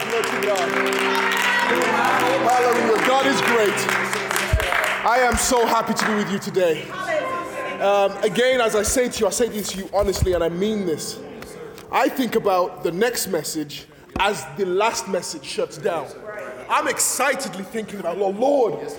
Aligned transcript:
Glory 0.00 0.24
to 0.24 0.46
God. 0.46 0.68
Hallelujah. 2.44 3.06
God 3.06 3.26
is 3.26 3.40
great. 3.42 3.70
I 5.06 5.18
am 5.20 5.36
so 5.36 5.66
happy 5.66 5.94
to 5.94 6.06
be 6.06 6.14
with 6.14 6.32
you 6.32 6.38
today. 6.40 6.82
Um, 7.80 8.16
again, 8.24 8.60
as 8.60 8.74
I 8.74 8.82
say 8.82 9.08
to 9.08 9.20
you, 9.20 9.26
I 9.28 9.30
say 9.30 9.48
this 9.48 9.72
to 9.72 9.78
you 9.78 9.90
honestly, 9.92 10.32
and 10.32 10.42
I 10.42 10.48
mean 10.48 10.84
this. 10.84 11.20
I 11.92 12.08
think 12.08 12.34
about 12.34 12.82
the 12.82 12.90
next 12.90 13.28
message 13.28 13.86
as 14.18 14.44
the 14.56 14.66
last 14.66 15.06
message 15.06 15.44
shuts 15.44 15.78
down. 15.78 16.08
I'm 16.68 16.88
excitedly 16.88 17.62
thinking 17.62 18.00
about, 18.00 18.18
Lord, 18.18 18.36
Lord, 18.36 18.92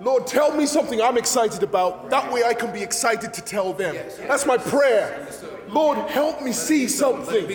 Lord, 0.00 0.26
tell 0.28 0.54
me 0.54 0.66
something 0.66 1.00
I'm 1.00 1.18
excited 1.18 1.64
about. 1.64 2.10
That 2.10 2.32
way 2.32 2.44
I 2.44 2.54
can 2.54 2.72
be 2.72 2.82
excited 2.82 3.34
to 3.34 3.40
tell 3.40 3.72
them. 3.72 3.96
That's 4.28 4.46
my 4.46 4.56
prayer. 4.56 5.26
Lord, 5.68 5.98
help 6.10 6.42
me 6.42 6.52
see 6.52 6.86
something. 6.86 7.48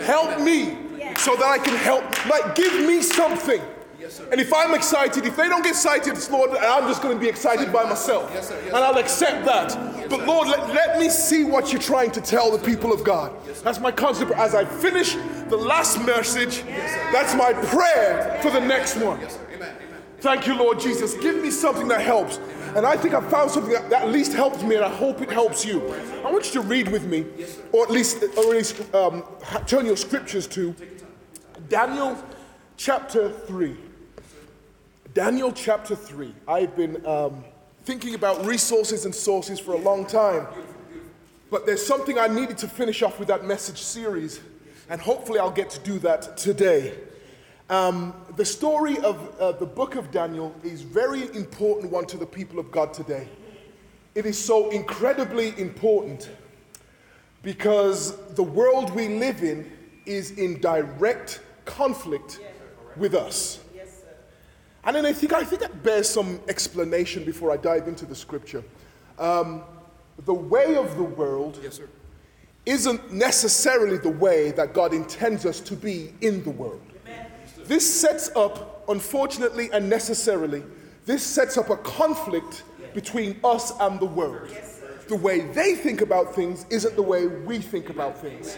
Help 0.00 0.40
me 0.40 0.85
so 1.18 1.36
that 1.36 1.44
I 1.44 1.58
can 1.58 1.76
help. 1.76 2.04
Like, 2.26 2.54
give 2.54 2.86
me 2.86 3.02
something. 3.02 3.62
And 4.30 4.40
if 4.40 4.52
I'm 4.52 4.74
excited, 4.74 5.26
if 5.26 5.36
they 5.36 5.48
don't 5.48 5.62
get 5.62 5.70
excited, 5.70 6.14
it's 6.14 6.30
Lord, 6.30 6.50
I'm 6.50 6.86
just 6.88 7.02
going 7.02 7.16
to 7.16 7.20
be 7.20 7.28
excited 7.28 7.72
by 7.72 7.84
myself. 7.84 8.30
And 8.66 8.76
I'll 8.76 8.98
accept 8.98 9.44
that. 9.46 10.08
But 10.08 10.26
Lord, 10.26 10.48
let, 10.48 10.68
let 10.68 10.98
me 10.98 11.08
see 11.08 11.44
what 11.44 11.72
you're 11.72 11.82
trying 11.82 12.12
to 12.12 12.20
tell 12.20 12.56
the 12.56 12.64
people 12.64 12.92
of 12.92 13.02
God. 13.02 13.32
That's 13.64 13.80
my 13.80 13.90
concept. 13.90 14.30
As 14.32 14.54
I 14.54 14.64
finish 14.64 15.14
the 15.48 15.56
last 15.56 16.04
message, 16.04 16.62
that's 17.12 17.34
my 17.34 17.52
prayer 17.52 18.38
for 18.42 18.50
the 18.50 18.60
next 18.60 18.96
one. 18.96 19.20
Thank 20.20 20.46
you, 20.46 20.56
Lord 20.56 20.80
Jesus. 20.80 21.14
Give 21.14 21.42
me 21.42 21.50
something 21.50 21.88
that 21.88 22.00
helps. 22.00 22.38
And 22.74 22.86
I 22.86 22.96
think 22.96 23.14
I 23.14 23.20
found 23.28 23.50
something 23.50 23.72
that, 23.72 23.88
that 23.90 24.02
at 24.02 24.08
least 24.10 24.34
helps 24.34 24.62
me, 24.62 24.76
and 24.76 24.84
I 24.84 24.88
hope 24.88 25.22
it 25.22 25.30
helps 25.30 25.64
you. 25.64 25.88
I 26.24 26.30
want 26.30 26.46
you 26.46 26.60
to 26.60 26.66
read 26.66 26.88
with 26.92 27.06
me, 27.06 27.24
or 27.72 27.84
at 27.84 27.90
least, 27.90 28.22
or 28.22 28.44
at 28.44 28.50
least 28.50 28.94
um, 28.94 29.24
turn 29.66 29.86
your 29.86 29.96
scriptures 29.96 30.46
to 30.48 30.74
Daniel 31.68 32.16
chapter 32.76 33.30
3. 33.30 33.76
Daniel 35.14 35.50
chapter 35.50 35.96
3. 35.96 36.32
I've 36.46 36.76
been 36.76 37.04
um, 37.04 37.44
thinking 37.84 38.14
about 38.14 38.44
resources 38.46 39.04
and 39.04 39.14
sources 39.14 39.58
for 39.58 39.72
a 39.72 39.78
long 39.78 40.06
time. 40.06 40.46
But 41.50 41.66
there's 41.66 41.84
something 41.84 42.18
I 42.18 42.28
needed 42.28 42.58
to 42.58 42.68
finish 42.68 43.02
off 43.02 43.18
with 43.18 43.28
that 43.28 43.44
message 43.44 43.80
series, 43.80 44.40
and 44.88 45.00
hopefully 45.00 45.40
I'll 45.40 45.50
get 45.50 45.70
to 45.70 45.80
do 45.80 45.98
that 46.00 46.36
today. 46.36 46.94
Um, 47.68 48.14
the 48.36 48.44
story 48.44 48.98
of 48.98 49.40
uh, 49.40 49.52
the 49.52 49.66
book 49.66 49.96
of 49.96 50.12
Daniel 50.12 50.54
is 50.62 50.82
very 50.82 51.22
important 51.34 51.90
one 51.90 52.06
to 52.06 52.16
the 52.16 52.26
people 52.26 52.60
of 52.60 52.70
God 52.70 52.94
today. 52.94 53.28
It 54.14 54.24
is 54.24 54.42
so 54.42 54.70
incredibly 54.70 55.58
important 55.58 56.30
because 57.42 58.16
the 58.34 58.42
world 58.42 58.94
we 58.94 59.08
live 59.08 59.42
in 59.42 59.72
is 60.04 60.32
in 60.32 60.60
direct 60.60 61.40
conflict 61.66 62.40
with 62.96 63.14
us. 63.14 63.60
And 64.84 64.94
then 64.94 65.04
I 65.04 65.12
think, 65.12 65.32
I 65.32 65.42
think 65.42 65.60
that 65.62 65.82
bears 65.82 66.08
some 66.08 66.40
explanation 66.48 67.24
before 67.24 67.50
I 67.50 67.56
dive 67.56 67.88
into 67.88 68.06
the 68.06 68.14
scripture. 68.14 68.62
Um, 69.18 69.64
the 70.24 70.32
way 70.32 70.76
of 70.76 70.96
the 70.96 71.02
world 71.02 71.58
Yes, 71.62 71.74
sir. 71.78 71.88
isn't 72.64 73.12
necessarily 73.12 73.98
the 73.98 74.10
way 74.10 74.52
that 74.52 74.72
God 74.72 74.94
intends 74.94 75.44
us 75.44 75.60
to 75.60 75.74
be 75.74 76.14
in 76.20 76.42
the 76.44 76.50
world. 76.50 76.80
This 77.64 78.00
sets 78.00 78.30
up, 78.36 78.84
unfortunately 78.88 79.70
and 79.72 79.90
necessarily, 79.90 80.62
this 81.04 81.24
sets 81.24 81.58
up 81.58 81.68
a 81.70 81.76
conflict 81.78 82.62
between 82.94 83.40
us 83.42 83.72
and 83.80 83.98
the 83.98 84.06
world. 84.06 84.48
The 85.08 85.16
way 85.16 85.40
they 85.40 85.74
think 85.74 86.00
about 86.00 86.34
things 86.34 86.64
isn't 86.70 86.94
the 86.94 87.02
way 87.02 87.26
we 87.26 87.58
think 87.58 87.90
about 87.90 88.18
things. 88.18 88.56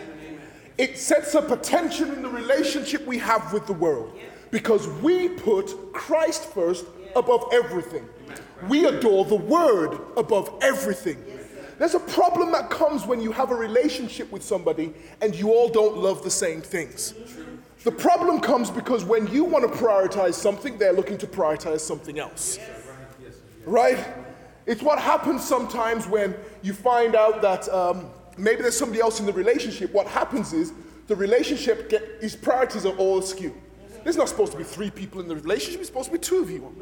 It 0.79 0.97
sets 0.97 1.34
up 1.34 1.51
a 1.51 1.57
tension 1.57 2.12
in 2.12 2.23
the 2.23 2.29
relationship 2.29 3.05
we 3.05 3.19
have 3.19 3.53
with 3.53 3.67
the 3.67 3.73
world 3.73 4.17
because 4.53 4.87
we 5.03 5.29
put 5.29 5.93
Christ 5.93 6.45
first 6.45 6.87
above 7.17 7.48
everything. 7.53 8.09
We 8.69 8.87
adore 8.87 9.25
the 9.25 9.37
Word 9.37 9.99
above 10.16 10.53
everything. 10.62 11.22
There's 11.78 11.94
a 11.94 12.00
problem 12.00 12.53
that 12.53 12.71
comes 12.71 13.06
when 13.06 13.21
you 13.21 13.33
have 13.33 13.50
a 13.50 13.55
relationship 13.55 14.31
with 14.33 14.43
somebody 14.43 14.94
and 15.21 15.34
you 15.34 15.50
all 15.50 15.69
don't 15.69 15.97
love 15.97 16.22
the 16.22 16.31
same 16.31 16.61
things. 16.61 17.15
The 17.84 17.93
problem 17.93 18.41
comes 18.41 18.71
because 18.71 19.05
when 19.05 19.28
you 19.28 19.45
want 19.45 19.71
to 19.71 19.78
prioritize 19.78 20.34
something, 20.34 20.78
they're 20.78 20.93
looking 20.93 21.19
to 21.19 21.27
prioritize 21.27 21.81
something 21.81 22.19
else. 22.19 22.59
Right? 23.65 24.05
It's 24.66 24.83
what 24.83 24.99
happens 24.99 25.47
sometimes 25.47 26.06
when 26.06 26.34
you 26.62 26.72
find 26.72 27.15
out 27.15 27.43
that 27.43 27.69
um, 27.69 28.10
maybe 28.38 28.62
there's 28.62 28.76
somebody 28.76 29.00
else 29.00 29.21
in 29.21 29.26
the 29.26 29.32
relationship. 29.32 29.93
What 29.93 30.06
happens 30.06 30.53
is 30.53 30.72
the 31.06 31.16
relationship, 31.16 31.88
get, 31.88 32.19
his 32.21 32.37
priorities 32.37 32.87
are 32.87 32.94
all 32.97 33.19
askew. 33.19 33.54
There's 34.04 34.16
not 34.16 34.28
supposed 34.28 34.53
to 34.53 34.59
be 34.59 34.65
three 34.65 34.91
people 34.91 35.21
in 35.21 35.28
the 35.28 35.37
relationship, 35.37 35.81
it's 35.81 35.88
supposed 35.88 36.06
to 36.06 36.12
be 36.12 36.19
two 36.19 36.38
of 36.38 36.50
you. 36.50 36.75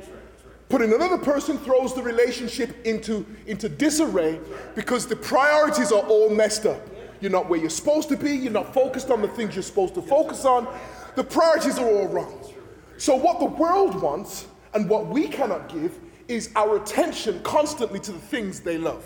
But 0.69 0.83
another 0.83 1.19
person 1.19 1.59
throws 1.59 1.95
the 1.95 2.03
relationship 2.03 2.84
into, 2.84 3.25
into 3.47 3.69
disarray 3.69 4.41
because 4.75 5.06
the 5.06 5.16
priorities 5.16 5.93
are 5.93 6.03
all 6.03 6.28
messed 6.28 6.66
up. 6.66 6.81
You're 7.21 7.31
not 7.31 7.49
where 7.49 7.59
you're 7.59 7.71
supposed 7.71 8.09
to 8.11 8.16
be, 8.16 8.33
you're 8.33 8.53
not 8.53 8.75
focused 8.75 9.11
on 9.11 9.22
the 9.22 9.28
things 9.28 9.55
you're 9.55 9.62
supposed 9.62 9.95
to 9.95 10.03
focus 10.03 10.45
on. 10.45 10.66
The 11.15 11.25
priorities 11.25 11.78
are 11.78 11.89
all 11.89 12.09
wrong. 12.09 12.53
So, 12.99 13.15
what 13.15 13.39
the 13.39 13.47
world 13.47 14.00
wants 14.03 14.47
and 14.75 14.89
what 14.89 15.06
we 15.06 15.28
cannot 15.28 15.69
give 15.69 15.99
is 16.28 16.50
our 16.56 16.77
attention 16.77 17.43
constantly 17.43 18.00
to 18.00 18.12
the 18.12 18.19
things 18.19 18.61
they 18.61 18.77
love. 18.77 19.05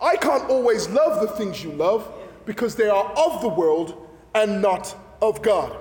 I 0.00 0.16
can't 0.16 0.48
always 0.50 0.88
love 0.88 1.20
the 1.20 1.28
things 1.28 1.62
you 1.62 1.72
love 1.72 2.10
because 2.46 2.74
they 2.74 2.88
are 2.88 3.04
of 3.16 3.42
the 3.42 3.48
world 3.48 4.08
and 4.34 4.60
not 4.60 4.94
of 5.22 5.42
God. 5.42 5.76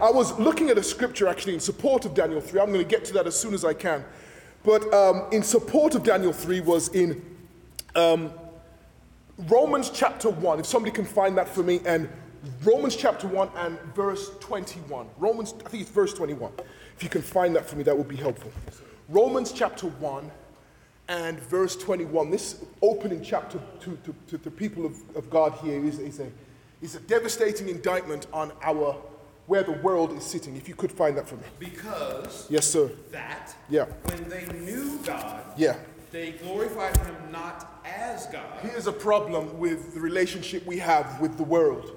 I 0.00 0.10
was 0.10 0.38
looking 0.38 0.70
at 0.70 0.78
a 0.78 0.82
scripture 0.82 1.28
actually 1.28 1.54
in 1.54 1.60
support 1.60 2.04
of 2.04 2.14
Daniel 2.14 2.40
3. 2.40 2.60
I'm 2.60 2.72
going 2.72 2.84
to 2.84 2.88
get 2.88 3.04
to 3.06 3.12
that 3.14 3.26
as 3.26 3.38
soon 3.38 3.54
as 3.54 3.64
I 3.64 3.74
can. 3.74 4.04
But 4.64 4.92
um, 4.92 5.26
in 5.32 5.42
support 5.42 5.94
of 5.94 6.02
Daniel 6.02 6.32
3 6.32 6.60
was 6.60 6.88
in 6.88 7.24
um, 7.94 8.32
Romans 9.46 9.90
chapter 9.90 10.28
1. 10.28 10.60
If 10.60 10.66
somebody 10.66 10.94
can 10.94 11.04
find 11.04 11.36
that 11.38 11.48
for 11.48 11.62
me, 11.62 11.80
and 11.86 12.08
Romans 12.64 12.94
chapter 12.96 13.26
1 13.26 13.50
and 13.56 13.78
verse 13.94 14.30
21. 14.40 15.08
Romans, 15.18 15.54
I 15.64 15.68
think 15.68 15.82
it's 15.82 15.90
verse 15.90 16.12
21. 16.14 16.52
If 16.96 17.02
you 17.02 17.08
can 17.08 17.22
find 17.22 17.54
that 17.56 17.68
for 17.68 17.76
me, 17.76 17.82
that 17.84 17.96
would 17.96 18.08
be 18.08 18.16
helpful. 18.16 18.52
Romans 19.08 19.52
chapter 19.52 19.86
1 19.86 20.30
and 21.08 21.40
verse 21.40 21.76
21. 21.76 22.30
This 22.30 22.64
opening 22.82 23.22
chapter 23.22 23.60
to, 23.80 23.98
to, 24.04 24.14
to 24.28 24.38
the 24.38 24.50
people 24.50 24.84
of, 24.86 24.96
of 25.16 25.30
God 25.30 25.52
here 25.62 25.82
is, 25.84 25.98
is, 25.98 26.20
a, 26.20 26.30
is 26.82 26.94
a 26.94 27.00
devastating 27.00 27.68
indictment 27.68 28.26
on 28.32 28.52
our 28.62 28.96
where 29.46 29.62
the 29.62 29.72
world 29.72 30.12
is 30.12 30.24
sitting. 30.24 30.56
If 30.56 30.68
you 30.68 30.74
could 30.74 30.92
find 30.92 31.16
that 31.16 31.26
for 31.26 31.36
me. 31.36 31.42
Because 31.58 32.46
Yes, 32.50 32.66
sir. 32.66 32.90
that, 33.12 33.56
Yeah. 33.70 33.86
when 34.04 34.28
they 34.28 34.44
knew 34.58 34.98
God, 34.98 35.42
Yeah. 35.56 35.76
they 36.12 36.32
glorified 36.32 36.94
him 36.98 37.16
not 37.32 37.80
as 37.86 38.26
God. 38.26 38.60
Here's 38.60 38.86
a 38.86 38.92
problem 38.92 39.58
with 39.58 39.94
the 39.94 40.00
relationship 40.00 40.66
we 40.66 40.76
have 40.78 41.18
with 41.18 41.38
the 41.38 41.44
world. 41.44 41.92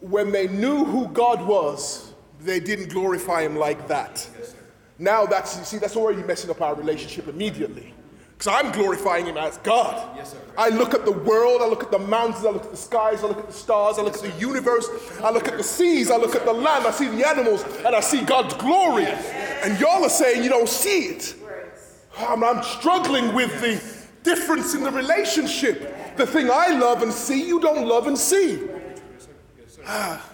When 0.00 0.30
they 0.30 0.46
knew 0.46 0.84
who 0.84 1.08
God 1.08 1.44
was, 1.44 2.12
they 2.40 2.60
didn't 2.60 2.90
glorify 2.90 3.42
Him 3.42 3.56
like 3.56 3.88
that. 3.88 4.28
Now 4.98 5.26
that's, 5.26 5.58
you 5.58 5.64
see, 5.64 5.78
that's 5.78 5.96
already 5.96 6.22
messing 6.22 6.50
up 6.50 6.60
our 6.60 6.74
relationship 6.74 7.26
immediately. 7.26 7.92
Because 8.42 8.64
I'm 8.64 8.72
glorifying 8.72 9.26
Him 9.26 9.36
as 9.36 9.58
God. 9.58 10.16
Yes, 10.16 10.32
sir. 10.32 10.38
I 10.58 10.68
look 10.70 10.94
at 10.94 11.04
the 11.04 11.12
world, 11.12 11.62
I 11.62 11.68
look 11.68 11.84
at 11.84 11.92
the 11.92 11.98
mountains, 12.00 12.44
I 12.44 12.50
look 12.50 12.64
at 12.64 12.72
the 12.72 12.76
skies, 12.76 13.22
I 13.22 13.28
look 13.28 13.38
at 13.38 13.46
the 13.46 13.52
stars, 13.52 14.00
I 14.00 14.02
look 14.02 14.16
at 14.16 14.20
the 14.20 14.36
universe, 14.36 14.88
I 15.22 15.30
look 15.30 15.46
at 15.46 15.56
the 15.56 15.62
seas, 15.62 16.10
I 16.10 16.16
look 16.16 16.34
at 16.34 16.44
the 16.44 16.52
land, 16.52 16.84
I 16.84 16.90
see 16.90 17.06
the 17.06 17.24
animals, 17.24 17.62
and 17.84 17.94
I 17.94 18.00
see 18.00 18.22
God's 18.22 18.54
glory. 18.54 19.06
And 19.06 19.78
y'all 19.78 20.04
are 20.04 20.08
saying 20.08 20.42
you 20.42 20.50
don't 20.50 20.68
see 20.68 21.04
it. 21.04 21.36
I'm, 22.18 22.42
I'm 22.42 22.64
struggling 22.64 23.32
with 23.32 23.60
the 23.60 23.80
difference 24.24 24.74
in 24.74 24.82
the 24.82 24.90
relationship. 24.90 26.16
The 26.16 26.26
thing 26.26 26.50
I 26.52 26.76
love 26.76 27.04
and 27.04 27.12
see, 27.12 27.46
you 27.46 27.60
don't 27.60 27.86
love 27.86 28.08
and 28.08 28.18
see. 28.18 28.68
Ah, 29.86 30.31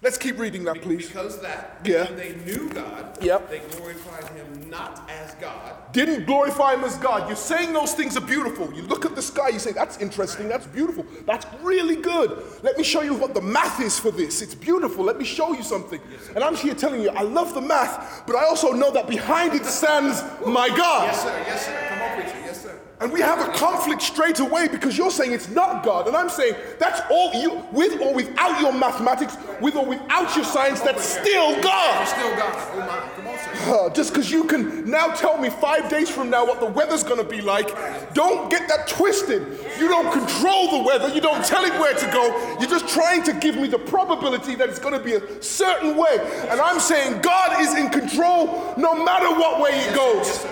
Let's 0.00 0.16
keep 0.16 0.38
reading 0.38 0.62
that, 0.64 0.80
please. 0.80 1.08
Because 1.08 1.40
that, 1.40 1.80
Yeah. 1.82 2.04
when 2.04 2.16
they 2.16 2.34
knew 2.44 2.68
God, 2.68 3.18
Yep. 3.20 3.50
they 3.50 3.58
glorified 3.76 4.24
him 4.36 4.70
not 4.70 5.10
as 5.10 5.34
God, 5.40 5.74
Didn't 5.92 6.26
glorify 6.26 6.74
him 6.74 6.84
as 6.84 6.96
God. 6.98 7.26
You're 7.26 7.34
saying 7.36 7.72
those 7.72 7.94
things 7.94 8.16
are 8.16 8.20
beautiful. 8.20 8.70
You 8.74 8.82
look 8.82 9.04
at 9.06 9.16
the 9.16 9.22
sky, 9.22 9.48
you 9.48 9.58
say, 9.58 9.72
that's 9.72 9.96
interesting, 9.98 10.46
that's 10.46 10.66
beautiful, 10.66 11.04
that's 11.26 11.46
really 11.62 11.96
good. 11.96 12.42
Let 12.62 12.76
me 12.78 12.84
show 12.84 13.00
you 13.00 13.14
what 13.14 13.32
the 13.34 13.40
math 13.40 13.80
is 13.80 13.98
for 13.98 14.10
this. 14.12 14.40
It's 14.42 14.54
beautiful. 14.54 15.02
Let 15.04 15.18
me 15.18 15.24
show 15.24 15.52
you 15.54 15.62
something. 15.62 16.00
And 16.34 16.44
I'm 16.44 16.54
here 16.54 16.74
telling 16.74 17.00
you, 17.00 17.08
I 17.10 17.22
love 17.22 17.54
the 17.54 17.62
math, 17.62 18.22
but 18.26 18.36
I 18.36 18.44
also 18.44 18.72
know 18.72 18.90
that 18.92 19.08
behind 19.08 19.54
it 19.54 19.64
stands 19.64 20.22
my 20.46 20.68
God. 20.68 21.04
Yes, 21.06 21.22
sir. 21.22 21.42
Yes, 21.46 21.64
sir. 21.66 21.86
Come 21.88 22.02
on, 22.02 22.14
preacher. 22.20 22.38
Yes, 22.44 22.62
sir. 22.62 22.67
And 23.00 23.12
we 23.12 23.20
have 23.20 23.48
a 23.48 23.52
conflict 23.52 24.02
straight 24.02 24.40
away 24.40 24.66
because 24.66 24.98
you're 24.98 25.12
saying 25.12 25.30
it's 25.32 25.48
not 25.48 25.84
God. 25.84 26.08
And 26.08 26.16
I'm 26.16 26.28
saying 26.28 26.56
that's 26.80 27.00
all 27.10 27.32
you, 27.32 27.64
with 27.70 28.00
or 28.00 28.12
without 28.12 28.60
your 28.60 28.72
mathematics, 28.72 29.36
with 29.60 29.76
or 29.76 29.86
without 29.86 30.34
your 30.34 30.44
science, 30.44 30.80
that's 30.80 31.04
still 31.04 31.60
God. 31.62 32.08
still 32.08 32.34
God. 32.34 32.52
Oh 32.72 32.78
my, 32.80 33.08
come 33.14 33.28
on, 33.28 33.38
sir. 33.38 33.86
Uh, 33.86 33.90
just 33.90 34.12
because 34.12 34.32
you 34.32 34.42
can 34.44 34.90
now 34.90 35.08
tell 35.14 35.38
me 35.38 35.48
five 35.48 35.88
days 35.88 36.10
from 36.10 36.28
now 36.28 36.44
what 36.44 36.58
the 36.58 36.66
weather's 36.66 37.04
going 37.04 37.18
to 37.18 37.28
be 37.28 37.40
like, 37.40 37.68
don't 38.14 38.50
get 38.50 38.68
that 38.68 38.88
twisted. 38.88 39.42
You 39.78 39.86
don't 39.86 40.12
control 40.12 40.78
the 40.78 40.84
weather, 40.84 41.14
you 41.14 41.20
don't 41.20 41.44
tell 41.44 41.64
it 41.64 41.72
where 41.74 41.94
to 41.94 42.06
go. 42.10 42.56
You're 42.58 42.68
just 42.68 42.88
trying 42.88 43.22
to 43.24 43.32
give 43.32 43.54
me 43.54 43.68
the 43.68 43.78
probability 43.78 44.56
that 44.56 44.68
it's 44.68 44.80
going 44.80 44.94
to 44.94 45.00
be 45.00 45.14
a 45.14 45.42
certain 45.42 45.96
way. 45.96 46.18
And 46.48 46.60
I'm 46.60 46.80
saying 46.80 47.20
God 47.20 47.60
is 47.60 47.76
in 47.76 47.90
control 47.90 48.74
no 48.76 49.04
matter 49.04 49.30
what 49.38 49.60
way 49.60 49.70
it 49.72 49.94
goes. 49.94 50.44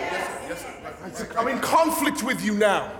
I'm 1.37 1.49
in 1.49 1.61
conflict 1.61 2.23
with 2.23 2.45
you 2.45 2.55
now. 2.55 2.93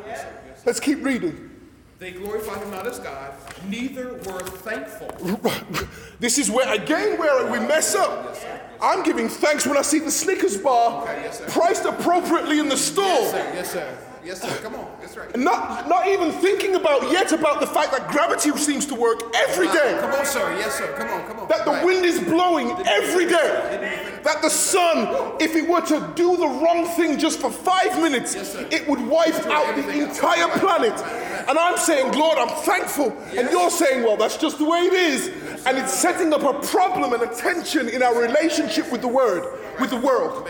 Let's 0.65 0.81
keep 0.81 1.05
reading. 1.05 1.51
They 1.99 2.13
glorified 2.13 2.63
him 2.63 2.71
not 2.71 2.87
as 2.87 2.99
God, 2.99 3.33
neither 3.69 4.15
were 4.15 4.41
thankful. 4.41 5.09
This 6.19 6.39
is 6.39 6.51
where, 6.51 6.73
again, 6.73 7.19
where 7.19 7.51
we 7.53 7.59
mess 7.59 7.95
up. 7.95 8.35
I'm 8.81 9.03
giving 9.03 9.29
thanks 9.29 9.67
when 9.67 9.77
I 9.77 9.83
see 9.83 9.99
the 9.99 10.11
Snickers 10.11 10.57
bar 10.57 11.05
yes, 11.07 11.43
priced 11.49 11.85
appropriately 11.85 12.59
in 12.59 12.71
the 12.71 12.77
store. 12.77 13.05
Yes, 13.05 13.31
sir. 13.31 13.53
Yes, 13.55 13.71
sir. 13.73 13.99
Yes, 14.27 14.43
sir. 14.43 14.59
Come 14.61 14.75
on. 14.75 14.89
That's 15.01 15.17
right. 15.17 15.37
Not, 15.37 15.89
not 15.89 16.09
even 16.09 16.33
thinking 16.33 16.75
about 16.75 17.13
yet 17.13 17.31
about 17.31 17.61
the 17.61 17.67
fact 17.67 17.93
that 17.93 18.09
gravity 18.11 18.51
seems 18.57 18.85
to 18.87 18.95
work 18.97 19.23
every 19.37 19.69
day. 19.69 19.97
Come 20.01 20.11
on, 20.11 20.27
sir. 20.27 20.53
Yes, 20.59 20.75
sir. 20.75 20.93
Come 20.99 21.09
on. 21.11 21.25
Come 21.29 21.39
on. 21.39 21.49
That 21.49 21.65
the 21.65 21.87
wind 21.87 22.05
is 22.05 22.19
blowing 22.19 22.73
every 22.89 23.27
day. 23.27 24.19
That 24.25 24.43
the 24.43 24.51
sun, 24.51 25.37
if 25.41 25.55
it 25.55 25.69
were 25.69 25.81
to 25.83 26.13
do 26.17 26.37
the 26.37 26.49
wrong 26.49 26.87
thing 26.97 27.21
just 27.21 27.39
for 27.39 27.53
five 27.53 28.03
minutes, 28.03 28.35
it 28.35 28.89
would 28.89 29.01
wipe 29.07 29.47
out 29.47 29.77
the 29.77 30.09
entire 30.09 30.49
planet. 30.59 30.95
And 31.49 31.57
I'm 31.57 31.77
saying, 31.77 32.11
Lord, 32.19 32.37
I'm 32.37 32.49
thankful. 32.65 33.17
And 33.37 33.49
you're 33.49 33.71
saying, 33.71 34.03
well, 34.03 34.17
that's 34.17 34.39
just 34.39 34.59
the 34.59 34.65
way 34.65 34.79
it 34.81 34.93
is. 34.93 35.29
And 35.67 35.79
it's 35.79 35.95
setting 35.95 36.33
up 36.33 36.43
a 36.43 36.67
problem 36.67 37.13
and 37.13 37.23
a 37.23 37.33
tension 37.33 37.89
in 37.89 38.03
our 38.03 38.21
relationship 38.21 38.91
with 38.91 39.03
the 39.03 39.09
word, 39.09 39.57
with 39.79 39.91
the 39.91 40.01
world. 40.01 40.49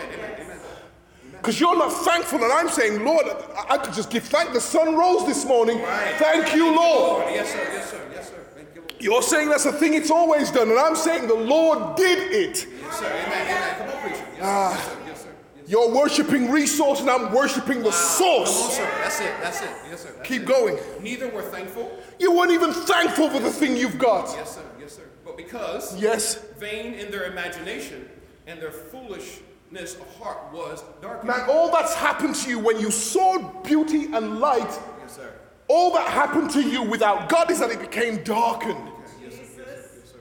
Because 1.47 1.61
you're 1.61 1.79
not 1.79 1.93
thankful, 1.93 2.43
and 2.43 2.53
I'm 2.53 2.69
saying, 2.69 3.05
Lord, 3.05 3.25
I, 3.25 3.75
I 3.75 3.79
could 3.79 3.95
just 3.95 4.11
give 4.11 4.25
thank. 4.25 4.53
The 4.53 4.61
sun 4.61 4.97
rose 4.97 5.25
this 5.27 5.45
morning. 5.45 5.79
Thank 6.19 6.57
you, 6.57 6.75
Lord. 6.75 7.25
Yes, 7.31 7.53
sir. 7.53 7.69
Yes, 7.73 7.89
sir. 7.89 8.01
Yes, 8.13 8.29
sir. 8.31 8.45
Thank 8.57 8.69
you, 8.75 8.81
Lord. 8.81 8.95
You're 9.01 9.23
saying 9.23 9.49
that's 9.51 9.65
a 9.65 9.73
thing 9.73 9.95
it's 9.95 10.11
always 10.11 10.51
done, 10.51 10.71
and 10.71 10.77
I'm 10.79 10.97
saying 10.97 11.29
the 11.29 11.35
Lord 11.35 11.95
did 11.95 12.33
it. 12.33 12.67
Yes, 12.83 12.99
sir. 12.99 13.07
Amen. 13.07 13.47
Amen. 13.47 13.75
Come 13.79 13.89
on, 13.91 14.03
preacher. 14.03 14.17
Yes, 14.17 14.25
sir. 14.27 14.41
Yes, 14.41 14.85
sir. 14.87 14.99
Yes, 15.07 15.23
sir. 15.23 15.29
You're 15.69 15.95
worshiping 15.95 16.51
resource, 16.51 16.99
and 16.99 17.09
I'm 17.09 17.33
worshiping 17.33 17.79
the 17.79 17.91
Come 17.91 18.01
on, 18.01 18.47
source. 18.47 18.77
sir. 18.77 18.91
That's 19.05 19.21
it. 19.21 19.33
That's 19.41 19.63
it. 19.63 19.71
Yes, 19.89 20.01
sir. 20.03 20.13
That's 20.17 20.29
Keep 20.29 20.43
it. 20.43 20.49
going. 20.49 20.79
Neither 21.01 21.29
were 21.29 21.43
thankful. 21.43 21.97
You 22.19 22.33
weren't 22.33 22.51
even 22.51 22.73
thankful 22.73 23.31
for 23.31 23.39
the 23.39 23.53
thing 23.53 23.77
you've 23.77 23.99
got. 23.99 24.35
Yes, 24.37 24.57
sir. 24.57 24.63
Yes, 24.81 24.95
sir. 24.95 25.03
But 25.25 25.37
because 25.37 25.97
Yes. 25.97 26.35
vain 26.59 26.95
in 26.95 27.13
their 27.13 27.31
imagination 27.31 28.09
and 28.49 28.61
their 28.61 28.73
foolishness 28.73 29.43
of 29.75 30.17
heart 30.19 30.39
was 30.53 30.85
darkened. 31.01 31.29
Man, 31.29 31.49
all 31.49 31.71
that's 31.71 31.95
happened 31.95 32.35
to 32.37 32.51
you 32.51 32.59
when 32.59 32.79
you 32.81 32.91
saw 32.91 33.39
beauty 33.63 34.07
and 34.13 34.39
light, 34.41 34.61
Yes, 35.03 35.17
sir. 35.17 35.33
all 35.69 35.93
that 35.95 36.09
happened 36.09 36.51
to 36.53 36.63
you 36.63 36.83
without 36.83 37.29
God 37.29 37.51
is 37.51 37.59
that 37.61 37.71
it 37.71 37.81
became 37.81 38.23
darkened. 38.23 38.91
Yes. 39.23 39.37
Yes, 39.39 39.57
sir. 39.57 39.65
Sir. 40.05 40.19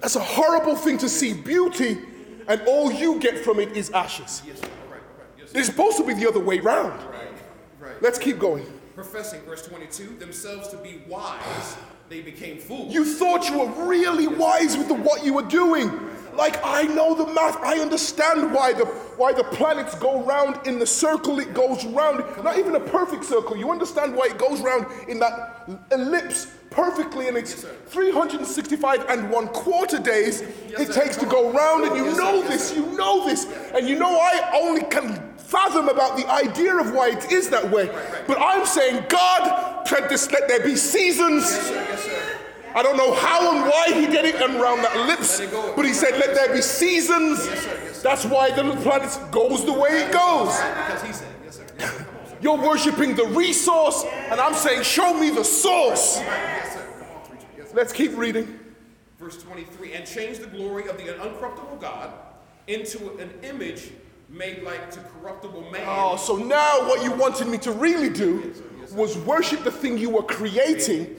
That's 0.00 0.16
a 0.16 0.20
horrible 0.20 0.76
thing 0.76 0.98
to 0.98 1.08
see 1.08 1.32
beauty, 1.34 1.98
and 2.48 2.60
all 2.66 2.90
you 2.90 3.18
get 3.20 3.38
from 3.38 3.60
it 3.60 3.76
is 3.76 3.90
ashes. 3.90 4.42
Yes, 4.46 4.60
sir. 4.60 4.66
All 4.86 4.92
right. 4.92 5.00
All 5.02 5.18
right. 5.18 5.28
Yes, 5.38 5.50
sir. 5.52 5.58
It's 5.58 5.68
supposed 5.68 5.98
to 5.98 6.04
be 6.06 6.14
the 6.14 6.28
other 6.28 6.40
way 6.40 6.58
round. 6.60 6.98
Right. 7.10 7.28
Right. 7.80 8.02
Let's 8.02 8.18
keep 8.18 8.38
going. 8.38 8.66
Professing, 8.94 9.42
verse 9.42 9.66
22, 9.66 10.16
themselves 10.18 10.68
to 10.68 10.78
be 10.78 11.02
wise, 11.06 11.76
they 12.08 12.22
became 12.22 12.58
fools. 12.58 12.94
You 12.94 13.04
thought 13.04 13.48
you 13.50 13.58
were 13.58 13.86
really 13.86 14.26
wise 14.26 14.76
with 14.76 14.88
the, 14.88 14.94
what 14.94 15.22
you 15.24 15.34
were 15.34 15.42
doing. 15.42 15.90
Like 16.36 16.58
I 16.64 16.82
know 16.84 17.14
the 17.14 17.26
math. 17.32 17.56
I 17.62 17.78
understand 17.80 18.52
why 18.52 18.72
the 18.72 18.84
why 19.16 19.32
the 19.32 19.44
planets 19.44 19.94
go 19.96 20.22
round 20.24 20.66
in 20.66 20.78
the 20.78 20.86
circle 20.86 21.38
it 21.40 21.54
goes 21.54 21.84
round. 21.86 22.18
Not 22.44 22.58
even 22.58 22.74
a 22.74 22.80
perfect 22.80 23.24
circle. 23.24 23.56
You 23.56 23.70
understand 23.70 24.14
why 24.14 24.26
it 24.26 24.38
goes 24.38 24.60
round 24.60 24.86
in 25.08 25.18
that 25.20 25.68
ellipse 25.90 26.48
perfectly, 26.70 27.28
and 27.28 27.36
it's 27.36 27.54
365 27.86 29.06
and 29.08 29.30
one 29.30 29.48
quarter 29.48 29.98
days 29.98 30.42
it 30.42 30.92
sir. 30.92 31.04
takes 31.04 31.16
to 31.16 31.26
go 31.26 31.50
round. 31.52 31.84
And 31.84 31.96
you 31.96 32.04
Yes, 32.06 32.16
know 32.18 32.34
Yes, 32.42 32.48
this. 32.48 32.76
You 32.76 32.86
know 32.96 33.26
this. 33.26 33.46
And 33.74 33.88
you 33.88 33.98
know 33.98 34.18
I 34.20 34.50
only 34.60 34.82
can 34.82 35.22
fathom 35.38 35.88
about 35.88 36.16
the 36.16 36.28
idea 36.30 36.74
of 36.76 36.92
why 36.92 37.10
it 37.10 37.30
is 37.32 37.48
that 37.50 37.70
way. 37.70 37.86
But 38.26 38.38
I'm 38.40 38.66
saying 38.66 39.04
God. 39.08 39.62
Let 40.32 40.48
there 40.48 40.60
be 40.64 40.74
seasons. 40.74 41.44
Yes, 41.44 41.68
sir. 41.68 41.74
Yes, 41.74 42.02
sir. 42.04 42.35
I 42.76 42.82
don't 42.82 42.98
know 42.98 43.14
how 43.14 43.54
and 43.56 43.64
why 43.70 43.86
he 43.98 44.06
did 44.06 44.26
it 44.26 44.34
and 44.34 44.56
around 44.56 44.82
that 44.82 44.94
ellipse, 44.96 45.38
Let 45.38 45.48
it 45.48 45.50
go. 45.50 45.72
but 45.74 45.86
he 45.86 45.94
said, 45.94 46.10
let 46.18 46.34
there 46.34 46.54
be 46.54 46.60
seasons. 46.60 47.38
Yes, 47.46 47.62
sir. 47.64 47.80
Yes, 47.82 47.96
sir. 47.96 48.02
That's 48.02 48.24
why 48.26 48.50
the 48.50 48.76
planet 48.82 49.18
goes 49.32 49.64
the 49.64 49.72
way 49.72 50.02
it 50.04 50.12
goes. 50.12 50.54
Because 50.60 51.02
he 51.02 51.12
said, 51.14 51.34
yes, 51.42 51.56
sir. 51.56 51.64
Yes, 51.78 51.88
sir. 51.88 52.04
Come 52.04 52.16
on, 52.16 52.28
sir. 52.28 52.36
You're 52.42 52.58
worshiping 52.58 53.16
the 53.16 53.24
resource, 53.28 54.04
and 54.30 54.38
I'm 54.38 54.52
saying, 54.52 54.82
show 54.82 55.18
me 55.18 55.30
the 55.30 55.42
source. 55.42 56.18
Yes, 56.18 56.74
sir. 56.74 56.86
Come 56.98 57.08
on, 57.16 57.26
preacher. 57.30 57.46
Yes, 57.56 57.70
sir. 57.70 57.76
Let's 57.76 57.94
keep 57.94 58.14
reading. 58.14 58.60
Verse 59.18 59.42
23, 59.42 59.94
and 59.94 60.06
change 60.06 60.38
the 60.40 60.46
glory 60.46 60.86
of 60.88 60.98
the 60.98 61.04
uncorruptible 61.04 61.80
God 61.80 62.12
into 62.66 63.16
an 63.16 63.30
image 63.42 63.90
made 64.28 64.62
like 64.64 64.90
to 64.90 65.00
corruptible 65.00 65.70
man. 65.70 65.84
Oh, 65.86 66.16
so 66.16 66.36
now 66.36 66.86
what 66.86 67.02
you 67.02 67.12
wanted 67.12 67.48
me 67.48 67.56
to 67.58 67.72
really 67.72 68.10
do 68.10 68.52
was 68.92 69.16
worship 69.16 69.64
the 69.64 69.70
thing 69.70 69.96
you 69.96 70.10
were 70.10 70.22
creating 70.22 71.16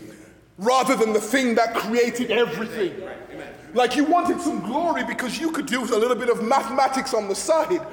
rather 0.58 0.96
than 0.96 1.14
the 1.14 1.22
thing 1.22 1.56
that 1.56 1.76
created 1.76 2.32
everything. 2.32 3.02
Like 3.74 3.96
you 3.96 4.06
wanted 4.06 4.42
some 4.42 4.62
glory 4.62 5.04
because 5.04 5.40
you 5.40 5.52
could 5.52 5.66
do 5.66 5.84
a 5.84 5.98
little 5.98 6.16
bit 6.16 6.30
of 6.30 6.44
mathematics 6.44 7.14
on 7.14 7.28
the 7.28 7.36
side 7.36 7.86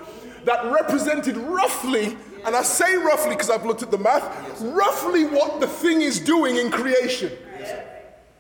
that 0.44 0.72
represented 0.72 1.36
roughly, 1.36 2.16
and 2.44 2.54
I 2.54 2.62
say 2.62 2.96
roughly 2.96 3.30
because 3.30 3.50
I've 3.50 3.64
looked 3.64 3.82
at 3.82 3.90
the 3.90 3.98
math, 3.98 4.60
roughly 4.60 5.24
what 5.24 5.60
the 5.60 5.66
thing 5.66 6.02
is 6.02 6.20
doing 6.20 6.56
in 6.56 6.70
creation. 6.70 7.32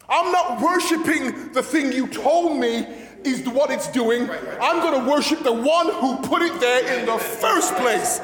I'm 0.08 0.32
not 0.32 0.60
worshiping 0.60 1.52
the 1.52 1.62
thing 1.62 1.92
you 1.92 2.06
told 2.06 2.58
me 2.58 2.86
is 3.24 3.48
what 3.48 3.70
it's 3.70 3.88
doing. 3.88 4.28
I'm 4.60 4.80
going 4.80 5.02
to 5.02 5.10
worship 5.10 5.42
the 5.42 5.52
one 5.52 5.90
who 5.94 6.16
put 6.18 6.42
it 6.42 6.60
there 6.60 6.98
in 6.98 7.06
the 7.06 7.18
first 7.18 7.74
place. 7.76 8.20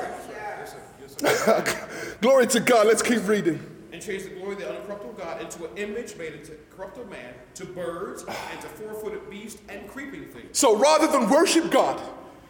Glory 2.20 2.46
to 2.48 2.60
God. 2.60 2.86
Let's 2.86 3.02
keep 3.02 3.26
reading. 3.26 3.69
And 3.92 4.00
change 4.00 4.22
the 4.24 4.30
glory 4.30 4.52
of 4.52 4.58
the 4.60 4.64
uncorruptible 4.66 5.18
God 5.18 5.40
into 5.40 5.64
an 5.64 5.76
image 5.76 6.16
made 6.16 6.34
into 6.34 6.52
corruptible 6.76 7.10
man, 7.10 7.34
to 7.54 7.64
birds, 7.66 8.22
and 8.22 8.60
to 8.60 8.68
four-footed 8.68 9.28
beasts 9.28 9.60
and 9.68 9.88
creeping 9.88 10.26
things. 10.26 10.58
So 10.58 10.76
rather 10.76 11.06
than 11.08 11.28
worship 11.28 11.70
God, 11.70 12.00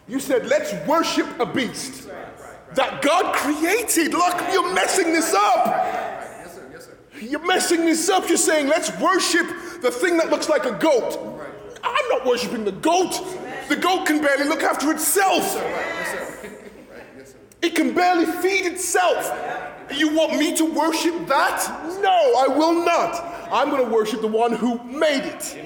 you 0.07 0.19
said, 0.19 0.45
let's 0.47 0.73
worship 0.87 1.27
a 1.39 1.45
beast 1.45 2.07
that 2.75 3.01
God 3.01 3.33
created. 3.35 4.13
Look, 4.13 4.41
you're 4.51 4.73
messing 4.73 5.11
this 5.13 5.33
up. 5.33 5.65
Yes, 5.65 6.55
sir. 6.55 6.69
Yes, 6.71 6.85
sir. 6.85 7.19
You're 7.19 7.45
messing 7.45 7.85
this 7.85 8.09
up. 8.09 8.27
You're 8.27 8.37
saying, 8.37 8.67
let's 8.67 8.91
worship 8.99 9.47
the 9.81 9.91
thing 9.91 10.17
that 10.17 10.29
looks 10.29 10.47
like 10.49 10.65
a 10.65 10.71
goat. 10.73 11.17
I'm 11.83 12.09
not 12.09 12.25
worshiping 12.25 12.63
the 12.65 12.71
goat. 12.71 13.19
The 13.67 13.75
goat 13.75 14.05
can 14.05 14.21
barely 14.21 14.45
look 14.45 14.63
after 14.63 14.91
itself, 14.91 15.55
Right. 15.55 15.63
Yes, 15.63 16.11
sir. 16.11 16.49
Yes, 17.17 17.31
sir. 17.31 17.37
it 17.61 17.75
can 17.75 17.93
barely 17.93 18.25
feed 18.25 18.65
itself. 18.65 19.31
You 19.93 20.15
want 20.15 20.37
me 20.37 20.55
to 20.57 20.65
worship 20.65 21.27
that? 21.27 21.99
No, 22.01 22.35
I 22.37 22.47
will 22.47 22.85
not. 22.85 23.15
I'm 23.51 23.69
going 23.69 23.83
to 23.83 23.91
worship 23.91 24.21
the 24.21 24.27
one 24.27 24.53
who 24.53 24.81
made 24.83 25.23
it. 25.25 25.57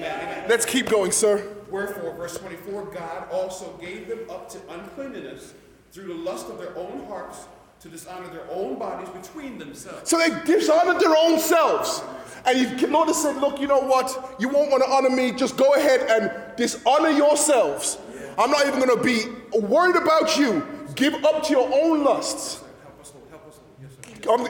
Let's 0.48 0.66
keep 0.66 0.88
going, 0.88 1.12
sir. 1.12 1.56
Wherefore, 1.70 2.14
verse 2.14 2.38
24, 2.38 2.86
God 2.86 3.28
also 3.30 3.76
gave 3.78 4.08
them 4.08 4.30
up 4.30 4.48
to 4.50 4.58
uncleanness 4.68 5.54
through 5.92 6.08
the 6.08 6.14
lust 6.14 6.48
of 6.48 6.58
their 6.58 6.76
own 6.76 7.06
hearts 7.06 7.46
to 7.80 7.88
dishonor 7.88 8.28
their 8.28 8.48
own 8.50 8.78
bodies 8.78 9.08
between 9.10 9.58
themselves. 9.58 10.08
So 10.08 10.18
they 10.18 10.30
dishonored 10.44 11.00
their 11.00 11.14
own 11.16 11.38
selves. 11.38 12.02
And 12.44 12.80
you 12.80 12.86
Lord 12.86 13.08
has 13.08 13.20
said, 13.20 13.36
look, 13.36 13.60
you 13.60 13.66
know 13.66 13.80
what? 13.80 14.36
You 14.38 14.48
won't 14.48 14.70
want 14.70 14.82
to 14.84 14.90
honor 14.90 15.10
me. 15.10 15.32
Just 15.32 15.56
go 15.56 15.74
ahead 15.74 16.00
and 16.08 16.56
dishonor 16.56 17.10
yourselves. 17.10 17.98
I'm 18.38 18.50
not 18.50 18.66
even 18.66 18.80
going 18.80 18.96
to 18.96 19.02
be 19.02 19.24
worried 19.58 19.96
about 19.96 20.36
you. 20.36 20.66
Give 20.94 21.14
up 21.24 21.42
to 21.44 21.50
your 21.50 21.68
own 21.72 22.04
lusts. 22.04 22.62
Help 22.82 23.00
us, 23.00 23.12
Lord. 23.14 23.30
Help 23.30 23.48
us, 23.48 23.58
Lord. 23.58 23.74
Yes, 23.82 23.90
sir. 23.92 23.98
Um, 24.05 24.05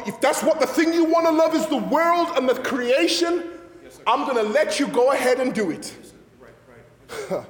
if 0.06 0.20
that's 0.20 0.42
what 0.42 0.60
the 0.60 0.66
thing 0.66 0.92
you 0.92 1.04
want 1.04 1.26
to 1.26 1.32
love 1.32 1.54
is 1.54 1.66
the 1.66 1.76
world 1.76 2.36
and 2.36 2.48
the 2.48 2.54
creation, 2.54 3.44
I'm 4.06 4.24
going 4.24 4.44
to 4.44 4.50
let 4.52 4.78
you 4.78 4.88
go 4.88 5.12
ahead 5.12 5.40
and 5.40 5.54
do 5.54 5.70
it. 5.70 5.94
Right, 7.08 7.30
right. 7.30 7.46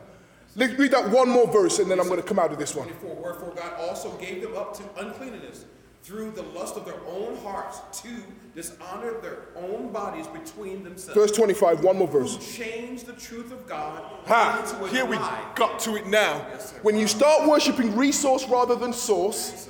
Let's 0.55 0.79
read 0.79 0.91
that 0.93 1.11
one 1.11 1.29
more 1.29 1.47
verse 1.47 1.81
and 1.81 1.91
then 1.91 2.01
I'm 2.01 2.09
going 2.09 2.21
to 2.21 2.27
come 2.27 2.39
out 2.39 2.51
of 2.51 2.59
this 2.59 2.75
one. 2.75 2.89
24, 2.89 3.17
wherefore 3.17 3.53
God 3.55 3.73
also 3.79 4.17
gave 4.17 4.41
them 4.43 4.57
up 4.57 4.75
to 4.79 5.05
uncleanness 5.05 5.67
through 6.03 6.31
the 6.31 6.43
lust 6.43 6.77
of 6.77 6.85
their 6.85 7.01
own 7.09 7.37
hearts 7.39 7.81
to 8.01 8.09
dishonor 8.55 9.21
their 9.21 9.49
own 9.57 9.91
bodies 9.91 10.27
between 10.29 10.85
themselves. 10.85 11.19
Verse 11.19 11.33
25, 11.33 11.83
one 11.83 11.99
more 11.99 12.07
verse. 12.09 12.57
Change 12.57 13.03
the 13.05 13.13
truth 13.15 13.53
of 13.53 13.67
God 13.67 14.03
Ha! 14.27 14.89
Here 14.91 15.05
we 15.05 15.17
got 15.17 15.79
to 15.81 15.97
it 15.97 16.07
now. 16.07 16.39
When 16.83 16.97
you 16.97 17.07
start 17.07 17.49
worshiping 17.49 17.97
resource 17.97 18.49
rather 18.49 18.75
than 18.75 18.93
source, 18.93 19.69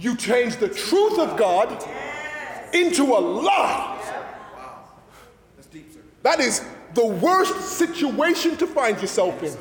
You 0.00 0.16
change 0.16 0.56
the 0.56 0.68
truth 0.68 1.18
of 1.18 1.36
God 1.36 1.84
into 2.72 3.04
a 3.04 3.20
lie. 3.20 3.98
That 6.22 6.40
is 6.40 6.64
the 6.94 7.06
worst 7.06 7.78
situation 7.78 8.56
to 8.56 8.66
find 8.66 9.00
yourself 9.00 9.42
in. 9.42 9.56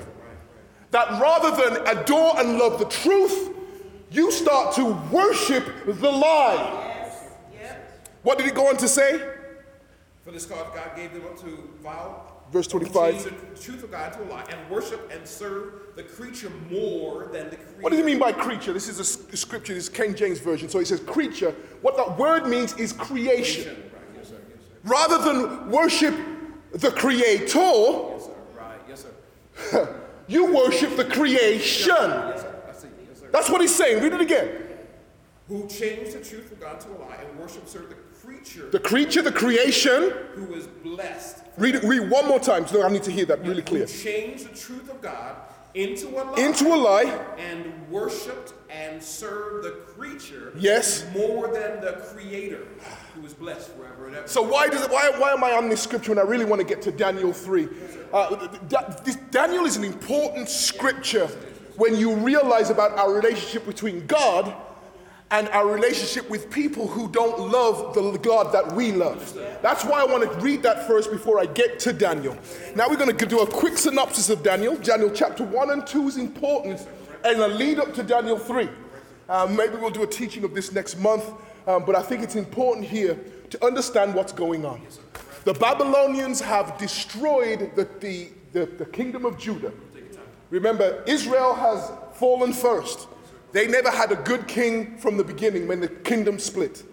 That 0.91 1.21
rather 1.21 1.51
than 1.51 1.85
adore 1.87 2.39
and 2.39 2.57
love 2.57 2.79
the 2.79 2.85
truth, 2.85 3.53
you 4.11 4.31
start 4.31 4.75
to 4.75 4.85
worship 5.11 5.65
the 5.85 6.11
lie. 6.11 6.85
What 8.23 8.37
did 8.37 8.47
he 8.47 8.53
go 8.53 8.69
on 8.69 8.77
to 8.77 8.87
say? 8.87 9.21
For 10.23 10.31
this 10.31 10.45
cause 10.45 10.67
God 10.73 10.95
gave 10.95 11.13
them 11.13 11.25
up 11.25 11.39
to 11.41 11.69
vile. 11.81 12.38
Verse 12.51 12.67
25. 12.67 13.13
change 13.13 13.23
the 13.25 13.61
truth 13.61 13.83
of 13.83 13.91
God 13.91 14.13
to 14.13 14.23
a 14.23 14.25
lie 14.25 14.45
and 14.49 14.69
worship 14.69 15.11
and 15.11 15.27
serve 15.27 15.73
the 15.95 16.01
creature 16.03 16.51
more 16.71 17.27
than 17.27 17.49
the 17.49 17.57
creator. 17.57 17.81
What 17.81 17.91
does 17.91 17.99
he 17.99 18.05
mean 18.05 18.17
by 18.17 18.31
creature? 18.31 18.73
This 18.73 18.87
is 18.87 18.99
a 18.99 19.03
scripture, 19.37 19.73
this 19.73 19.83
is 19.83 19.89
King 19.89 20.15
James 20.15 20.39
Version. 20.39 20.67
So 20.67 20.79
it 20.79 20.87
says 20.87 20.99
creature. 21.01 21.53
What 21.81 21.95
that 21.97 22.17
word 22.17 22.47
means 22.47 22.73
is 22.77 22.91
creation. 22.91 23.75
Right, 23.75 24.01
yes, 24.15 24.29
sir, 24.29 24.37
yes, 24.49 24.59
sir. 24.67 24.73
Rather 24.83 25.17
than 25.23 25.69
worship 25.69 26.15
the 26.71 26.91
creator, 26.91 27.59
Yes, 27.59 28.25
sir. 28.25 28.31
Right, 28.57 28.79
yes, 28.87 29.05
sir. 29.71 30.05
you 30.27 30.53
worship 30.53 30.95
the 30.95 31.05
creation. 31.05 31.93
Yes, 31.95 32.41
sir. 32.41 32.61
That's 32.65 32.83
it, 32.83 32.91
yes, 33.07 33.19
sir. 33.19 33.29
That's 33.31 33.49
what 33.49 33.61
he's 33.61 33.75
saying. 33.75 34.01
Read 34.01 34.13
it 34.13 34.21
again. 34.21 34.63
Who 35.49 35.67
changed 35.67 36.13
the 36.13 36.23
truth 36.23 36.51
of 36.51 36.59
God 36.59 36.79
to 36.81 36.89
a 36.89 36.97
lie 36.97 37.17
and 37.27 37.39
worship 37.39 37.67
serve 37.67 37.89
the 37.89 37.95
creature 38.39 38.69
The 38.69 38.79
creature, 38.79 39.21
the 39.21 39.31
creation. 39.31 40.13
who 40.35 40.53
is 40.53 40.67
blessed. 40.67 41.37
Read 41.57 41.75
it, 41.75 41.83
read 41.83 42.09
one 42.09 42.27
more 42.27 42.39
time. 42.39 42.65
So 42.67 42.83
I 42.83 42.89
need 42.89 43.03
to 43.03 43.11
hear 43.11 43.25
that 43.25 43.43
really 43.45 43.61
clear. 43.61 43.85
Change 43.85 44.43
the 44.43 44.55
truth 44.55 44.89
of 44.89 45.01
God 45.01 45.35
into 45.73 46.07
a 46.07 46.23
lie. 46.23 46.39
Into 46.41 46.67
a 46.73 46.75
lie. 46.75 47.19
and 47.37 47.89
worshipped 47.89 48.53
and 48.69 49.01
served 49.01 49.65
the 49.65 49.71
creature 49.71 50.53
Yes. 50.57 51.05
more 51.13 51.47
than 51.47 51.81
the 51.81 51.93
creator 52.13 52.67
who 53.15 53.25
is 53.25 53.33
blessed 53.33 53.71
forever 53.71 54.07
and 54.07 54.15
ever. 54.15 54.27
So 54.27 54.41
why 54.41 54.67
does 54.67 54.83
it, 54.83 54.91
why, 54.91 55.11
why 55.17 55.31
am 55.31 55.43
I 55.43 55.51
on 55.51 55.69
this 55.69 55.81
scripture 55.81 56.11
when 56.11 56.19
I 56.19 56.27
really 56.27 56.45
want 56.45 56.59
to 56.61 56.67
get 56.67 56.81
to 56.83 56.91
Daniel 56.91 57.33
3? 57.33 57.67
Uh, 58.13 58.47
this, 59.03 59.15
Daniel 59.31 59.65
is 59.65 59.75
an 59.75 59.83
important 59.83 60.49
scripture 60.49 61.27
when 61.77 61.95
you 61.95 62.13
realize 62.15 62.69
about 62.69 62.91
our 62.97 63.11
relationship 63.13 63.65
between 63.65 64.05
God 64.07 64.53
and 65.31 65.47
our 65.49 65.67
relationship 65.67 66.29
with 66.29 66.49
people 66.49 66.87
who 66.87 67.07
don't 67.09 67.51
love 67.51 67.93
the 67.93 68.17
God 68.17 68.51
that 68.51 68.73
we 68.73 68.91
love. 68.91 69.37
That's 69.61 69.85
why 69.85 70.01
I 70.01 70.05
want 70.05 70.23
to 70.23 70.39
read 70.39 70.63
that 70.63 70.87
first 70.87 71.11
before 71.11 71.39
I 71.39 71.45
get 71.45 71.79
to 71.81 71.93
Daniel. 71.93 72.35
Now 72.75 72.89
we're 72.89 72.97
going 72.97 73.15
to 73.15 73.25
do 73.25 73.41
a 73.41 73.47
quick 73.47 73.77
synopsis 73.77 74.29
of 74.29 74.41
Daniel. 74.41 74.75
Daniel 74.75 75.11
chapter 75.11 75.43
1 75.43 75.69
and 75.69 75.85
2 75.85 76.07
is 76.07 76.17
important 76.17 76.87
and 77.23 77.39
a 77.39 77.47
lead 77.47 77.79
up 77.79 77.93
to 77.93 78.03
Daniel 78.03 78.39
3. 78.39 78.69
Uh, 79.27 79.47
maybe 79.51 79.75
we'll 79.75 79.91
do 79.91 80.03
a 80.03 80.07
teaching 80.07 80.43
of 80.43 80.55
this 80.55 80.71
next 80.71 80.97
month, 80.97 81.25
um, 81.67 81.85
but 81.85 81.95
I 81.95 82.01
think 82.01 82.23
it's 82.23 82.35
important 82.35 82.87
here 82.87 83.19
to 83.51 83.65
understand 83.65 84.15
what's 84.15 84.33
going 84.33 84.65
on. 84.65 84.81
The 85.43 85.53
Babylonians 85.53 86.41
have 86.41 86.77
destroyed 86.79 87.71
the, 87.75 87.87
the, 87.99 88.29
the, 88.53 88.65
the 88.65 88.85
kingdom 88.85 89.25
of 89.25 89.37
Judah. 89.37 89.71
Remember, 90.49 91.03
Israel 91.05 91.53
has 91.53 91.91
fallen 92.13 92.53
first. 92.53 93.07
They 93.51 93.67
never 93.67 93.89
had 93.89 94.11
a 94.11 94.15
good 94.15 94.47
king 94.47 94.97
from 94.97 95.17
the 95.17 95.23
beginning 95.23 95.67
when 95.67 95.79
the 95.79 95.87
kingdom 95.87 96.39
split. 96.39 96.83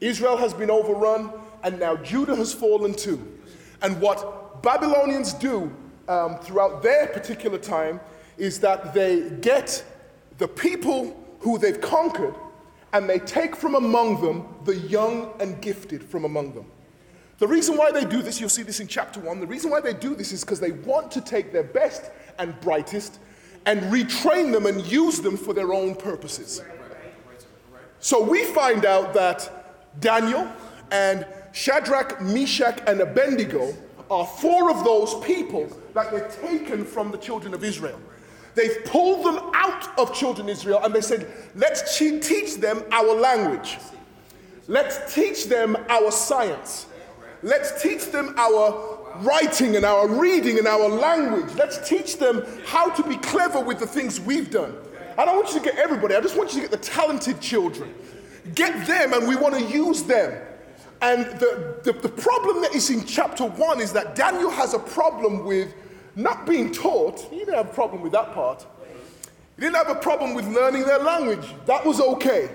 Israel 0.00 0.36
has 0.36 0.54
been 0.54 0.70
overrun, 0.70 1.32
and 1.62 1.78
now 1.78 1.96
Judah 1.96 2.36
has 2.36 2.54
fallen 2.54 2.94
too. 2.94 3.38
And 3.82 4.00
what 4.00 4.62
Babylonians 4.62 5.34
do 5.34 5.72
um, 6.08 6.38
throughout 6.38 6.82
their 6.82 7.06
particular 7.08 7.58
time 7.58 8.00
is 8.36 8.60
that 8.60 8.94
they 8.94 9.30
get 9.40 9.84
the 10.38 10.48
people 10.48 11.16
who 11.40 11.58
they've 11.58 11.80
conquered 11.80 12.34
and 12.92 13.08
they 13.08 13.18
take 13.18 13.54
from 13.54 13.74
among 13.74 14.20
them 14.22 14.46
the 14.64 14.76
young 14.76 15.32
and 15.40 15.60
gifted 15.60 16.02
from 16.02 16.24
among 16.24 16.54
them. 16.54 16.64
The 17.38 17.46
reason 17.46 17.76
why 17.76 17.92
they 17.92 18.04
do 18.04 18.22
this, 18.22 18.40
you'll 18.40 18.48
see 18.48 18.62
this 18.62 18.80
in 18.80 18.88
chapter 18.88 19.20
one, 19.20 19.40
the 19.40 19.46
reason 19.46 19.70
why 19.70 19.80
they 19.80 19.92
do 19.94 20.14
this 20.14 20.32
is 20.32 20.42
because 20.42 20.58
they 20.58 20.72
want 20.72 21.10
to 21.12 21.20
take 21.20 21.52
their 21.52 21.62
best 21.62 22.10
and 22.38 22.58
brightest 22.60 23.20
and 23.68 23.82
retrain 23.92 24.50
them 24.50 24.64
and 24.64 24.80
use 24.86 25.20
them 25.20 25.36
for 25.36 25.52
their 25.52 25.74
own 25.74 25.94
purposes. 25.94 26.62
So 28.00 28.22
we 28.22 28.44
find 28.44 28.86
out 28.86 29.12
that 29.12 30.00
Daniel 30.00 30.50
and 30.90 31.26
Shadrach, 31.52 32.22
Meshach, 32.22 32.80
and 32.86 33.02
Abednego 33.02 33.74
are 34.10 34.24
four 34.24 34.70
of 34.70 34.84
those 34.84 35.22
people 35.22 35.68
that 35.92 36.10
were 36.10 36.26
taken 36.40 36.82
from 36.82 37.10
the 37.10 37.18
children 37.18 37.52
of 37.52 37.62
Israel. 37.62 38.00
They've 38.54 38.82
pulled 38.86 39.26
them 39.26 39.50
out 39.52 39.98
of 39.98 40.14
children 40.14 40.48
Israel 40.48 40.80
and 40.82 40.94
they 40.94 41.02
said, 41.02 41.30
let's 41.54 41.98
teach 41.98 42.56
them 42.56 42.82
our 42.90 43.12
language. 43.14 43.76
Let's 44.66 45.14
teach 45.14 45.44
them 45.44 45.76
our 45.90 46.10
science. 46.10 46.86
Let's 47.42 47.82
teach 47.82 48.06
them 48.06 48.34
our 48.38 48.97
writing 49.22 49.76
and 49.76 49.84
our 49.84 50.08
reading 50.08 50.58
and 50.58 50.66
our 50.66 50.88
language. 50.88 51.54
Let's 51.54 51.86
teach 51.88 52.18
them 52.18 52.44
how 52.66 52.90
to 52.90 53.02
be 53.02 53.16
clever 53.16 53.60
with 53.60 53.78
the 53.78 53.86
things 53.86 54.20
we've 54.20 54.50
done. 54.50 54.74
I 55.16 55.24
don't 55.24 55.36
want 55.36 55.48
you 55.52 55.58
to 55.58 55.64
get 55.64 55.76
everybody, 55.76 56.14
I 56.14 56.20
just 56.20 56.36
want 56.36 56.54
you 56.54 56.62
to 56.62 56.68
get 56.68 56.70
the 56.70 56.84
talented 56.86 57.40
children. 57.40 57.94
Get 58.54 58.86
them, 58.86 59.12
and 59.12 59.28
we 59.28 59.36
want 59.36 59.54
to 59.54 59.62
use 59.62 60.04
them. 60.04 60.40
And 61.00 61.26
the, 61.38 61.80
the, 61.84 61.92
the 61.92 62.08
problem 62.08 62.62
that 62.62 62.74
is 62.74 62.90
in 62.90 63.04
chapter 63.04 63.44
one 63.44 63.80
is 63.80 63.92
that 63.92 64.14
Daniel 64.14 64.50
has 64.50 64.74
a 64.74 64.78
problem 64.78 65.44
with 65.44 65.74
not 66.16 66.46
being 66.46 66.72
taught. 66.72 67.20
He 67.20 67.38
didn't 67.38 67.54
have 67.54 67.68
a 67.68 67.72
problem 67.72 68.02
with 68.02 68.12
that 68.12 68.32
part. 68.32 68.66
He 69.56 69.62
didn't 69.62 69.76
have 69.76 69.90
a 69.90 70.00
problem 70.00 70.34
with 70.34 70.46
learning 70.48 70.84
their 70.84 70.98
language. 70.98 71.46
That 71.66 71.84
was 71.84 72.00
okay. 72.00 72.50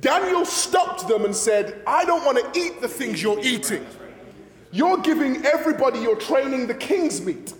Daniel 0.00 0.44
stopped 0.44 1.08
them 1.08 1.24
and 1.24 1.34
said, 1.34 1.82
I 1.86 2.04
don't 2.04 2.24
want 2.24 2.38
to 2.38 2.60
eat 2.60 2.80
the 2.80 2.88
things 2.88 3.22
you're 3.22 3.40
eating. 3.40 3.86
You're 4.72 4.98
giving 4.98 5.44
everybody, 5.44 6.00
you're 6.00 6.16
training 6.16 6.66
the 6.66 6.74
king's 6.74 7.20
meat, 7.20 7.52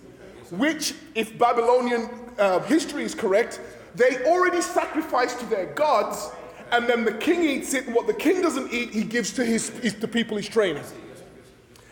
which, 0.51 0.95
if 1.15 1.39
Babylonian 1.39 2.09
uh, 2.39 2.61
history 2.61 3.05
is 3.05 3.15
correct, 3.15 3.61
they 3.95 4.25
already 4.25 4.63
sacrificed 4.63 5.39
to 5.41 5.47
their 5.47 5.67
gods, 5.75 6.31
and 6.73 6.89
then 6.89 7.05
the 7.05 7.13
king 7.13 7.43
eats 7.43 7.75
it, 7.75 7.87
and 7.87 7.95
what 7.95 8.07
the 8.07 8.15
king 8.15 8.41
doesn't 8.41 8.73
eat, 8.73 8.91
he 8.91 9.05
gives 9.05 9.33
to 9.35 9.45
his, 9.45 9.69
his 9.81 9.95
the 9.95 10.09
people 10.09 10.39
he's 10.39 10.49
training. 10.49 10.83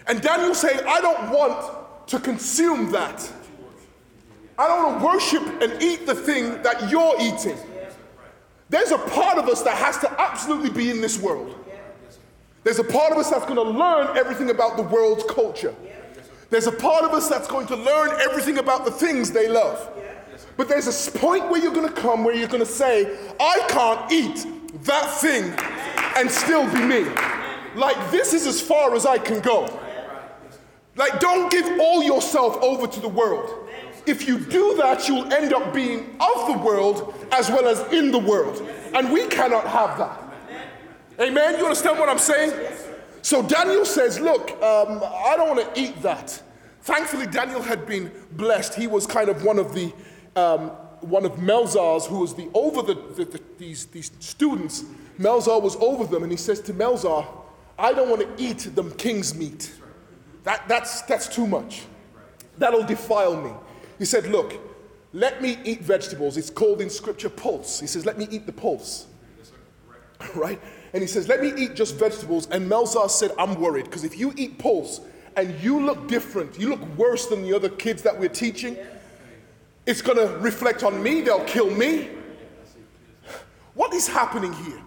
And 0.07 0.23
Daniel 0.23 0.55
saying, 0.55 0.81
I 0.89 1.03
don't 1.03 1.31
want 1.31 2.09
to 2.09 2.19
consume 2.19 2.91
that. 2.93 3.31
I 4.59 4.67
don't 4.67 4.85
want 4.85 5.01
to 5.01 5.07
worship 5.07 5.63
and 5.63 5.83
eat 5.83 6.07
the 6.07 6.15
thing 6.15 6.63
that 6.63 6.91
you're 6.91 7.15
eating. 7.21 7.59
There's 8.71 8.91
a 8.91 8.99
part 8.99 9.37
of 9.37 9.49
us 9.49 9.63
that 9.63 9.77
has 9.77 9.99
to 9.99 10.21
absolutely 10.21 10.71
be 10.71 10.91
in 10.91 11.01
this 11.01 11.21
world. 11.21 11.55
There's 12.63 12.79
a 12.79 12.85
part 12.85 13.13
of 13.13 13.19
us 13.19 13.31
that's 13.31 13.47
going 13.47 13.57
to 13.57 13.63
learn 13.63 14.17
everything 14.17 14.51
about 14.51 14.77
the 14.77 14.83
world's 14.83 15.25
culture. 15.25 15.75
There's 16.51 16.67
a 16.67 16.73
part 16.73 17.05
of 17.05 17.13
us 17.13 17.29
that's 17.29 17.49
going 17.49 17.67
to 17.69 17.77
learn 17.77 18.11
everything 18.21 18.59
about 18.59 18.85
the 18.85 18.91
things 18.91 19.31
they 19.31 19.49
love. 19.49 19.89
But 20.57 20.69
there's 20.69 20.89
a 20.89 21.19
point 21.19 21.49
where 21.49 21.63
you're 21.63 21.73
going 21.73 21.89
to 21.89 21.95
come 21.95 22.25
where 22.25 22.35
you're 22.35 22.49
going 22.49 22.65
to 22.65 22.71
say, 22.71 23.17
I 23.39 23.65
can't 23.69 24.13
eat 24.13 24.47
that 24.85 25.11
thing 25.21 25.55
and 26.17 26.31
still 26.31 26.71
be 26.73 26.85
me. 26.85 27.05
Like, 27.77 28.11
this 28.11 28.35
is 28.35 28.47
as 28.47 28.61
far 28.61 28.95
as 28.95 29.07
I 29.07 29.17
can 29.17 29.41
go. 29.41 29.79
Like, 30.97 31.21
don't 31.21 31.51
give 31.51 31.67
all 31.81 32.03
yourself 32.03 32.57
over 32.63 32.87
to 32.87 33.01
the 33.01 33.09
world. 33.09 33.69
If 34.07 34.27
you 34.27 34.39
do 34.39 34.77
that, 34.77 35.09
you'll 35.09 35.33
end 35.33 35.53
up 35.53 35.73
being 35.73 36.17
of 36.21 36.47
the 36.49 36.59
world 36.59 37.15
as 37.33 37.49
well 37.49 37.67
as 37.67 37.81
in 37.93 38.11
the 38.11 38.19
world. 38.19 38.61
And 38.93 39.13
we 39.13 39.29
cannot 39.29 39.67
have 39.67 39.97
that. 39.99 40.30
Amen? 41.21 41.59
You 41.59 41.65
understand 41.65 41.99
what 41.99 42.09
I'm 42.09 42.19
saying? 42.19 42.53
So 43.23 43.43
Daniel 43.43 43.85
says, 43.85 44.19
Look, 44.19 44.51
um, 44.63 45.03
I 45.05 45.35
don't 45.37 45.55
want 45.57 45.75
to 45.75 45.81
eat 45.81 46.01
that. 46.03 46.43
Thankfully, 46.83 47.27
Daniel 47.27 47.61
had 47.61 47.87
been 47.87 48.11
blessed. 48.33 48.75
He 48.75 48.87
was 48.87 49.07
kind 49.07 49.29
of 49.29 49.45
one 49.45 49.59
of 49.59 49.75
the 49.75 49.93
um, 50.35 50.71
one 51.01 51.25
of 51.25 51.33
Melzar's 51.33 52.07
who 52.07 52.21
was 52.21 52.35
the 52.35 52.49
over 52.55 52.83
the, 52.83 52.95
the, 52.95 53.25
the- 53.25 53.43
these, 53.59 53.87
these 53.87 54.11
students. 54.21 54.85
Melzar 55.19 55.61
was 55.61 55.77
over 55.77 56.05
them, 56.07 56.23
and 56.23 56.33
he 56.33 56.39
says 56.39 56.61
to 56.63 56.73
Melzar, 56.73 57.27
I 57.79 57.93
don't 57.93 58.09
want 58.09 58.23
to 58.23 58.43
eat 58.43 58.71
the 58.75 58.85
king's 58.85 59.35
meat. 59.35 59.71
That, 60.45 60.67
that's, 60.67 61.03
that's 61.03 61.29
too 61.29 61.47
much. 61.47 61.83
That'll 62.57 62.85
defile 62.85 63.37
me. 63.41 63.53
He 63.99 64.07
said, 64.07 64.27
Look, 64.27 64.55
let 65.13 65.43
me 65.43 65.59
eat 65.65 65.83
vegetables. 65.83 66.37
It's 66.39 66.51
called 66.51 66.81
in 66.81 66.89
scripture 66.89 67.29
pulse. 67.29 67.81
He 67.81 67.87
says, 67.87 68.07
Let 68.07 68.17
me 68.19 68.27
eat 68.31 68.47
the 68.47 68.53
pulse. 68.53 69.07
Right? 70.35 70.61
And 70.93 71.03
he 71.03 71.07
says, 71.07 71.29
Let 71.29 71.41
me 71.43 71.53
eat 71.57 71.75
just 71.75 71.97
vegetables. 71.97 72.49
And 72.51 72.71
Melzar 72.71 73.09
said, 73.11 73.33
I'm 73.39 73.61
worried 73.61 73.85
because 73.85 74.05
if 74.05 74.19
you 74.19 74.33
eat 74.37 74.59
pulse 74.59 75.01
and 75.37 75.59
you 75.61 75.81
look 75.81 76.09
different, 76.09 76.59
you 76.59 76.69
look 76.69 76.85
worse 76.97 77.27
than 77.27 77.43
the 77.43 77.55
other 77.55 77.69
kids 77.69 78.03
that 78.03 78.19
we're 78.19 78.29
teaching, 78.29 78.77
it's 79.87 80.03
going 80.03 80.19
to 80.19 80.37
reflect 80.39 80.83
on 80.83 81.03
me. 81.03 81.21
They'll 81.21 81.45
kill 81.45 81.71
me. 81.71 82.09
What 83.75 83.95
is 83.95 84.09
happening 84.09 84.53
here? 84.53 84.81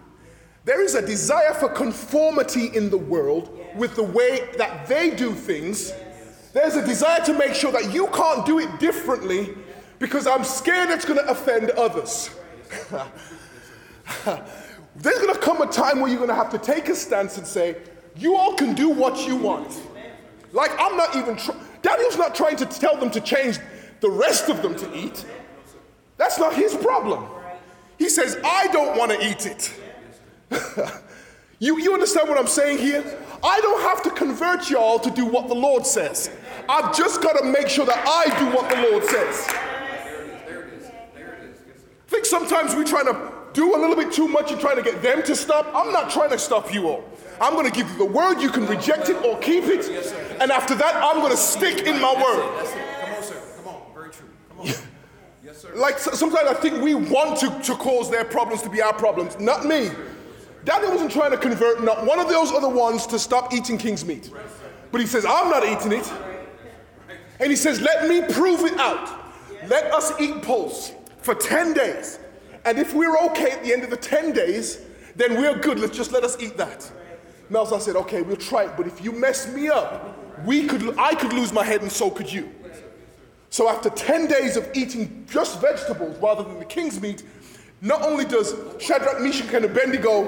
There 0.64 0.82
is 0.82 0.94
a 0.94 1.04
desire 1.04 1.52
for 1.54 1.68
conformity 1.68 2.68
in 2.74 2.88
the 2.88 2.96
world 2.96 3.58
with 3.76 3.96
the 3.96 4.02
way 4.02 4.48
that 4.56 4.86
they 4.86 5.10
do 5.10 5.32
things. 5.32 5.92
There's 6.52 6.76
a 6.76 6.86
desire 6.86 7.22
to 7.24 7.34
make 7.34 7.54
sure 7.54 7.72
that 7.72 7.92
you 7.92 8.06
can't 8.08 8.46
do 8.46 8.60
it 8.60 8.78
differently 8.78 9.54
because 9.98 10.26
I'm 10.26 10.44
scared 10.44 10.90
it's 10.90 11.04
going 11.04 11.18
to 11.18 11.28
offend 11.28 11.70
others. 11.70 12.30
There's 14.96 15.18
going 15.18 15.34
to 15.34 15.40
come 15.40 15.60
a 15.60 15.66
time 15.66 16.00
where 16.00 16.08
you're 16.08 16.18
going 16.18 16.28
to 16.28 16.34
have 16.34 16.50
to 16.50 16.58
take 16.58 16.88
a 16.88 16.94
stance 16.94 17.36
and 17.38 17.46
say, 17.46 17.76
you 18.16 18.36
all 18.36 18.54
can 18.54 18.74
do 18.74 18.88
what 18.88 19.26
you 19.26 19.36
want. 19.36 19.80
Like, 20.52 20.70
I'm 20.78 20.96
not 20.96 21.16
even, 21.16 21.36
tr- 21.36 21.52
Daniel's 21.82 22.16
not 22.16 22.34
trying 22.34 22.56
to 22.56 22.66
tell 22.66 22.96
them 22.96 23.10
to 23.10 23.20
change 23.20 23.58
the 24.00 24.10
rest 24.10 24.48
of 24.48 24.62
them 24.62 24.76
to 24.76 24.96
eat. 24.96 25.24
That's 26.16 26.38
not 26.38 26.54
his 26.54 26.76
problem. 26.76 27.26
He 27.98 28.08
says, 28.08 28.38
I 28.44 28.68
don't 28.68 28.96
want 28.96 29.10
to 29.10 29.28
eat 29.28 29.46
it. 29.46 29.72
you, 31.58 31.78
you 31.80 31.92
understand 31.92 32.28
what 32.28 32.38
I'm 32.38 32.46
saying 32.46 32.78
here? 32.78 33.02
I 33.42 33.60
don't 33.60 33.82
have 33.82 34.02
to 34.04 34.10
convert 34.10 34.70
y'all 34.70 35.00
to 35.00 35.10
do 35.10 35.26
what 35.26 35.48
the 35.48 35.54
Lord 35.54 35.84
says. 35.84 36.30
I've 36.68 36.96
just 36.96 37.20
got 37.20 37.36
to 37.38 37.44
make 37.44 37.68
sure 37.68 37.84
that 37.84 38.04
I 38.06 38.38
do 38.38 38.46
what 38.56 38.70
the 38.70 38.90
Lord 38.90 39.04
says. 39.04 39.48
I 42.06 42.16
think 42.16 42.26
sometimes 42.26 42.76
we 42.76 42.84
try 42.84 43.02
to 43.02 43.33
do 43.54 43.74
a 43.74 43.78
little 43.78 43.96
bit 43.96 44.12
too 44.12 44.28
much 44.28 44.52
and 44.52 44.60
trying 44.60 44.76
to 44.76 44.82
get 44.82 45.00
them 45.00 45.22
to 45.22 45.34
stop. 45.34 45.66
I'm 45.74 45.92
not 45.92 46.10
trying 46.10 46.30
to 46.30 46.38
stop 46.38 46.74
you 46.74 46.88
all. 46.88 47.04
I'm 47.40 47.54
going 47.54 47.66
to 47.66 47.72
give 47.72 47.88
you 47.90 47.98
the 47.98 48.04
word. 48.04 48.40
You 48.40 48.50
can 48.50 48.66
reject 48.66 49.08
it 49.08 49.16
or 49.24 49.38
keep 49.38 49.64
it. 49.64 49.88
And 50.40 50.50
after 50.50 50.74
that, 50.74 50.96
I'm 50.96 51.20
going 51.20 51.30
to 51.30 51.36
stick 51.36 51.86
in 51.86 52.00
my 52.00 52.12
word. 52.12 52.64
Come 53.00 53.14
on, 53.14 53.22
sir. 53.22 53.42
Come 53.56 53.68
on. 53.68 53.82
Very 53.94 54.10
true. 54.10 54.28
Come 54.50 54.60
on. 54.60 54.66
Yes, 55.44 55.60
sir. 55.60 55.74
Like 55.74 55.98
sometimes 55.98 56.48
I 56.48 56.54
think 56.54 56.80
we 56.80 56.94
want 56.94 57.38
to, 57.40 57.50
to 57.64 57.74
cause 57.74 58.10
their 58.10 58.24
problems 58.24 58.62
to 58.62 58.70
be 58.70 58.80
our 58.80 58.94
problems. 58.94 59.38
Not 59.38 59.66
me. 59.66 59.90
Daniel 60.64 60.92
wasn't 60.92 61.12
trying 61.12 61.32
to 61.32 61.36
convert 61.36 61.84
not 61.84 62.06
one 62.06 62.18
of 62.18 62.28
those 62.28 62.50
other 62.50 62.68
ones 62.68 63.06
to 63.08 63.18
stop 63.18 63.52
eating 63.52 63.76
king's 63.76 64.06
meat. 64.06 64.30
But 64.90 65.02
he 65.02 65.06
says, 65.06 65.26
I'm 65.26 65.50
not 65.50 65.64
eating 65.66 65.92
it. 65.92 66.10
And 67.40 67.50
he 67.50 67.56
says, 67.56 67.82
let 67.82 68.08
me 68.08 68.22
prove 68.32 68.60
it 68.60 68.78
out. 68.78 69.20
Let 69.66 69.92
us 69.92 70.18
eat 70.18 70.40
pulse 70.42 70.92
for 71.18 71.34
10 71.34 71.74
days. 71.74 72.18
And 72.64 72.78
if 72.78 72.94
we're 72.94 73.16
okay 73.26 73.50
at 73.50 73.62
the 73.62 73.72
end 73.72 73.84
of 73.84 73.90
the 73.90 73.96
10 73.96 74.32
days, 74.32 74.80
then 75.16 75.40
we're 75.40 75.58
good. 75.58 75.78
Let's 75.78 75.96
just 75.96 76.12
let 76.12 76.24
us 76.24 76.40
eat 76.40 76.56
that. 76.56 76.90
Melzar 77.50 77.80
said, 77.80 77.96
okay, 77.96 78.22
we'll 78.22 78.36
try 78.36 78.64
it. 78.64 78.72
But 78.76 78.86
if 78.86 79.04
you 79.04 79.12
mess 79.12 79.52
me 79.52 79.68
up, 79.68 80.18
we 80.44 80.66
could, 80.66 80.98
I 80.98 81.14
could 81.14 81.32
lose 81.32 81.52
my 81.52 81.64
head 81.64 81.82
and 81.82 81.92
so 81.92 82.10
could 82.10 82.32
you. 82.32 82.50
So 83.50 83.68
after 83.68 83.90
10 83.90 84.26
days 84.26 84.56
of 84.56 84.68
eating 84.74 85.24
just 85.30 85.60
vegetables 85.60 86.18
rather 86.18 86.42
than 86.42 86.58
the 86.58 86.64
king's 86.64 87.00
meat, 87.00 87.22
not 87.80 88.02
only 88.02 88.24
does 88.24 88.54
Shadrach, 88.80 89.20
Meshach, 89.20 89.52
and 89.52 89.66
Abednego, 89.66 90.24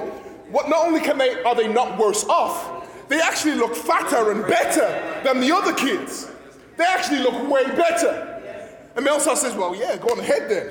what 0.49 0.69
not 0.69 0.85
only 0.85 1.01
can 1.01 1.17
they 1.17 1.41
are 1.43 1.55
they 1.55 1.67
not 1.67 1.97
worse 1.97 2.23
off, 2.25 2.87
they 3.09 3.19
actually 3.19 3.55
look 3.55 3.75
fatter 3.75 4.31
and 4.31 4.45
better 4.47 5.21
than 5.23 5.41
the 5.41 5.51
other 5.51 5.73
kids. 5.73 6.29
They 6.77 6.85
actually 6.85 7.19
look 7.19 7.49
way 7.49 7.65
better. 7.65 8.33
And 8.95 9.05
Melzar 9.05 9.35
says, 9.35 9.55
Well, 9.55 9.75
yeah, 9.75 9.97
go 9.97 10.09
on 10.09 10.19
ahead 10.19 10.49
then. 10.49 10.69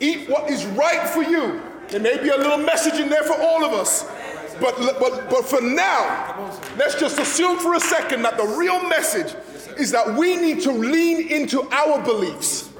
Eat 0.00 0.28
what 0.28 0.50
is 0.50 0.64
right 0.66 1.08
for 1.08 1.22
you. 1.22 1.62
There 1.88 2.00
may 2.00 2.22
be 2.22 2.30
a 2.30 2.36
little 2.36 2.58
message 2.58 2.94
in 2.94 3.08
there 3.08 3.22
for 3.22 3.40
all 3.40 3.64
of 3.64 3.72
us. 3.72 4.04
But, 4.60 4.76
but, 4.98 5.28
but 5.28 5.44
for 5.44 5.60
now, 5.60 6.50
let's 6.76 6.94
just 6.94 7.18
assume 7.18 7.58
for 7.58 7.74
a 7.74 7.80
second 7.80 8.22
that 8.22 8.36
the 8.36 8.46
real 8.58 8.82
message 8.88 9.34
is 9.78 9.90
that 9.92 10.14
we 10.16 10.36
need 10.36 10.60
to 10.62 10.72
lean 10.72 11.28
into 11.28 11.68
our 11.70 12.02
beliefs. 12.02 12.70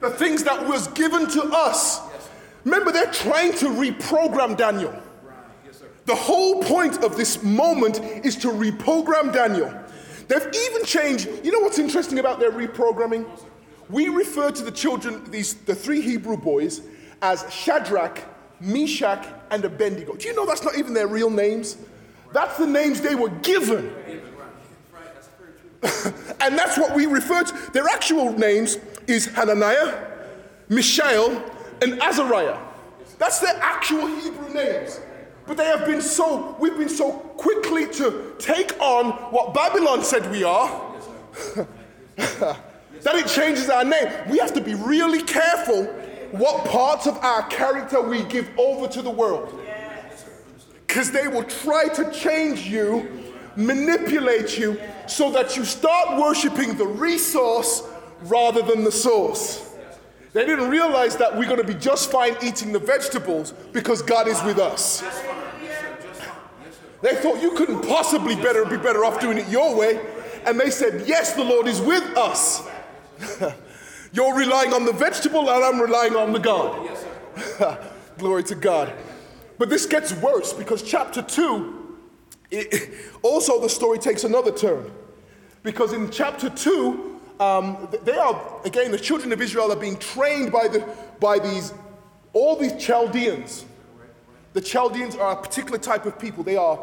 The 0.00 0.10
things 0.10 0.44
that 0.44 0.66
was 0.66 0.88
given 0.88 1.28
to 1.30 1.42
us. 1.52 2.00
Remember, 2.64 2.92
they're 2.92 3.10
trying 3.12 3.52
to 3.54 3.66
reprogram 3.66 4.56
Daniel. 4.56 4.94
The 6.06 6.14
whole 6.14 6.62
point 6.62 7.04
of 7.04 7.16
this 7.16 7.42
moment 7.42 8.00
is 8.24 8.36
to 8.36 8.48
reprogram 8.48 9.32
Daniel. 9.32 9.72
They've 10.28 10.48
even 10.54 10.84
changed. 10.84 11.28
You 11.44 11.52
know 11.52 11.60
what's 11.60 11.78
interesting 11.78 12.18
about 12.18 12.40
their 12.40 12.52
reprogramming? 12.52 13.26
We 13.90 14.08
refer 14.08 14.50
to 14.50 14.62
the 14.62 14.70
children, 14.70 15.30
these 15.30 15.54
the 15.54 15.74
three 15.74 16.00
Hebrew 16.00 16.36
boys, 16.36 16.82
as 17.22 17.44
Shadrach, 17.52 18.22
Meshach, 18.60 19.26
and 19.50 19.64
Abednego. 19.64 20.14
Do 20.14 20.28
you 20.28 20.34
know 20.34 20.46
that's 20.46 20.62
not 20.62 20.76
even 20.78 20.94
their 20.94 21.08
real 21.08 21.30
names? 21.30 21.76
That's 22.32 22.56
the 22.56 22.66
names 22.66 23.00
they 23.00 23.14
were 23.14 23.30
given. 23.30 23.92
and 25.82 26.58
that's 26.58 26.78
what 26.78 26.94
we 26.94 27.06
refer 27.06 27.42
to. 27.42 27.72
Their 27.72 27.88
actual 27.88 28.32
names 28.32 28.78
is 29.06 29.26
Hananiah, 29.26 30.08
Mishael, 30.68 31.42
and 31.82 32.00
Azariah. 32.00 32.58
That's 33.18 33.40
their 33.40 33.56
actual 33.60 34.06
Hebrew 34.06 34.54
names. 34.54 35.00
But 35.46 35.56
they 35.56 35.64
have 35.64 35.84
been 35.84 36.00
so, 36.00 36.54
we've 36.60 36.76
been 36.76 36.88
so 36.88 37.12
quickly 37.12 37.86
to 37.94 38.34
take 38.38 38.78
on 38.78 39.10
what 39.32 39.52
Babylon 39.52 40.04
said 40.04 40.30
we 40.30 40.44
are 40.44 40.94
that 43.02 43.14
it 43.14 43.26
changes 43.26 43.68
our 43.68 43.84
name. 43.84 44.08
We 44.28 44.38
have 44.38 44.52
to 44.54 44.60
be 44.60 44.74
really 44.74 45.22
careful 45.22 45.84
what 46.32 46.64
parts 46.66 47.06
of 47.06 47.16
our 47.18 47.42
character 47.48 48.00
we 48.00 48.22
give 48.24 48.48
over 48.58 48.86
to 48.88 49.02
the 49.02 49.10
world. 49.10 49.58
Because 50.86 51.10
they 51.10 51.28
will 51.28 51.44
try 51.44 51.88
to 51.88 52.10
change 52.10 52.66
you, 52.66 53.32
manipulate 53.56 54.58
you, 54.58 54.80
so 55.06 55.30
that 55.32 55.56
you 55.56 55.64
start 55.64 56.20
worshiping 56.20 56.76
the 56.76 56.86
resource 56.86 57.82
rather 58.22 58.62
than 58.62 58.84
the 58.84 58.92
source. 58.92 59.66
They 60.32 60.46
didn't 60.46 60.68
realize 60.68 61.16
that 61.16 61.36
we're 61.36 61.48
going 61.48 61.60
to 61.60 61.66
be 61.66 61.74
just 61.74 62.10
fine 62.10 62.36
eating 62.42 62.72
the 62.72 62.78
vegetables 62.78 63.52
because 63.72 64.02
God 64.02 64.28
is 64.28 64.40
with 64.44 64.58
us. 64.58 65.02
They 67.02 67.14
thought 67.16 67.40
you 67.40 67.52
couldn't 67.52 67.86
possibly 67.86 68.36
better 68.36 68.64
be 68.64 68.76
better 68.76 69.04
off 69.04 69.20
doing 69.20 69.38
it 69.38 69.48
your 69.48 69.74
way. 69.74 70.00
And 70.46 70.60
they 70.60 70.70
said, 70.70 71.06
Yes, 71.06 71.32
the 71.32 71.44
Lord 71.44 71.66
is 71.66 71.80
with 71.80 72.04
us. 72.16 72.66
You're 74.12 74.34
relying 74.34 74.72
on 74.72 74.84
the 74.84 74.92
vegetable, 74.92 75.48
and 75.48 75.64
I'm 75.64 75.80
relying 75.80 76.16
on 76.16 76.32
the 76.32 76.38
God. 76.38 76.98
Glory 78.18 78.42
to 78.44 78.54
God. 78.54 78.92
But 79.58 79.68
this 79.68 79.86
gets 79.86 80.12
worse 80.14 80.52
because 80.52 80.82
chapter 80.82 81.22
2, 81.22 81.98
it, 82.50 82.90
also 83.22 83.60
the 83.60 83.68
story 83.68 83.98
takes 83.98 84.24
another 84.24 84.50
turn. 84.50 84.90
Because 85.62 85.92
in 85.92 86.10
chapter 86.10 86.48
2, 86.48 87.20
um, 87.40 87.88
they 88.04 88.16
are, 88.16 88.60
again, 88.64 88.90
the 88.90 88.98
children 88.98 89.32
of 89.32 89.40
Israel 89.40 89.70
are 89.72 89.76
being 89.76 89.96
trained 89.98 90.50
by, 90.50 90.68
the, 90.68 90.86
by 91.20 91.38
these, 91.38 91.72
all 92.32 92.56
these 92.56 92.76
Chaldeans. 92.82 93.64
The 94.52 94.60
Chaldeans 94.60 95.16
are 95.16 95.32
a 95.32 95.36
particular 95.36 95.78
type 95.78 96.06
of 96.06 96.18
people. 96.18 96.42
They 96.42 96.56
are 96.56 96.78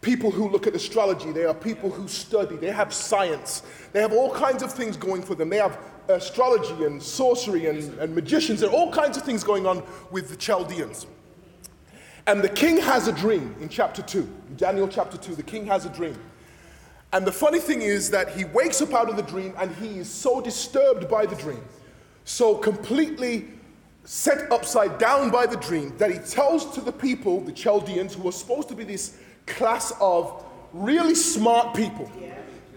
people 0.00 0.30
who 0.30 0.48
look 0.48 0.66
at 0.66 0.74
astrology, 0.74 1.32
they 1.32 1.44
are 1.44 1.54
people 1.54 1.90
who 1.90 2.06
study, 2.08 2.56
they 2.56 2.70
have 2.70 2.92
science, 2.92 3.62
they 3.92 4.00
have 4.00 4.12
all 4.12 4.32
kinds 4.32 4.62
of 4.62 4.72
things 4.72 4.96
going 4.96 5.22
for 5.22 5.34
them. 5.34 5.48
They 5.48 5.56
have 5.56 5.78
astrology 6.08 6.84
and 6.84 7.02
sorcery 7.02 7.66
and, 7.66 7.98
and 7.98 8.14
magicians, 8.14 8.62
are 8.62 8.70
all 8.70 8.92
kinds 8.92 9.16
of 9.16 9.24
things 9.24 9.44
going 9.44 9.66
on 9.66 9.82
with 10.10 10.30
the 10.30 10.36
Chaldeans. 10.36 11.06
And 12.26 12.42
the 12.42 12.48
king 12.48 12.76
has 12.78 13.08
a 13.08 13.12
dream 13.12 13.56
in 13.60 13.68
chapter 13.68 14.02
2. 14.02 14.18
In 14.50 14.56
Daniel 14.56 14.86
chapter 14.86 15.16
2, 15.16 15.34
the 15.34 15.42
king 15.42 15.66
has 15.66 15.86
a 15.86 15.88
dream. 15.88 16.18
And 17.12 17.26
the 17.26 17.32
funny 17.32 17.58
thing 17.58 17.80
is 17.80 18.10
that 18.10 18.36
he 18.36 18.44
wakes 18.44 18.82
up 18.82 18.92
out 18.92 19.08
of 19.08 19.16
the 19.16 19.22
dream 19.22 19.54
and 19.58 19.74
he 19.76 19.98
is 19.98 20.10
so 20.10 20.40
disturbed 20.40 21.08
by 21.08 21.24
the 21.24 21.36
dream, 21.36 21.64
so 22.24 22.54
completely 22.54 23.46
set 24.04 24.50
upside 24.52 24.98
down 24.98 25.30
by 25.30 25.46
the 25.46 25.56
dream, 25.56 25.96
that 25.98 26.10
he 26.10 26.18
tells 26.18 26.74
to 26.74 26.80
the 26.80 26.92
people, 26.92 27.40
the 27.40 27.52
Chaldeans, 27.52 28.14
who 28.14 28.28
are 28.28 28.32
supposed 28.32 28.68
to 28.68 28.74
be 28.74 28.84
this 28.84 29.18
class 29.48 29.92
of 30.00 30.44
really 30.72 31.14
smart 31.14 31.74
people. 31.74 32.10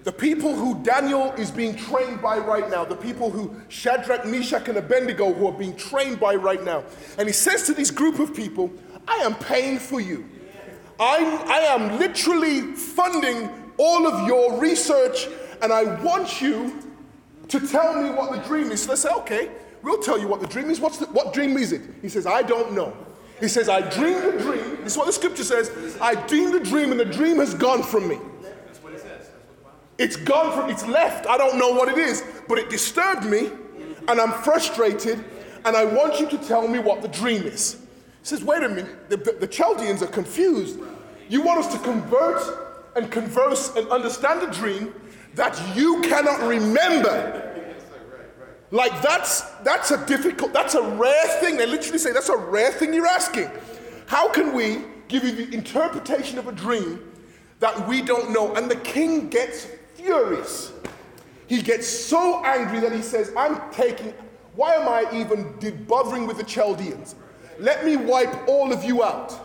The 0.04 0.12
people 0.12 0.56
who 0.56 0.82
Daniel 0.84 1.32
is 1.34 1.52
being 1.52 1.76
trained 1.76 2.24
by 2.24 2.40
right 2.40 2.68
now, 2.72 2.84
the 2.84 2.96
people 2.96 3.30
who 3.30 3.56
Shadrach, 3.68 4.26
Meshach, 4.26 4.68
and 4.68 4.78
Abednego 4.78 5.32
who 5.32 5.46
are 5.46 5.54
being 5.54 5.76
trained 5.76 6.20
by 6.20 6.34
right 6.34 6.64
now. 6.64 6.84
And 7.20 7.28
he 7.28 7.34
says 7.34 7.68
to 7.68 7.74
this 7.74 7.92
group 7.92 8.18
of 8.18 8.34
people, 8.34 8.72
I 9.08 9.18
am 9.18 9.36
paying 9.36 9.78
for 9.78 10.02
you. 10.02 10.28
I, 11.00 11.18
I 11.48 11.60
am 11.76 12.00
literally 12.00 12.74
funding 12.74 13.50
all 13.78 14.08
of 14.08 14.28
your 14.28 14.60
research, 14.60 15.28
and 15.62 15.72
I 15.72 15.84
want 16.04 16.42
you 16.42 16.80
to 17.48 17.60
tell 17.68 18.02
me 18.02 18.10
what 18.10 18.32
the 18.32 18.40
dream 18.48 18.72
is. 18.72 18.84
So 18.84 18.92
they 18.92 18.96
say, 18.96 19.10
okay, 19.10 19.52
we'll 19.84 20.02
tell 20.02 20.20
you 20.20 20.28
what 20.28 20.42
the 20.42 20.48
dream 20.48 20.70
is. 20.70 20.80
What's 20.80 20.98
the, 20.98 21.06
what 21.08 21.34
dream 21.34 21.58
is 21.58 21.72
it? 21.74 21.82
He 22.02 22.10
says, 22.10 22.26
I 22.26 22.42
don't 22.42 22.74
know. 22.74 22.96
He 23.42 23.48
says, 23.48 23.68
I 23.68 23.82
dreamed 23.90 24.24
a 24.24 24.40
dream. 24.40 24.78
This 24.84 24.94
is 24.94 24.98
what 24.98 25.08
the 25.08 25.14
scripture 25.14 25.44
says. 25.44 25.98
I 26.00 26.16
dreamed 26.28 26.56
a 26.56 26.60
dream 26.64 26.92
and 26.92 27.00
the 27.00 27.06
dream 27.06 27.38
has 27.38 27.56
gone 27.56 27.82
from 27.82 28.08
me. 28.08 28.20
It's 29.98 30.16
gone 30.16 30.56
from, 30.56 30.70
it's 30.70 30.86
left. 30.86 31.28
I 31.28 31.38
don't 31.38 31.58
know 31.58 31.72
what 31.72 31.90
it 31.90 31.98
is, 31.98 32.24
but 32.48 32.58
it 32.60 32.70
disturbed 32.70 33.26
me 33.26 33.52
and 34.08 34.22
I'm 34.22 34.32
frustrated 34.44 35.24
and 35.66 35.76
I 35.76 35.86
want 35.86 36.20
you 36.20 36.30
to 36.30 36.38
tell 36.38 36.68
me 36.68 36.80
what 36.80 37.02
the 37.02 37.08
dream 37.08 37.44
is. 37.44 37.74
He 37.74 38.28
says, 38.28 38.44
wait 38.44 38.64
a 38.64 38.70
minute, 38.70 39.10
the, 39.10 39.18
the, 39.18 39.32
the 39.42 39.48
Chaldeans 39.48 40.04
are 40.04 40.08
confused. 40.08 40.80
You 41.28 41.42
want 41.42 41.66
us 41.66 41.74
to 41.74 41.80
convert 41.80 42.42
and 42.96 43.12
converse 43.12 43.76
and 43.76 43.88
understand 43.90 44.44
a 44.48 44.52
dream 44.52 44.94
that 45.34 45.60
you 45.76 46.02
cannot 46.02 46.42
remember 46.42 47.51
like 48.72 49.02
that's 49.02 49.42
that's 49.64 49.92
a 49.92 50.06
difficult, 50.06 50.54
that's 50.54 50.76
a 50.76 50.82
rare 50.82 51.28
thing. 51.40 51.58
They 51.58 51.66
literally 51.66 52.00
say 52.00 52.12
that's 52.12 52.30
a 52.30 52.38
rare 52.38 52.72
thing 52.72 52.94
you're 52.94 53.08
asking. 53.08 53.50
How 54.08 54.30
can 54.30 54.54
we 54.54 54.80
give 55.08 55.24
you 55.24 55.32
the 55.32 55.54
interpretation 55.54 56.38
of 56.38 56.48
a 56.48 56.52
dream 56.52 57.12
that 57.60 57.88
we 57.88 58.02
don't 58.02 58.32
know? 58.32 58.56
And 58.56 58.70
the 58.70 58.78
king 58.78 59.30
gets 59.30 59.68
furious. 59.96 60.72
He 61.48 61.62
gets 61.62 61.88
so 61.88 62.44
angry 62.46 62.80
that 62.80 62.94
he 62.94 63.02
says, 63.02 63.34
I'm 63.38 63.60
taking, 63.72 64.14
why 64.56 64.76
am 64.76 64.88
I 64.88 65.06
even 65.14 65.54
bothering 65.86 66.26
with 66.26 66.38
the 66.38 66.46
Chaldeans? 66.46 67.16
let 67.62 67.86
me 67.86 67.96
wipe 67.96 68.48
all 68.48 68.74
of 68.74 68.84
you 68.84 69.04
out. 69.04 69.40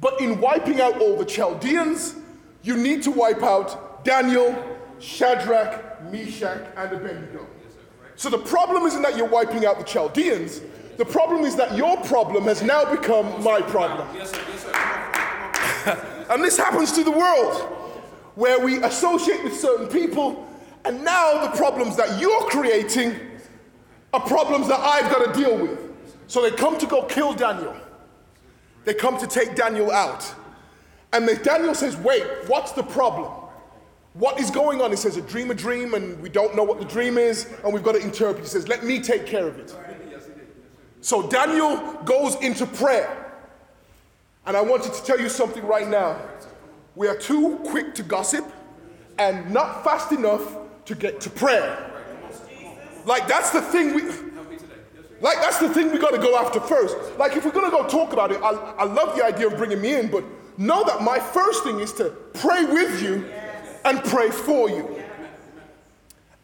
But 0.00 0.20
in 0.20 0.40
wiping 0.40 0.80
out 0.80 1.00
all 1.00 1.16
the 1.16 1.24
Chaldeans, 1.24 2.16
you 2.62 2.76
need 2.76 3.02
to 3.02 3.10
wipe 3.10 3.42
out 3.42 4.04
Daniel, 4.04 4.56
Shadrach, 4.98 6.02
Meshach, 6.10 6.64
and 6.76 6.92
Abednego. 6.92 7.46
So 8.18 8.28
the 8.28 8.38
problem 8.38 8.82
isn't 8.82 9.00
that 9.02 9.16
you're 9.16 9.28
wiping 9.28 9.64
out 9.64 9.78
the 9.78 9.84
Chaldeans. 9.84 10.60
The 10.96 11.04
problem 11.04 11.44
is 11.44 11.54
that 11.54 11.76
your 11.76 11.96
problem 11.98 12.44
has 12.44 12.62
now 12.64 12.84
become 12.84 13.44
my 13.44 13.62
problem. 13.62 14.08
and 16.28 16.42
this 16.42 16.56
happens 16.56 16.90
to 16.92 17.04
the 17.04 17.12
world, 17.12 17.54
where 18.34 18.58
we 18.58 18.82
associate 18.82 19.44
with 19.44 19.56
certain 19.56 19.86
people, 19.86 20.44
and 20.84 21.04
now 21.04 21.46
the 21.46 21.56
problems 21.56 21.94
that 21.94 22.20
you're 22.20 22.42
creating 22.50 23.14
are 24.12 24.20
problems 24.20 24.66
that 24.66 24.80
I've 24.80 25.12
got 25.12 25.32
to 25.32 25.40
deal 25.40 25.56
with. 25.56 25.78
So 26.26 26.42
they 26.42 26.50
come 26.50 26.76
to 26.78 26.86
go 26.86 27.04
kill 27.04 27.34
Daniel. 27.34 27.76
They 28.84 28.94
come 28.94 29.16
to 29.18 29.28
take 29.28 29.54
Daniel 29.54 29.92
out. 29.92 30.34
And 31.12 31.28
Daniel 31.44 31.72
says, 31.72 31.96
Wait, 31.96 32.24
what's 32.48 32.72
the 32.72 32.82
problem? 32.82 33.30
What 34.14 34.40
is 34.40 34.50
going 34.50 34.80
on? 34.80 34.90
He 34.90 34.96
says, 34.96 35.16
A 35.16 35.22
dream, 35.22 35.50
a 35.50 35.54
dream, 35.54 35.94
and 35.94 36.20
we 36.20 36.28
don't 36.28 36.56
know 36.56 36.64
what 36.64 36.78
the 36.78 36.84
dream 36.84 37.18
is, 37.18 37.46
and 37.64 37.72
we've 37.72 37.82
got 37.82 37.92
to 37.92 38.00
interpret. 38.00 38.44
He 38.44 38.48
says, 38.48 38.68
Let 38.68 38.84
me 38.84 39.00
take 39.00 39.26
care 39.26 39.46
of 39.46 39.58
it. 39.58 39.74
So 41.00 41.28
Daniel 41.28 41.94
goes 42.04 42.34
into 42.36 42.66
prayer. 42.66 43.24
And 44.46 44.56
I 44.56 44.62
wanted 44.62 44.94
to 44.94 45.04
tell 45.04 45.20
you 45.20 45.28
something 45.28 45.64
right 45.66 45.86
now. 45.86 46.20
We 46.94 47.06
are 47.06 47.16
too 47.16 47.60
quick 47.66 47.94
to 47.96 48.02
gossip 48.02 48.44
and 49.18 49.50
not 49.52 49.84
fast 49.84 50.10
enough 50.10 50.56
to 50.86 50.94
get 50.94 51.20
to 51.20 51.30
prayer. 51.30 51.84
Like 53.04 53.28
that's 53.28 53.50
the 53.50 53.60
thing 53.60 53.94
we 53.94 54.02
like 55.20 55.36
that's 55.36 55.58
the 55.58 55.68
thing 55.68 55.90
we 55.90 55.98
got 55.98 56.10
to 56.10 56.18
go 56.18 56.36
after 56.36 56.60
first. 56.60 56.96
Like 57.18 57.36
if 57.36 57.44
we're 57.44 57.52
going 57.52 57.70
to 57.70 57.76
go 57.76 57.86
talk 57.86 58.12
about 58.12 58.32
it, 58.32 58.40
I, 58.42 58.50
I 58.50 58.84
love 58.84 59.16
the 59.16 59.24
idea 59.24 59.48
of 59.48 59.56
bringing 59.56 59.80
me 59.80 59.94
in, 59.94 60.10
but 60.10 60.24
know 60.56 60.84
that 60.84 61.02
my 61.02 61.18
first 61.18 61.62
thing 61.64 61.80
is 61.80 61.92
to 61.94 62.10
pray 62.34 62.64
with 62.64 63.02
you 63.02 63.26
and 63.84 64.02
pray 64.04 64.30
for 64.30 64.68
you. 64.68 65.02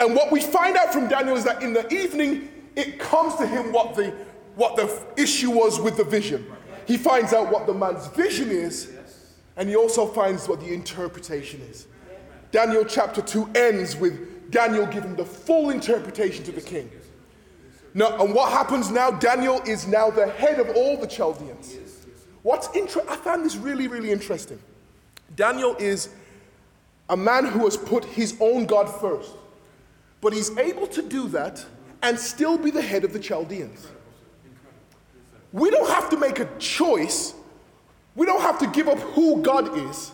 And 0.00 0.14
what 0.14 0.30
we 0.30 0.40
find 0.40 0.76
out 0.76 0.92
from 0.92 1.08
Daniel 1.08 1.36
is 1.36 1.44
that 1.44 1.62
in 1.62 1.72
the 1.72 1.92
evening, 1.92 2.48
it 2.76 2.98
comes 2.98 3.36
to 3.36 3.46
him 3.46 3.72
what 3.72 3.94
the, 3.94 4.14
what 4.56 4.76
the 4.76 5.02
issue 5.16 5.50
was 5.50 5.80
with 5.80 5.96
the 5.96 6.04
vision. 6.04 6.46
He 6.86 6.96
finds 6.96 7.32
out 7.32 7.50
what 7.50 7.66
the 7.66 7.74
man's 7.74 8.06
vision 8.08 8.50
is, 8.50 8.92
and 9.56 9.68
he 9.68 9.76
also 9.76 10.06
finds 10.06 10.48
what 10.48 10.60
the 10.60 10.72
interpretation 10.74 11.60
is. 11.70 11.86
Daniel 12.50 12.84
chapter 12.84 13.22
2 13.22 13.50
ends 13.54 13.96
with 13.96 14.50
Daniel 14.50 14.86
giving 14.86 15.16
the 15.16 15.24
full 15.24 15.70
interpretation 15.70 16.44
to 16.44 16.52
the 16.52 16.60
king. 16.60 16.90
Now, 17.94 18.20
and 18.22 18.34
what 18.34 18.52
happens 18.52 18.90
now? 18.90 19.12
Daniel 19.12 19.62
is 19.62 19.86
now 19.86 20.10
the 20.10 20.28
head 20.28 20.58
of 20.58 20.70
all 20.76 20.96
the 20.96 21.06
Chaldeans. 21.06 21.76
What's 22.42 22.68
interesting, 22.76 23.08
I 23.08 23.16
found 23.16 23.44
this 23.44 23.56
really, 23.56 23.88
really 23.88 24.10
interesting. 24.10 24.58
Daniel 25.36 25.76
is 25.76 26.10
a 27.08 27.16
man 27.16 27.44
who 27.44 27.64
has 27.64 27.76
put 27.76 28.04
his 28.04 28.36
own 28.40 28.66
God 28.66 28.86
first, 29.00 29.32
but 30.20 30.32
he's 30.32 30.56
able 30.56 30.86
to 30.88 31.02
do 31.02 31.28
that 31.28 31.64
and 32.02 32.18
still 32.18 32.56
be 32.58 32.70
the 32.70 32.82
head 32.82 33.04
of 33.04 33.12
the 33.12 33.18
Chaldeans. 33.18 33.88
We 35.52 35.70
don't 35.70 35.88
have 35.88 36.10
to 36.10 36.16
make 36.16 36.40
a 36.40 36.48
choice, 36.58 37.34
we 38.16 38.26
don't 38.26 38.40
have 38.40 38.58
to 38.60 38.66
give 38.68 38.88
up 38.88 38.98
who 38.98 39.42
God 39.42 39.76
is 39.90 40.12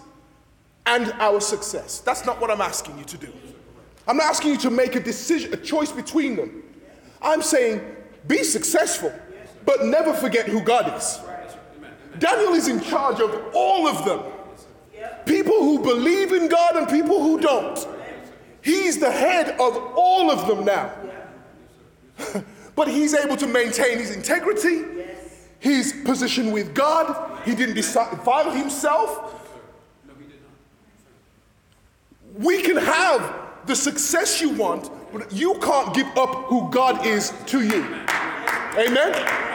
and 0.86 1.12
our 1.18 1.40
success. 1.40 2.00
That's 2.00 2.26
not 2.26 2.40
what 2.40 2.50
I'm 2.50 2.60
asking 2.60 2.98
you 2.98 3.04
to 3.04 3.16
do. 3.16 3.32
I'm 4.08 4.16
not 4.16 4.26
asking 4.26 4.52
you 4.52 4.58
to 4.58 4.70
make 4.70 4.96
a 4.96 5.00
decision, 5.00 5.52
a 5.54 5.56
choice 5.56 5.92
between 5.92 6.36
them. 6.36 6.62
I'm 7.22 7.42
saying 7.42 7.80
be 8.26 8.42
successful, 8.42 9.12
but 9.64 9.84
never 9.84 10.12
forget 10.12 10.48
who 10.48 10.60
God 10.62 10.96
is. 10.98 11.20
Daniel 12.18 12.54
is 12.54 12.68
in 12.68 12.80
charge 12.80 13.20
of 13.20 13.50
all 13.54 13.86
of 13.86 14.04
them 14.04 14.20
people 15.26 15.58
who 15.62 15.78
believe 15.78 16.32
in 16.32 16.48
God 16.48 16.76
and 16.76 16.88
people 16.88 17.22
who 17.22 17.40
don't. 17.40 17.86
He's 18.62 18.98
the 18.98 19.10
head 19.10 19.50
of 19.60 19.76
all 19.96 20.30
of 20.30 20.46
them 20.46 20.64
now. 20.64 20.92
but 22.74 22.88
he's 22.88 23.14
able 23.14 23.36
to 23.36 23.46
maintain 23.46 23.98
his 23.98 24.14
integrity, 24.14 24.84
his 25.58 25.94
position 26.04 26.52
with 26.52 26.74
God. 26.74 27.40
He 27.44 27.54
didn't 27.54 27.74
defile 27.74 28.50
himself. 28.50 29.36
We 32.38 32.62
can 32.62 32.76
have 32.76 33.50
the 33.66 33.74
success 33.74 34.40
you 34.40 34.50
want, 34.50 34.90
but 35.12 35.32
you 35.32 35.54
can't 35.60 35.94
give 35.94 36.06
up 36.16 36.44
who 36.44 36.70
God 36.70 37.06
is 37.06 37.32
to 37.46 37.60
you. 37.60 37.84
Amen? 38.78 39.50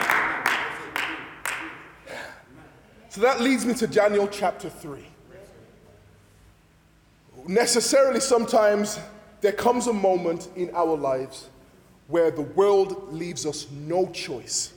So 3.08 3.22
that 3.22 3.40
leads 3.40 3.64
me 3.64 3.72
to 3.74 3.86
Daniel 3.86 4.28
chapter 4.28 4.68
3. 4.68 5.15
Necessarily, 7.48 8.20
sometimes 8.20 8.98
there 9.40 9.52
comes 9.52 9.86
a 9.86 9.92
moment 9.92 10.48
in 10.56 10.70
our 10.74 10.96
lives 10.96 11.48
where 12.08 12.30
the 12.30 12.42
world 12.42 13.12
leaves 13.12 13.46
us 13.46 13.66
no 13.70 14.06
choice. 14.10 14.72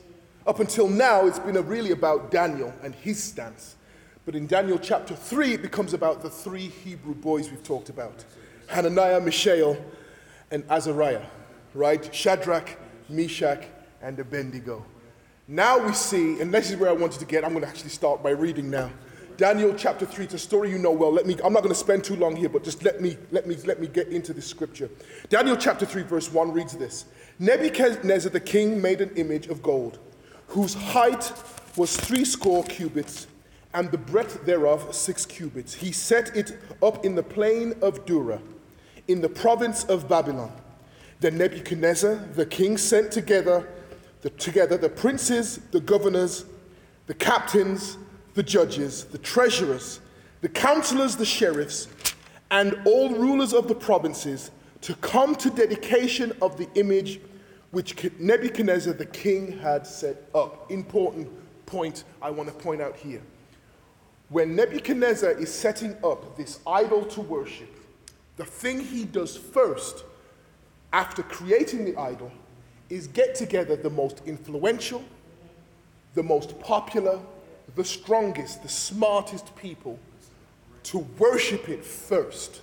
Up 0.45 0.59
until 0.59 0.87
now, 0.87 1.25
it's 1.25 1.39
been 1.39 1.55
really 1.67 1.91
about 1.91 2.31
Daniel 2.31 2.73
and 2.83 2.93
his 2.95 3.21
stance. 3.23 3.75
But 4.25 4.35
in 4.35 4.47
Daniel 4.47 4.77
chapter 4.77 5.15
3, 5.15 5.53
it 5.53 5.61
becomes 5.61 5.93
about 5.93 6.21
the 6.21 6.29
three 6.29 6.67
Hebrew 6.67 7.15
boys 7.15 7.49
we've 7.49 7.63
talked 7.63 7.89
about 7.89 8.25
Hananiah, 8.67 9.19
Mishael, 9.19 9.77
and 10.51 10.63
Azariah, 10.69 11.25
right? 11.73 12.13
Shadrach, 12.13 12.77
Meshach, 13.09 13.65
and 14.01 14.19
Abednego. 14.19 14.85
Now 15.47 15.83
we 15.83 15.93
see, 15.93 16.39
and 16.39 16.53
this 16.53 16.69
is 16.69 16.77
where 16.77 16.89
I 16.89 16.93
wanted 16.93 17.19
to 17.19 17.25
get, 17.25 17.43
I'm 17.43 17.51
going 17.51 17.63
to 17.63 17.67
actually 17.67 17.89
start 17.89 18.21
by 18.21 18.29
reading 18.29 18.69
now. 18.69 18.91
Daniel 19.39 19.73
chapter 19.73 20.05
3, 20.05 20.25
it's 20.25 20.33
a 20.33 20.37
story 20.37 20.69
you 20.69 20.77
know 20.77 20.91
well. 20.91 21.13
Let 21.13 21.25
me, 21.25 21.33
I'm 21.45 21.53
not 21.53 21.63
going 21.63 21.73
to 21.73 21.79
spend 21.79 22.03
too 22.03 22.17
long 22.17 22.35
here, 22.35 22.49
but 22.49 22.61
just 22.61 22.83
let 22.83 22.99
me, 22.99 23.17
let 23.31 23.47
me, 23.47 23.55
let 23.63 23.79
me 23.79 23.87
get 23.87 24.09
into 24.09 24.33
this 24.33 24.45
scripture. 24.45 24.89
Daniel 25.29 25.55
chapter 25.55 25.85
3, 25.85 26.03
verse 26.03 26.29
1 26.29 26.51
reads 26.51 26.75
this 26.75 27.05
Nebuchadnezzar 27.39 28.33
the 28.33 28.41
king 28.41 28.81
made 28.81 28.99
an 28.99 29.11
image 29.15 29.47
of 29.47 29.63
gold, 29.63 29.97
whose 30.47 30.73
height 30.73 31.31
was 31.77 31.95
three 31.95 32.25
score 32.25 32.65
cubits, 32.65 33.27
and 33.73 33.89
the 33.91 33.97
breadth 33.97 34.45
thereof 34.45 34.93
six 34.93 35.25
cubits. 35.25 35.73
He 35.73 35.93
set 35.93 36.35
it 36.35 36.59
up 36.83 37.05
in 37.05 37.15
the 37.15 37.23
plain 37.23 37.75
of 37.81 38.05
Dura 38.05 38.41
in 39.07 39.21
the 39.21 39.29
province 39.29 39.85
of 39.85 40.09
Babylon. 40.09 40.51
Then 41.21 41.37
Nebuchadnezzar, 41.37 42.15
the 42.33 42.45
king, 42.45 42.77
sent 42.77 43.13
together 43.13 43.69
the, 44.21 44.31
together 44.31 44.75
the 44.75 44.89
princes, 44.89 45.61
the 45.71 45.79
governors, 45.79 46.43
the 47.07 47.13
captains, 47.13 47.95
the 48.33 48.43
judges, 48.43 49.05
the 49.05 49.17
treasurers, 49.17 49.99
the 50.41 50.49
councillors, 50.49 51.15
the 51.15 51.25
sheriffs, 51.25 51.87
and 52.51 52.79
all 52.85 53.09
rulers 53.09 53.53
of 53.53 53.67
the 53.67 53.75
provinces 53.75 54.51
to 54.81 54.95
come 54.95 55.35
to 55.35 55.49
dedication 55.49 56.31
of 56.41 56.57
the 56.57 56.67
image 56.75 57.19
which 57.71 57.95
Nebuchadnezzar 58.19 58.93
the 58.93 59.05
king 59.05 59.59
had 59.59 59.85
set 59.85 60.27
up. 60.33 60.71
Important 60.71 61.29
point 61.65 62.03
I 62.21 62.31
want 62.31 62.49
to 62.49 62.55
point 62.55 62.81
out 62.81 62.95
here. 62.95 63.21
When 64.29 64.55
Nebuchadnezzar 64.55 65.31
is 65.31 65.53
setting 65.53 65.95
up 66.03 66.37
this 66.37 66.59
idol 66.65 67.05
to 67.05 67.21
worship, 67.21 67.69
the 68.37 68.45
thing 68.45 68.79
he 68.79 69.05
does 69.05 69.35
first 69.35 70.03
after 70.93 71.21
creating 71.23 71.85
the 71.85 71.97
idol 71.97 72.31
is 72.89 73.07
get 73.07 73.35
together 73.35 73.75
the 73.75 73.89
most 73.89 74.21
influential, 74.25 75.03
the 76.15 76.23
most 76.23 76.59
popular, 76.59 77.19
the 77.79 77.85
strongest, 77.85 78.61
the 78.61 78.67
smartest 78.67 79.55
people 79.55 79.97
to 80.83 80.97
worship 81.17 81.69
it 81.69 81.81
first. 81.81 82.59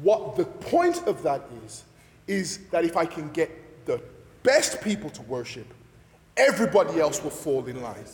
What 0.00 0.36
the 0.36 0.44
point 0.44 1.08
of 1.08 1.24
that 1.24 1.42
is, 1.66 1.82
is 2.28 2.58
that 2.70 2.84
if 2.84 2.96
I 2.96 3.04
can 3.04 3.30
get 3.30 3.50
the 3.86 4.00
best 4.44 4.80
people 4.80 5.10
to 5.10 5.22
worship, 5.22 5.66
everybody 6.36 7.00
else 7.00 7.20
will 7.20 7.32
fall 7.32 7.66
in 7.66 7.82
line. 7.82 8.04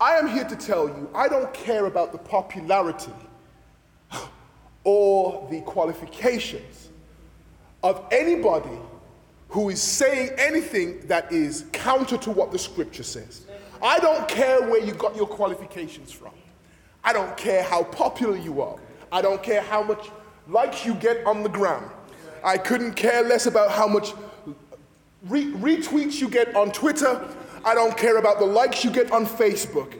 I 0.00 0.14
am 0.14 0.26
here 0.26 0.44
to 0.44 0.56
tell 0.56 0.88
you, 0.88 1.10
I 1.14 1.28
don't 1.28 1.52
care 1.52 1.84
about 1.84 2.12
the 2.12 2.18
popularity 2.18 3.12
or 4.84 5.46
the 5.50 5.60
qualifications 5.60 6.88
of 7.82 8.02
anybody 8.10 8.78
who 9.50 9.68
is 9.68 9.82
saying 9.82 10.30
anything 10.38 11.06
that 11.06 11.30
is 11.30 11.66
counter 11.72 12.16
to 12.16 12.30
what 12.30 12.50
the 12.50 12.58
scripture 12.58 13.02
says. 13.02 13.44
I 13.82 13.98
don't 13.98 14.26
care 14.28 14.62
where 14.62 14.82
you 14.82 14.92
got 14.92 15.16
your 15.16 15.26
qualifications 15.26 16.12
from. 16.12 16.32
I 17.04 17.12
don't 17.12 17.36
care 17.36 17.62
how 17.62 17.84
popular 17.84 18.36
you 18.36 18.60
are. 18.60 18.76
I 19.10 19.22
don't 19.22 19.42
care 19.42 19.62
how 19.62 19.82
much 19.82 20.10
likes 20.48 20.84
you 20.84 20.94
get 20.94 21.24
on 21.24 21.42
the 21.42 21.48
gram. 21.48 21.84
I 22.44 22.58
couldn't 22.58 22.94
care 22.94 23.22
less 23.22 23.46
about 23.46 23.70
how 23.70 23.86
much 23.86 24.12
re- 25.26 25.52
retweets 25.52 26.20
you 26.20 26.28
get 26.28 26.54
on 26.54 26.70
Twitter. 26.72 27.26
I 27.64 27.74
don't 27.74 27.96
care 27.96 28.18
about 28.18 28.38
the 28.38 28.46
likes 28.46 28.84
you 28.84 28.90
get 28.90 29.10
on 29.10 29.26
Facebook. 29.26 29.94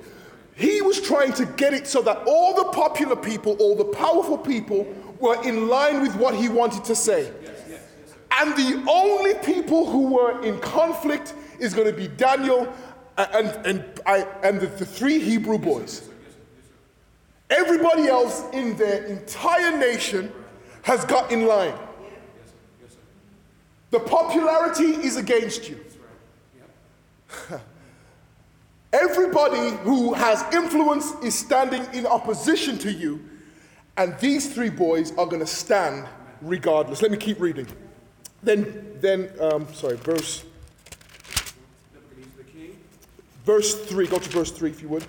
He 0.55 0.83
was 0.83 1.01
trying 1.01 1.33
to 1.35 1.47
get 1.47 1.73
it 1.73 1.87
so 1.87 2.03
that 2.03 2.23
all 2.27 2.55
the 2.55 2.65
popular 2.73 3.17
people, 3.17 3.57
all 3.61 3.77
the 3.77 3.85
powerful 3.85 4.37
people 4.37 4.93
were 5.21 5.41
in 5.45 5.69
line 5.69 6.03
with 6.03 6.15
what 6.17 6.35
he 6.35 6.49
wanted 6.49 6.85
to 6.85 6.95
say. 6.95 7.33
And 8.39 8.55
the 8.57 8.85
only 8.91 9.35
people 9.35 9.91
who 9.91 10.09
were 10.15 10.43
in 10.43 10.59
conflict 10.61 11.35
is 11.59 11.75
going 11.75 11.89
to 11.89 11.93
be 11.93 12.09
Daniel 12.09 12.73
and, 13.19 13.67
and, 13.67 13.85
I, 14.07 14.27
and 14.43 14.61
the, 14.61 14.67
the 14.67 14.87
three 14.87 15.19
Hebrew 15.19 15.59
boys. 15.59 16.09
Everybody 17.51 18.07
else 18.09 18.43
in 18.53 18.77
their 18.77 19.05
entire 19.07 19.77
nation 19.77 20.33
has 20.83 21.05
got 21.05 21.33
in 21.33 21.47
line. 21.47 21.75
The 23.91 24.01
popularity 24.01 24.85
is 24.85 25.17
against 25.17 25.69
you. 25.69 25.81
Everybody 28.93 29.77
who 29.79 30.15
has 30.15 30.43
influence 30.55 31.13
is 31.23 31.39
standing 31.39 31.85
in 31.93 32.07
opposition 32.07 32.79
to 32.79 32.93
you, 32.93 33.23
and 33.97 34.19
these 34.19 34.53
three 34.53 34.71
boys 34.71 35.11
are 35.13 35.27
going 35.27 35.41
to 35.41 35.47
stand 35.47 36.07
regardless. 36.41 37.03
Let 37.03 37.11
me 37.11 37.17
keep 37.17 37.41
reading. 37.41 37.67
Then, 38.43 38.97
then, 39.01 39.31
um, 39.41 39.67
sorry, 39.75 39.97
verse, 39.97 40.45
verse 43.49 43.87
three. 43.87 44.07
Go 44.07 44.19
to 44.19 44.29
verse 44.29 44.51
three, 44.51 44.69
if 44.69 44.83
you 44.83 44.89
would. 44.89 45.07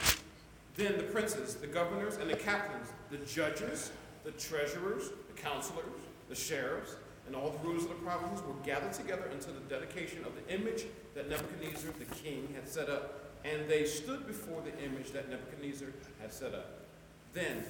Then 0.77 0.95
the 0.95 1.03
princes, 1.03 1.55
the 1.55 1.67
governors, 1.67 2.15
and 2.15 2.29
the 2.29 2.37
captains, 2.37 2.87
the 3.11 3.17
judges, 3.17 3.91
the 4.23 4.31
treasurers, 4.31 5.09
the 5.27 5.41
counselors, 5.41 5.83
the 6.29 6.35
sheriffs, 6.35 6.95
and 7.27 7.35
all 7.35 7.49
the 7.49 7.57
rulers 7.67 7.83
of 7.83 7.89
the 7.89 7.95
provinces 7.95 8.41
were 8.47 8.53
gathered 8.63 8.93
together 8.93 9.29
unto 9.29 9.47
the 9.47 9.59
dedication 9.67 10.23
of 10.23 10.31
the 10.35 10.55
image 10.55 10.85
that 11.15 11.29
Nebuchadnezzar 11.29 11.91
the 11.99 12.15
king 12.15 12.47
had 12.55 12.65
set 12.65 12.89
up. 12.89 13.25
And 13.43 13.69
they 13.69 13.85
stood 13.85 14.25
before 14.25 14.61
the 14.61 14.71
image 14.85 15.11
that 15.11 15.29
Nebuchadnezzar 15.29 15.89
had 16.21 16.31
set 16.31 16.53
up. 16.53 16.85
Then, 17.33 17.65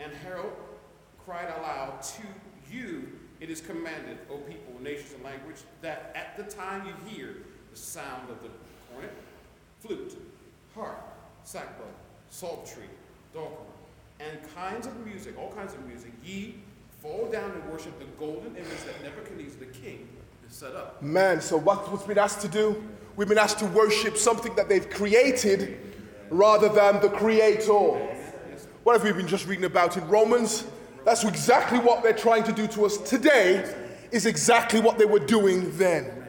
and 0.00 0.10
herald 0.24 0.52
cried 1.26 1.52
aloud, 1.58 2.02
To 2.02 2.22
you 2.74 3.08
it 3.40 3.50
is 3.50 3.60
commanded, 3.60 4.16
O 4.30 4.38
people, 4.38 4.72
nations, 4.80 5.12
and 5.12 5.22
language, 5.22 5.58
that 5.82 6.12
at 6.14 6.38
the 6.38 6.50
time 6.50 6.86
you 6.86 6.94
hear 7.10 7.36
the 7.70 7.76
sound 7.76 8.30
of 8.30 8.42
the 8.42 8.48
cornet, 8.90 9.12
flute, 9.82 10.16
harp, 10.74 11.02
sackbut, 11.44 11.92
psaltery, 12.30 12.88
dulcimer, 13.34 13.58
and 14.20 14.38
kinds 14.54 14.86
of 14.86 14.96
music, 15.04 15.36
all 15.36 15.50
kinds 15.52 15.74
of 15.74 15.84
music, 15.86 16.12
ye 16.24 16.54
fall 17.00 17.28
down 17.32 17.50
and 17.50 17.64
worship 17.70 17.98
the 17.98 18.04
golden 18.18 18.54
image 18.54 18.84
that 18.86 19.02
Nebuchadnezzar 19.02 19.58
the 19.58 19.66
king 19.66 20.08
set 20.48 20.76
up. 20.76 21.02
Man, 21.02 21.40
so 21.40 21.56
what, 21.56 21.90
what's 21.90 22.04
been 22.04 22.18
asked 22.18 22.40
to 22.42 22.48
do? 22.48 22.80
We've 23.16 23.28
been 23.28 23.38
asked 23.38 23.58
to 23.58 23.66
worship 23.66 24.16
something 24.16 24.54
that 24.54 24.68
they've 24.68 24.88
created 24.88 25.78
rather 26.30 26.68
than 26.68 27.00
the 27.00 27.08
creator. 27.08 27.72
What 28.84 28.92
have 28.92 29.02
we 29.02 29.12
been 29.12 29.26
just 29.26 29.48
reading 29.48 29.64
about 29.64 29.96
in 29.96 30.06
Romans? 30.08 30.64
That's 31.04 31.24
exactly 31.24 31.80
what 31.80 32.04
they're 32.04 32.12
trying 32.12 32.44
to 32.44 32.52
do 32.52 32.68
to 32.68 32.86
us 32.86 32.98
today, 32.98 33.74
is 34.12 34.26
exactly 34.26 34.80
what 34.80 34.98
they 34.98 35.06
were 35.06 35.18
doing 35.18 35.76
then. 35.76 36.24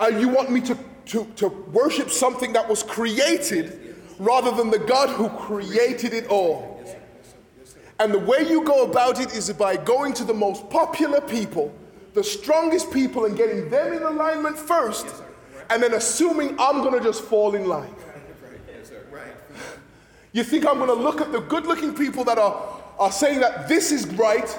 And 0.00 0.20
you 0.20 0.28
want 0.28 0.50
me 0.50 0.60
to, 0.62 0.76
to, 1.08 1.24
to 1.36 1.48
worship 1.48 2.10
something 2.10 2.52
that 2.52 2.68
was 2.68 2.82
created 2.82 3.96
rather 4.18 4.50
than 4.50 4.70
the 4.70 4.78
God 4.78 5.08
who 5.08 5.28
created 5.30 6.12
it 6.12 6.26
all. 6.28 6.76
And 7.98 8.14
the 8.14 8.18
way 8.18 8.46
you 8.48 8.62
go 8.64 8.84
about 8.84 9.20
it 9.20 9.34
is 9.34 9.52
by 9.52 9.76
going 9.76 10.12
to 10.14 10.24
the 10.24 10.34
most 10.34 10.68
popular 10.70 11.20
people, 11.20 11.74
the 12.14 12.22
strongest 12.22 12.92
people, 12.92 13.24
and 13.24 13.36
getting 13.36 13.70
them 13.70 13.92
in 13.92 14.02
alignment 14.02 14.56
first, 14.56 15.06
and 15.70 15.82
then 15.82 15.94
assuming 15.94 16.50
I'm 16.60 16.82
going 16.82 16.94
to 16.94 17.00
just 17.00 17.24
fall 17.24 17.54
in 17.54 17.66
line. 17.66 17.94
You 20.32 20.44
think 20.44 20.66
I'm 20.66 20.76
going 20.76 20.88
to 20.88 20.94
look 20.94 21.20
at 21.20 21.32
the 21.32 21.40
good 21.40 21.66
looking 21.66 21.94
people 21.94 22.22
that 22.24 22.38
are, 22.38 22.82
are 22.98 23.10
saying 23.10 23.40
that 23.40 23.66
this 23.66 23.90
is 23.90 24.06
right 24.08 24.58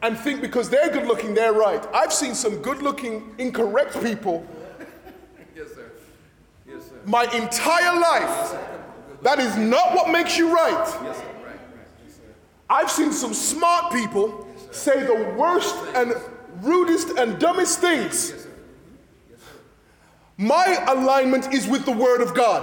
and 0.00 0.16
think 0.16 0.40
because 0.40 0.70
they're 0.70 0.90
good 0.90 1.06
looking, 1.06 1.34
they're 1.34 1.52
right. 1.52 1.84
I've 1.92 2.12
seen 2.12 2.34
some 2.34 2.62
good 2.62 2.82
looking, 2.82 3.34
incorrect 3.36 4.00
people 4.02 4.46
Yes, 5.58 5.74
sir. 5.74 5.90
Yes, 6.68 6.84
sir. 6.84 6.87
My 7.04 7.24
entire 7.34 7.98
life. 7.98 8.58
That 9.22 9.38
is 9.38 9.56
not 9.56 9.94
what 9.94 10.10
makes 10.10 10.38
you 10.38 10.54
right. 10.54 11.16
I've 12.70 12.90
seen 12.90 13.12
some 13.12 13.34
smart 13.34 13.92
people 13.92 14.46
say 14.70 15.04
the 15.04 15.34
worst 15.36 15.74
and 15.94 16.14
rudest 16.60 17.16
and 17.18 17.38
dumbest 17.38 17.80
things. 17.80 18.46
My 20.36 20.84
alignment 20.86 21.52
is 21.52 21.66
with 21.66 21.84
the 21.84 21.92
Word 21.92 22.20
of 22.20 22.34
God. 22.34 22.62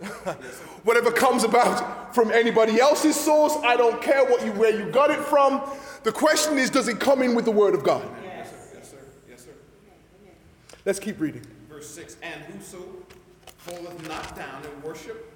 Whatever 0.82 1.10
comes 1.12 1.44
about 1.44 2.14
from 2.14 2.30
anybody 2.32 2.80
else's 2.80 3.16
source, 3.16 3.54
I 3.62 3.76
don't 3.76 4.02
care 4.02 4.24
what 4.24 4.44
you, 4.44 4.52
where 4.52 4.76
you 4.76 4.90
got 4.90 5.10
it 5.10 5.20
from. 5.20 5.62
The 6.02 6.12
question 6.12 6.58
is, 6.58 6.70
does 6.70 6.88
it 6.88 6.98
come 6.98 7.22
in 7.22 7.34
with 7.34 7.44
the 7.44 7.50
Word 7.50 7.74
of 7.74 7.84
God? 7.84 8.08
Let's 10.84 11.00
keep 11.00 11.20
reading. 11.20 11.42
Verse 11.76 11.90
6 11.90 12.16
And 12.22 12.40
whoso 12.44 12.82
falleth 13.58 14.08
not 14.08 14.34
down 14.34 14.62
in 14.64 14.82
worship 14.82 15.30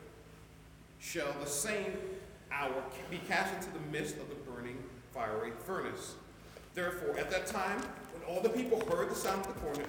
shall 0.98 1.35
the 1.38 1.46
same 1.46 1.92
hour 2.50 2.83
be 3.11 3.20
cast 3.29 3.55
into 3.55 3.79
the 3.79 3.85
midst 3.92 4.16
of 4.16 4.31
the 4.31 4.37
burning 4.50 4.79
fiery 5.12 5.53
furnace. 5.66 6.14
Therefore, 6.74 7.18
at 7.18 7.31
that 7.31 7.46
time, 7.46 7.79
when 8.14 8.22
all 8.26 8.40
the 8.40 8.48
people 8.48 8.81
heard 8.87 9.11
the 9.11 9.14
sound 9.14 9.44
of 9.44 9.55
the 9.55 9.61
cornet, 9.61 9.87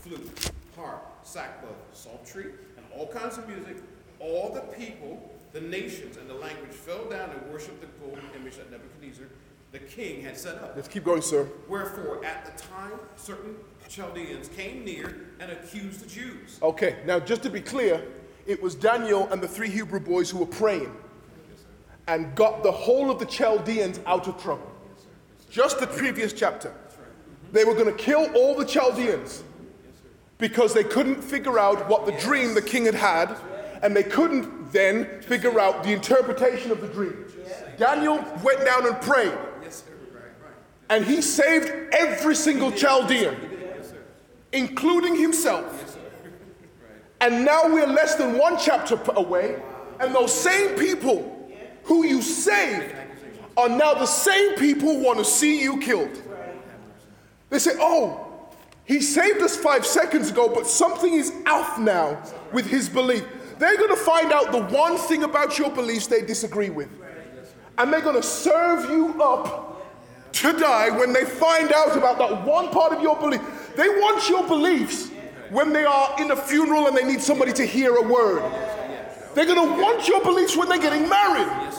flute, 0.00 0.50
harp, 0.76 1.24
sackbut, 1.24 1.74
psaltery, 1.94 2.52
and 2.76 2.84
all 2.94 3.06
kinds 3.06 3.38
of 3.38 3.48
music, 3.48 3.78
all 4.20 4.52
the 4.52 4.60
people, 4.76 5.34
the 5.54 5.60
nations, 5.62 6.18
and 6.18 6.28
the 6.28 6.34
language 6.34 6.72
fell 6.72 7.06
down 7.06 7.30
and 7.30 7.50
worshipped 7.50 7.80
the 7.80 7.86
golden 8.04 8.24
image 8.38 8.56
that 8.56 8.70
Nebuchadnezzar 8.70 9.28
the 9.74 9.80
king 9.80 10.22
had 10.22 10.36
set 10.36 10.54
up. 10.62 10.74
Let's 10.76 10.86
keep 10.86 11.02
going, 11.02 11.20
sir. 11.20 11.48
Wherefore, 11.68 12.24
at 12.24 12.46
the 12.46 12.62
time, 12.62 12.92
certain 13.16 13.56
Chaldeans 13.88 14.48
came 14.48 14.84
near 14.84 15.16
and 15.40 15.50
accused 15.50 15.98
the 16.00 16.06
Jews. 16.06 16.60
Okay, 16.62 16.98
now 17.04 17.18
just 17.18 17.42
to 17.42 17.50
be 17.50 17.60
clear, 17.60 18.00
it 18.46 18.62
was 18.62 18.76
Daniel 18.76 19.28
and 19.32 19.42
the 19.42 19.48
three 19.48 19.68
Hebrew 19.68 19.98
boys 19.98 20.30
who 20.30 20.38
were 20.38 20.46
praying 20.46 20.94
and 22.06 22.32
got 22.36 22.62
the 22.62 22.70
whole 22.70 23.10
of 23.10 23.18
the 23.18 23.26
Chaldeans 23.26 23.98
out 24.06 24.28
of 24.28 24.40
trouble. 24.40 24.70
Just 25.50 25.80
the 25.80 25.88
previous 25.88 26.32
chapter. 26.32 26.72
They 27.50 27.64
were 27.64 27.74
going 27.74 27.86
to 27.86 27.92
kill 27.92 28.30
all 28.36 28.54
the 28.54 28.64
Chaldeans 28.64 29.42
because 30.38 30.72
they 30.72 30.84
couldn't 30.84 31.20
figure 31.20 31.58
out 31.58 31.88
what 31.88 32.06
the 32.06 32.12
dream 32.12 32.54
the 32.54 32.62
king 32.62 32.84
had 32.84 32.94
had, 32.94 33.36
and 33.82 33.96
they 33.96 34.04
couldn't 34.04 34.70
then 34.72 35.20
figure 35.22 35.58
out 35.58 35.82
the 35.82 35.92
interpretation 35.92 36.70
of 36.70 36.80
the 36.80 36.88
dream. 36.88 37.24
Daniel 37.76 38.24
went 38.44 38.64
down 38.64 38.86
and 38.86 39.00
prayed, 39.00 39.36
Yes, 39.64 39.82
sir. 39.82 39.92
Right, 40.12 40.22
right. 40.42 40.52
And 40.90 41.04
he 41.04 41.22
saved 41.22 41.72
every 41.92 42.34
single 42.34 42.70
Chaldean, 42.70 43.36
including 44.52 45.16
himself. 45.16 45.98
And 47.20 47.44
now 47.44 47.72
we're 47.72 47.86
less 47.86 48.16
than 48.16 48.38
one 48.38 48.58
chapter 48.58 49.00
away, 49.16 49.60
and 50.00 50.14
those 50.14 50.32
same 50.32 50.76
people 50.76 51.50
who 51.84 52.04
you 52.04 52.20
saved 52.20 52.94
are 53.56 53.68
now 53.68 53.94
the 53.94 54.06
same 54.06 54.56
people 54.56 54.94
who 54.94 55.04
want 55.04 55.18
to 55.18 55.24
see 55.24 55.62
you 55.62 55.78
killed. 55.78 56.20
They 57.50 57.58
say, 57.58 57.72
oh, 57.78 58.20
he 58.84 59.00
saved 59.00 59.40
us 59.40 59.56
five 59.56 59.86
seconds 59.86 60.30
ago, 60.30 60.48
but 60.48 60.66
something 60.66 61.14
is 61.14 61.32
off 61.46 61.78
now 61.78 62.22
with 62.52 62.66
his 62.66 62.88
belief. 62.88 63.24
They're 63.58 63.76
going 63.76 63.90
to 63.90 63.96
find 63.96 64.32
out 64.32 64.52
the 64.52 64.62
one 64.62 64.98
thing 64.98 65.22
about 65.22 65.58
your 65.58 65.70
beliefs 65.70 66.06
they 66.06 66.22
disagree 66.22 66.70
with. 66.70 66.90
And 67.78 67.92
they're 67.92 68.00
going 68.00 68.20
to 68.20 68.22
serve 68.22 68.90
you 68.90 69.22
up 69.22 69.73
to 70.34 70.52
die 70.52 70.90
when 70.90 71.12
they 71.12 71.24
find 71.24 71.72
out 71.72 71.96
about 71.96 72.18
that 72.18 72.44
one 72.44 72.68
part 72.70 72.92
of 72.92 73.02
your 73.02 73.16
belief. 73.16 73.40
They 73.76 73.88
want 73.88 74.28
your 74.28 74.46
beliefs 74.46 75.10
when 75.50 75.72
they 75.72 75.84
are 75.84 76.20
in 76.20 76.30
a 76.30 76.36
funeral 76.36 76.86
and 76.86 76.96
they 76.96 77.04
need 77.04 77.20
somebody 77.20 77.52
to 77.52 77.64
hear 77.64 77.94
a 77.94 78.02
word. 78.02 78.42
They're 79.34 79.46
going 79.46 79.76
to 79.76 79.82
want 79.82 80.08
your 80.08 80.22
beliefs 80.22 80.56
when 80.56 80.68
they're 80.68 80.78
getting 80.78 81.08
married. 81.08 81.72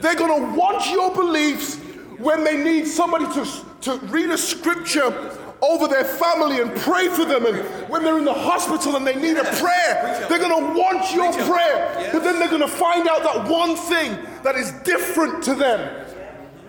They're 0.00 0.14
going 0.14 0.40
to 0.40 0.58
want 0.58 0.90
your 0.90 1.14
beliefs 1.14 1.76
when 2.18 2.44
they 2.44 2.56
need 2.56 2.86
somebody 2.86 3.26
to, 3.26 3.46
to 3.82 3.96
read 4.06 4.30
a 4.30 4.38
scripture 4.38 5.36
over 5.60 5.88
their 5.88 6.04
family 6.04 6.60
and 6.60 6.74
pray 6.76 7.08
for 7.08 7.24
them. 7.24 7.46
And 7.46 7.58
when 7.88 8.04
they're 8.04 8.18
in 8.18 8.24
the 8.24 8.32
hospital 8.32 8.96
and 8.96 9.06
they 9.06 9.16
need 9.16 9.36
a 9.36 9.44
prayer, 9.44 10.26
they're 10.28 10.38
going 10.38 10.74
to 10.74 10.78
want 10.78 11.12
your 11.12 11.32
prayer. 11.46 12.10
But 12.12 12.22
then 12.22 12.38
they're 12.38 12.48
going 12.48 12.60
to 12.60 12.68
find 12.68 13.08
out 13.08 13.22
that 13.22 13.48
one 13.48 13.76
thing 13.76 14.16
that 14.42 14.56
is 14.56 14.72
different 14.84 15.42
to 15.44 15.54
them. 15.54 16.06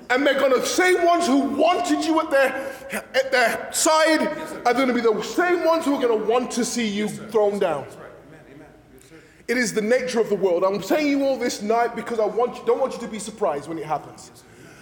And 0.09 0.25
they're 0.25 0.39
going 0.39 0.53
to 0.53 0.65
same 0.65 1.05
ones 1.05 1.27
who 1.27 1.37
wanted 1.37 2.03
you 2.03 2.19
at 2.19 2.31
their 2.31 2.73
at 3.13 3.31
their 3.31 3.71
side 3.71 4.21
are 4.65 4.73
going 4.73 4.87
to 4.87 4.93
be 4.93 5.01
the 5.01 5.21
same 5.21 5.63
ones 5.63 5.85
who 5.85 5.95
are 5.95 6.01
going 6.01 6.19
to 6.19 6.25
want 6.25 6.49
to 6.51 6.65
see 6.65 6.87
you 6.87 7.07
thrown 7.07 7.59
down. 7.59 7.85
It 9.47 9.57
is 9.57 9.73
the 9.73 9.81
nature 9.81 10.19
of 10.19 10.29
the 10.29 10.35
world. 10.35 10.63
I'm 10.63 10.81
saying 10.81 11.07
you 11.07 11.25
all 11.25 11.37
this 11.37 11.61
night 11.61 11.95
because 11.95 12.19
I 12.19 12.25
want 12.25 12.57
you, 12.57 12.65
don't 12.65 12.79
want 12.79 12.93
you 12.93 12.99
to 12.99 13.07
be 13.07 13.19
surprised 13.19 13.67
when 13.67 13.77
it 13.79 13.85
happens. 13.85 14.31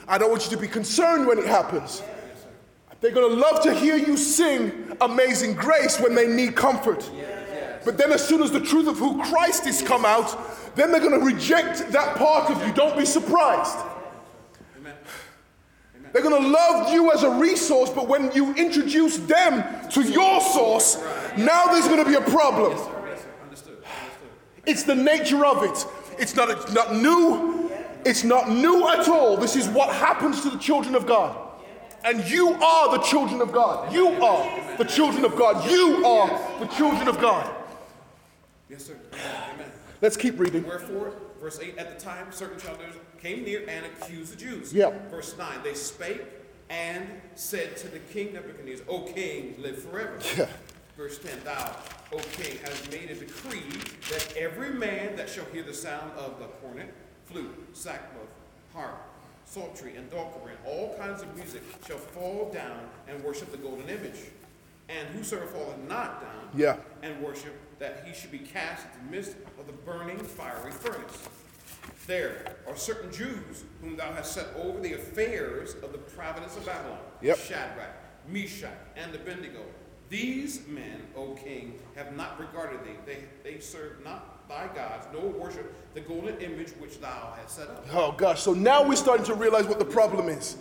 I 0.07 0.17
don't 0.17 0.29
want 0.29 0.43
you 0.43 0.51
to 0.51 0.57
be 0.57 0.67
concerned 0.67 1.25
when 1.25 1.37
it 1.37 1.45
happens. 1.45 2.01
They're 2.99 3.11
going 3.11 3.29
to 3.29 3.39
love 3.39 3.61
to 3.63 3.73
hear 3.73 3.95
you 3.95 4.17
sing 4.17 4.97
Amazing 5.01 5.53
Grace 5.53 5.99
when 5.99 6.15
they 6.15 6.27
need 6.27 6.55
comfort. 6.55 7.09
But 7.85 7.97
then, 7.97 8.11
as 8.11 8.27
soon 8.27 8.41
as 8.41 8.51
the 8.51 8.59
truth 8.59 8.87
of 8.87 8.97
who 8.97 9.21
Christ 9.23 9.67
is 9.67 9.81
come 9.81 10.03
out, 10.03 10.75
then 10.75 10.91
they're 10.91 10.99
going 10.99 11.17
to 11.17 11.25
reject 11.25 11.89
that 11.91 12.17
part 12.17 12.51
of 12.51 12.65
you. 12.67 12.73
Don't 12.73 12.97
be 12.97 13.05
surprised. 13.05 13.77
They're 16.13 16.21
going 16.21 16.41
to 16.41 16.49
love 16.49 16.93
you 16.93 17.11
as 17.11 17.23
a 17.23 17.29
resource, 17.31 17.89
but 17.89 18.07
when 18.07 18.31
you 18.33 18.53
introduce 18.55 19.17
them 19.17 19.63
to 19.89 20.01
your 20.01 20.41
source, 20.41 20.97
now 21.37 21.65
there's 21.67 21.87
going 21.87 22.03
to 22.03 22.09
be 22.09 22.15
a 22.15 22.21
problem. 22.21 22.71
Yes, 22.71 22.81
sir. 22.81 23.29
Understood. 23.43 23.77
Understood. 23.77 24.29
It's 24.65 24.83
the 24.83 24.95
nature 24.95 25.45
of 25.45 25.63
it. 25.63 25.85
It's 26.19 26.35
not, 26.35 26.49
it's 26.49 26.71
not 26.71 26.95
new. 26.95 27.71
It's 28.05 28.23
not 28.23 28.49
new 28.49 28.87
at 28.87 29.07
all. 29.07 29.37
This 29.37 29.55
is 29.55 29.67
what 29.67 29.93
happens 29.93 30.41
to 30.43 30.49
the 30.49 30.57
children 30.57 30.95
of 30.95 31.05
God. 31.05 31.35
And 32.03 32.23
you 32.29 32.53
are 32.53 32.97
the 32.97 33.03
children 33.03 33.41
of 33.41 33.51
God. 33.51 33.91
You 33.91 34.07
are 34.23 34.77
the 34.77 34.85
children 34.85 35.25
of 35.25 35.35
God. 35.35 35.69
You 35.69 36.05
are 36.05 36.59
the 36.59 36.67
children 36.67 37.07
of 37.07 37.19
God. 37.19 37.53
Yes, 38.69 38.85
sir. 38.85 38.97
Amen. 39.53 39.71
Let's 40.01 40.15
keep 40.15 40.39
reading. 40.39 40.65
Wherefore, 40.65 41.13
verse 41.41 41.59
8, 41.59 41.77
at 41.77 41.97
the 41.97 42.03
time 42.03 42.31
certain 42.31 42.59
challengers 42.59 42.95
came 43.19 43.43
near 43.43 43.63
and 43.67 43.85
accused 43.85 44.33
the 44.33 44.37
Jews. 44.37 44.73
Yeah. 44.73 44.91
Verse 45.09 45.37
9, 45.37 45.59
they 45.63 45.73
spake 45.73 46.21
and 46.69 47.07
said 47.35 47.77
to 47.77 47.87
the 47.87 47.99
king 47.99 48.33
Nebuchadnezzar, 48.33 48.85
O 48.89 49.01
king, 49.03 49.55
live 49.59 49.81
forever. 49.81 50.17
Yeah. 50.37 50.47
Verse 50.97 51.19
10, 51.19 51.43
thou, 51.43 51.75
O 52.11 52.17
king, 52.33 52.57
hast 52.63 52.91
made 52.91 53.09
a 53.11 53.15
decree 53.15 53.69
that 54.09 54.33
every 54.35 54.71
man 54.71 55.15
that 55.15 55.29
shall 55.29 55.45
hear 55.45 55.63
the 55.63 55.73
sound 55.73 56.11
of 56.17 56.39
the 56.39 56.45
cornet, 56.45 56.93
flute, 57.25 57.73
sackbut, 57.73 58.27
harp, 58.73 58.99
psaltery, 59.45 59.95
and 59.95 60.09
dulcimer, 60.09 60.49
and 60.49 60.57
all 60.65 60.95
kinds 60.97 61.21
of 61.21 61.35
music, 61.35 61.61
shall 61.87 61.97
fall 61.97 62.51
down 62.53 62.79
and 63.07 63.23
worship 63.23 63.51
the 63.51 63.57
golden 63.57 63.87
image. 63.89 64.19
And 64.89 65.07
whosoever 65.09 65.45
falleth 65.47 65.77
not 65.87 66.21
down 66.21 66.49
Yeah. 66.55 66.77
and 67.03 67.21
worship, 67.21 67.53
that 67.79 68.03
he 68.05 68.13
should 68.13 68.31
be 68.31 68.39
cast 68.39 68.85
into 68.87 68.97
the 69.05 69.11
midst 69.11 69.35
of 69.59 69.67
the 69.67 69.73
burning 69.73 70.17
fiery 70.17 70.71
furnace. 70.71 71.27
There 72.07 72.55
are 72.65 72.75
certain 72.77 73.11
Jews 73.11 73.65
whom 73.81 73.97
thou 73.97 74.13
hast 74.13 74.31
set 74.33 74.47
over 74.57 74.79
the 74.79 74.93
affairs 74.93 75.75
of 75.83 75.91
the 75.91 75.97
province 75.97 76.55
of 76.55 76.65
Babylon, 76.65 76.99
Yep. 77.21 77.37
Shadrach, 77.37 77.89
Meshach, 78.29 78.71
and 78.95 79.13
Abednego. 79.13 79.59
These 80.09 80.65
men, 80.69 81.01
O 81.17 81.31
king, 81.33 81.79
have 81.95 82.15
not 82.15 82.39
regarded 82.39 82.79
thee. 82.85 82.95
They, 83.05 83.17
they 83.43 83.59
serve 83.59 84.01
not 84.05 84.47
thy 84.47 84.67
gods, 84.73 85.05
nor 85.13 85.23
worship 85.23 85.73
the 85.93 85.99
golden 85.99 86.37
image 86.37 86.69
which 86.79 87.01
thou 87.01 87.33
hast 87.37 87.57
set 87.57 87.67
up. 87.67 87.85
Oh 87.91 88.13
gosh, 88.13 88.41
so 88.41 88.53
now 88.53 88.87
we're 88.87 88.95
starting 88.95 89.25
to 89.25 89.33
realize 89.33 89.65
what 89.65 89.79
the 89.79 89.85
problem 89.85 90.29
is. 90.29 90.55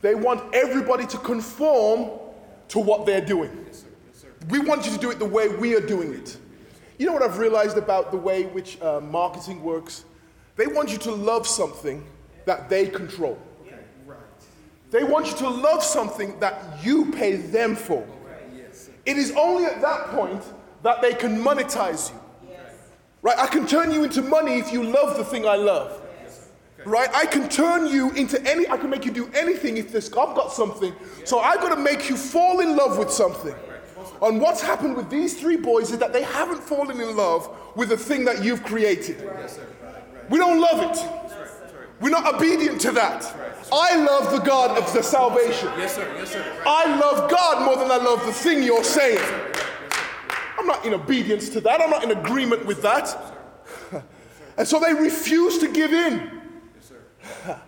They 0.00 0.14
want 0.14 0.54
everybody 0.54 1.06
to 1.08 1.18
conform 1.18 2.18
to 2.68 2.78
what 2.78 3.04
they're 3.04 3.24
doing. 3.24 3.64
Yes, 3.66 3.80
sir. 3.80 3.86
Yes, 4.08 4.22
sir. 4.22 4.28
We 4.48 4.60
want 4.60 4.86
you 4.86 4.92
to 4.92 4.98
do 4.98 5.10
it 5.10 5.18
the 5.18 5.26
way 5.26 5.48
we 5.48 5.74
are 5.74 5.86
doing 5.86 6.14
it. 6.14 6.38
You 6.98 7.04
know 7.04 7.12
what 7.12 7.22
I've 7.22 7.36
realized 7.38 7.76
about 7.76 8.12
the 8.12 8.16
way 8.16 8.44
which 8.44 8.80
uh, 8.80 9.00
marketing 9.00 9.62
works? 9.62 10.06
They 10.56 10.66
want 10.66 10.90
you 10.90 10.98
to 10.98 11.12
love 11.12 11.46
something 11.46 12.04
that 12.46 12.68
they 12.68 12.88
control. 12.88 13.38
They 14.90 15.04
want 15.04 15.26
you 15.26 15.36
to 15.38 15.48
love 15.48 15.82
something 15.82 16.38
that 16.40 16.82
you 16.82 17.12
pay 17.12 17.36
them 17.36 17.76
for. 17.76 18.06
It 19.04 19.16
is 19.16 19.32
only 19.36 19.64
at 19.64 19.80
that 19.82 20.08
point 20.08 20.42
that 20.82 21.02
they 21.02 21.12
can 21.12 21.38
monetize 21.38 22.10
you. 22.10 22.20
Right? 23.22 23.38
I 23.38 23.46
can 23.46 23.66
turn 23.66 23.90
you 23.90 24.04
into 24.04 24.22
money 24.22 24.58
if 24.58 24.72
you 24.72 24.82
love 24.84 25.16
the 25.16 25.24
thing 25.24 25.46
I 25.46 25.56
love. 25.56 26.00
Right? 26.84 27.08
I 27.12 27.26
can 27.26 27.48
turn 27.48 27.88
you 27.88 28.12
into 28.12 28.40
any, 28.48 28.68
I 28.68 28.76
can 28.76 28.88
make 28.90 29.04
you 29.04 29.10
do 29.10 29.28
anything 29.34 29.76
if 29.76 29.90
this, 29.90 30.06
I've 30.08 30.36
got 30.36 30.52
something. 30.52 30.94
So 31.24 31.40
I've 31.40 31.60
got 31.60 31.70
to 31.70 31.80
make 31.80 32.08
you 32.08 32.16
fall 32.16 32.60
in 32.60 32.76
love 32.76 32.98
with 32.98 33.10
something. 33.10 33.54
And 34.22 34.40
what's 34.40 34.60
happened 34.62 34.96
with 34.96 35.10
these 35.10 35.38
three 35.38 35.56
boys 35.56 35.90
is 35.90 35.98
that 35.98 36.12
they 36.12 36.22
haven't 36.22 36.62
fallen 36.62 37.00
in 37.00 37.16
love 37.16 37.50
with 37.74 37.88
the 37.88 37.96
thing 37.96 38.24
that 38.26 38.44
you've 38.44 38.62
created. 38.62 39.20
Yes, 39.20 39.56
sir. 39.56 39.66
We 40.28 40.38
don't 40.38 40.60
love 40.60 40.80
it. 40.80 40.94
That's 40.94 41.04
right. 41.04 41.60
That's 41.60 41.74
right. 41.74 41.88
We're 42.00 42.10
not 42.10 42.34
obedient 42.34 42.80
to 42.82 42.92
that. 42.92 43.24
I 43.72 43.96
love 43.96 44.30
the 44.32 44.38
God 44.38 44.78
of 44.78 44.92
the 44.92 45.02
salvation. 45.02 45.68
Yes, 45.76 45.94
sir. 45.96 46.14
Yes, 46.18 46.30
sir. 46.30 46.62
I 46.66 46.98
love 46.98 47.30
God 47.30 47.64
more 47.64 47.76
than 47.76 47.90
I 47.90 47.96
love 47.96 48.24
the 48.24 48.32
thing 48.32 48.62
you're 48.62 48.84
saying. 48.84 49.22
I'm 50.58 50.66
not 50.66 50.84
in 50.84 50.94
obedience 50.94 51.48
to 51.50 51.60
that. 51.62 51.80
I'm 51.80 51.90
not 51.90 52.04
in 52.04 52.10
agreement 52.12 52.66
with 52.66 52.82
that. 52.82 53.34
And 54.58 54.66
so 54.66 54.80
they 54.80 54.94
refuse 54.94 55.58
to 55.58 55.68
give 55.68 55.92
in. 55.92 56.40
Yes, 56.74 56.92
sir. 57.44 57.60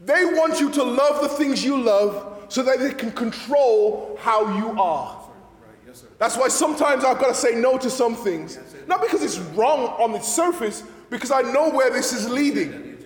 They 0.00 0.24
want 0.24 0.58
you 0.58 0.70
to 0.70 0.82
love 0.82 1.20
the 1.20 1.28
things 1.28 1.62
you 1.62 1.76
love 1.76 2.46
so 2.48 2.62
that 2.62 2.78
they 2.78 2.94
can 2.94 3.12
control 3.12 4.18
how 4.18 4.56
you 4.56 4.80
are. 4.80 5.28
Right. 5.60 5.76
Yes, 5.86 6.00
sir. 6.00 6.06
That's 6.18 6.38
why 6.38 6.48
sometimes 6.48 7.04
I've 7.04 7.18
got 7.18 7.28
to 7.28 7.34
say 7.34 7.54
no 7.54 7.76
to 7.76 7.90
some 7.90 8.16
things. 8.16 8.58
Not 8.86 9.02
because 9.02 9.22
it's 9.22 9.38
wrong 9.54 9.88
on 10.02 10.12
the 10.12 10.20
surface, 10.20 10.84
because 11.10 11.30
I 11.30 11.42
know 11.42 11.68
where 11.70 11.90
this 11.90 12.12
is 12.12 12.28
leading. 12.28 13.04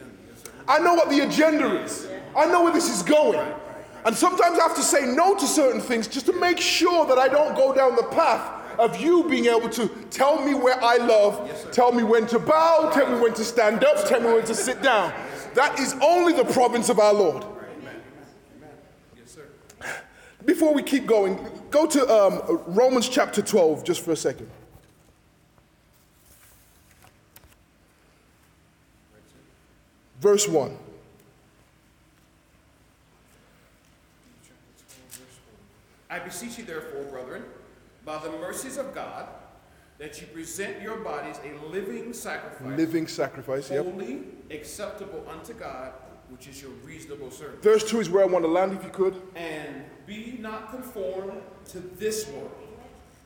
I 0.69 0.79
know 0.79 0.95
what 0.95 1.11
the 1.11 1.21
agenda 1.21 1.83
is. 1.83 2.07
I 2.37 2.47
know 2.47 2.63
where 2.63 2.73
this 2.73 2.95
is 2.95 3.03
going. 3.03 3.41
And 4.05 4.15
sometimes 4.15 4.59
I 4.59 4.63
have 4.63 4.77
to 4.77 4.83
say 4.83 5.07
no 5.07 5.35
to 5.35 5.47
certain 5.47 5.81
things 5.81 6.07
just 6.07 6.27
to 6.27 6.33
make 6.39 6.61
sure 6.61 7.07
that 7.07 7.19
I 7.19 7.29
don't 7.29 7.57
go 7.57 7.75
down 7.75 7.97
the 7.97 8.03
path 8.05 8.79
of 8.79 9.01
you 9.01 9.29
being 9.29 9.47
able 9.47 9.71
to 9.71 9.89
tell 10.11 10.45
me 10.45 10.53
where 10.53 10.83
I 10.83 10.97
love, 10.97 11.69
tell 11.73 11.93
me 11.93 12.03
when 12.03 12.27
to 12.27 12.39
bow, 12.39 12.91
tell 12.93 13.11
me 13.11 13.21
when 13.21 13.33
to 13.35 13.45
stand 13.45 13.85
up, 13.85 14.07
tell 14.07 14.21
me 14.21 14.27
when 14.27 14.45
to 14.45 14.55
sit 14.55 14.83
down. 14.83 15.13
That 15.55 15.79
is 15.79 15.95
only 16.03 16.33
the 16.33 16.45
province 16.45 16.89
of 16.89 16.99
our 16.99 17.15
Lord. 17.15 17.45
Before 20.45 20.75
we 20.75 20.83
keep 20.83 21.07
going, 21.07 21.39
go 21.71 21.87
to 21.87 22.07
um, 22.09 22.63
Romans 22.67 23.09
chapter 23.09 23.41
12 23.41 23.85
just 23.85 24.05
for 24.05 24.13
a 24.13 24.17
second. 24.17 24.51
Verse 30.25 30.49
1. 30.49 30.75
I 36.09 36.19
beseech 36.19 36.57
you, 36.57 36.65
therefore, 36.65 37.03
brethren, 37.03 37.43
by 38.07 38.17
the 38.17 38.31
mercies 38.31 38.79
of 38.79 38.95
God, 38.95 39.29
that 39.99 40.23
you 40.23 40.27
present 40.29 40.81
your 40.81 40.97
bodies 40.97 41.37
a 41.45 41.63
living 41.67 42.15
sacrifice, 42.15 42.79
Living 42.79 43.07
sacrifice. 43.07 43.71
Yep. 43.71 43.85
holy, 43.85 44.21
acceptable 44.51 45.27
unto 45.29 45.53
God, 45.53 45.93
which 46.31 46.49
is 46.49 46.63
your 46.63 46.71
reasonable 46.87 47.31
service. 47.31 47.63
Verse 47.63 47.85
2 47.91 48.01
is 48.01 48.09
where 48.09 48.23
I 48.23 48.27
want 48.27 48.47
to 48.47 48.51
land, 48.51 48.73
if 48.73 48.83
you 48.83 48.89
could. 48.89 49.21
And 49.37 49.85
be 50.07 50.39
not 50.41 50.71
conformed 50.71 51.43
to 51.69 51.81
this 51.99 52.27
world, 52.29 52.51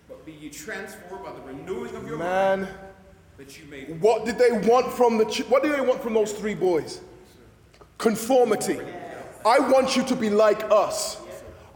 but 0.09 0.27
be 0.27 0.33
ye 0.33 0.51
transformed 0.51 1.25
by 1.25 1.31
the 1.31 1.43
renewing 1.43 1.95
of 1.95 2.09
your 2.09 2.19
mind, 2.19 2.63
Man, 2.63 2.71
you 2.73 2.88
may. 3.71 3.85
what 3.85 4.25
did 4.25 4.39
they 4.39 4.53
want 4.69 4.93
from 4.93 5.19
the 5.19 5.25
ch- 5.25 5.49
what 5.49 5.63
did 5.63 5.73
they 5.73 5.81
want 5.81 6.03
from 6.03 6.15
those 6.15 6.33
three 6.33 6.55
boys? 6.55 7.01
Conformity. 7.97 8.81
I 9.47 9.59
want 9.59 9.97
you 9.97 10.05
to 10.05 10.17
be 10.17 10.31
like 10.31 10.65
us. 10.71 11.21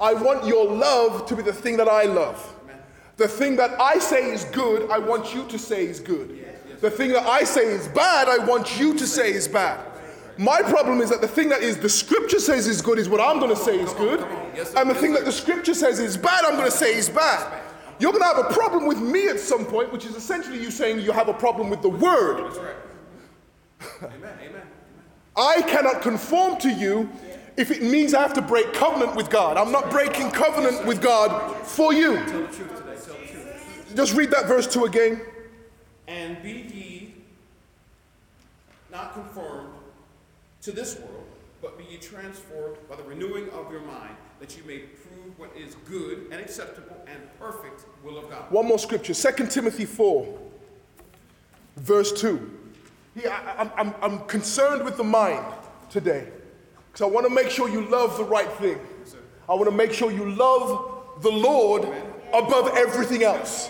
I 0.01 0.15
want 0.15 0.47
your 0.47 0.71
love 0.71 1.27
to 1.27 1.37
be 1.37 1.43
the 1.43 1.53
thing 1.53 1.77
that 1.77 1.89
I 1.89 2.05
love. 2.05 2.55
The 3.17 3.29
thing 3.29 3.57
that 3.57 3.81
I 3.81 3.99
say 3.99 4.33
is 4.33 4.45
good, 4.47 4.91
I 4.91 4.99
want 4.99 5.35
you 5.35 5.45
to 5.47 5.59
say 5.59 5.87
is 5.87 6.01
good. 6.01 6.45
The 6.81 6.91
thing 6.91 7.13
that 7.13 7.25
I 7.25 7.45
say 7.45 7.67
is 7.67 7.87
bad, 7.89 8.29
I 8.29 8.45
want 8.45 8.81
you 8.81 8.99
to 8.99 9.07
say 9.07 9.33
is 9.33 9.47
bad. 9.47 9.79
My 10.39 10.61
problem 10.63 11.01
is 11.01 11.11
that 11.11 11.21
the 11.21 11.29
thing 11.29 11.49
that 11.51 11.63
is 11.63 11.79
the 11.79 11.89
scripture 11.89 12.41
says 12.41 12.67
is 12.67 12.83
good 12.83 12.99
is 12.99 13.09
what 13.09 13.21
I'm 13.21 13.39
going 13.39 13.55
to 13.55 13.57
say 13.57 13.79
is 13.79 13.93
good, 13.93 14.21
and 14.77 14.91
the 14.91 14.95
thing 14.95 15.13
that 15.13 15.25
the 15.25 15.33
scripture 15.33 15.75
says 15.75 16.01
is 16.01 16.17
bad, 16.17 16.45
I'm 16.45 16.57
going 16.57 16.71
to 16.71 16.77
say 16.77 16.97
is 16.97 17.09
bad. 17.09 17.62
You're 17.99 18.13
going 18.13 18.23
to 18.23 18.29
have 18.29 18.51
a 18.51 18.53
problem 18.53 18.87
with 18.87 19.01
me 19.01 19.29
at 19.29 19.39
some 19.39 19.65
point, 19.65 19.93
which 19.93 20.07
is 20.07 20.17
essentially 20.17 20.61
you 20.61 20.71
saying 20.71 21.01
you 21.01 21.13
have 21.13 21.29
a 21.29 21.35
problem 21.35 21.71
with 21.71 21.83
the 21.83 21.89
word. 21.89 22.45
That's 22.45 22.59
right. 22.59 22.77
Amen. 24.03 24.15
Amen. 24.23 24.39
Amen. 24.41 24.63
I 25.37 25.63
cannot 25.63 26.03
conform 26.03 26.59
to 26.59 26.71
you 26.71 27.11
if 27.57 27.71
it 27.71 27.83
means 27.83 28.15
I 28.15 28.23
have 28.23 28.35
to 28.35 28.43
break 28.43 28.73
covenant 28.73 29.15
with 29.15 29.31
God. 29.31 29.57
I'm 29.57 29.73
not 29.73 29.91
breaking 29.91 30.31
covenant 30.31 30.87
with 30.87 31.03
God 31.03 31.57
for 31.67 31.93
you. 31.93 32.15
Tell 32.15 32.25
the 32.25 32.47
truth 32.49 32.77
today. 32.77 32.97
Tell 33.05 33.15
the 33.15 33.27
truth. 33.27 33.93
Just 33.95 34.15
read 34.15 34.31
that 34.31 34.47
verse 34.47 34.67
2 34.73 34.85
again. 34.85 35.21
And 36.09 36.43
be 36.43 36.51
ye 36.51 37.15
not 38.91 39.15
conformed 39.15 39.73
to 40.63 40.73
this 40.73 40.99
world, 40.99 41.27
but 41.61 41.79
be 41.79 41.85
ye 41.85 41.97
transformed 41.99 42.77
by 42.89 42.97
the 42.97 43.03
renewing 43.03 43.49
of 43.51 43.71
your 43.71 43.83
mind, 43.83 44.15
that 44.41 44.57
you 44.57 44.63
may 44.65 44.83
what 45.43 45.51
is 45.57 45.75
good 45.91 46.29
and 46.31 46.41
acceptable 46.41 46.97
and 47.09 47.19
perfect 47.41 47.85
will 48.05 48.17
of 48.17 48.31
God. 48.31 48.49
One 48.53 48.65
more 48.69 48.79
scripture 48.79 49.13
2 49.13 49.47
Timothy 49.49 49.85
4, 49.85 50.39
verse 51.79 52.13
2. 52.21 52.59
Yeah, 53.17 53.37
I, 53.45 53.63
I'm, 53.63 53.71
I'm, 53.77 53.95
I'm 54.01 54.19
concerned 54.27 54.85
with 54.85 54.97
the 54.97 55.03
mind 55.03 55.45
today 55.91 56.29
because 56.87 57.03
I 57.03 57.07
want 57.07 57.27
to 57.27 57.35
make 57.35 57.51
sure 57.51 57.69
you 57.69 57.91
love 57.91 58.17
the 58.19 58.25
right 58.25 58.51
thing. 58.53 58.79
I 59.49 59.55
want 59.55 59.69
to 59.69 59.75
make 59.75 59.93
sure 59.93 60.13
you 60.13 60.31
love 60.31 61.23
the 61.23 61.33
Lord 61.33 61.89
above 62.33 62.77
everything 62.77 63.25
else. 63.25 63.69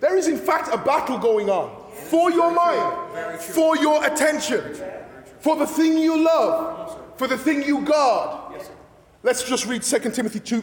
There 0.00 0.16
is, 0.16 0.26
in 0.26 0.38
fact, 0.38 0.70
a 0.74 0.76
battle 0.76 1.18
going 1.18 1.50
on 1.50 1.88
for 1.92 2.32
your 2.32 2.50
mind, 2.50 3.40
for 3.40 3.76
your 3.76 4.04
attention, 4.04 4.76
for 5.38 5.54
the 5.54 5.68
thing 5.68 5.98
you 5.98 6.20
love, 6.20 7.00
for 7.16 7.28
the 7.28 7.38
thing 7.38 7.62
you 7.62 7.82
guard. 7.82 8.47
Let's 9.22 9.42
just 9.42 9.66
read 9.66 9.82
2 9.82 10.10
Timothy 10.10 10.40
2, 10.40 10.62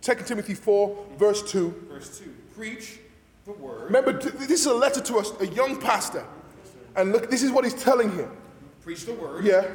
2 0.00 0.14
Timothy 0.24 0.54
4, 0.54 1.06
verse 1.18 1.50
2. 1.50 1.86
Verse 1.88 2.18
2 2.18 2.34
Preach 2.54 2.98
the 3.44 3.52
word, 3.52 3.84
Remember, 3.84 4.12
this 4.12 4.60
is 4.60 4.66
a 4.66 4.74
letter 4.74 5.00
to 5.00 5.18
a, 5.18 5.24
a 5.40 5.46
young 5.46 5.80
pastor. 5.80 6.24
And 6.96 7.12
look, 7.12 7.30
this 7.30 7.42
is 7.42 7.50
what 7.50 7.64
he's 7.64 7.74
telling 7.82 8.10
him. 8.12 8.30
preach 8.82 9.04
the 9.06 9.14
word, 9.14 9.44
Yeah. 9.44 9.66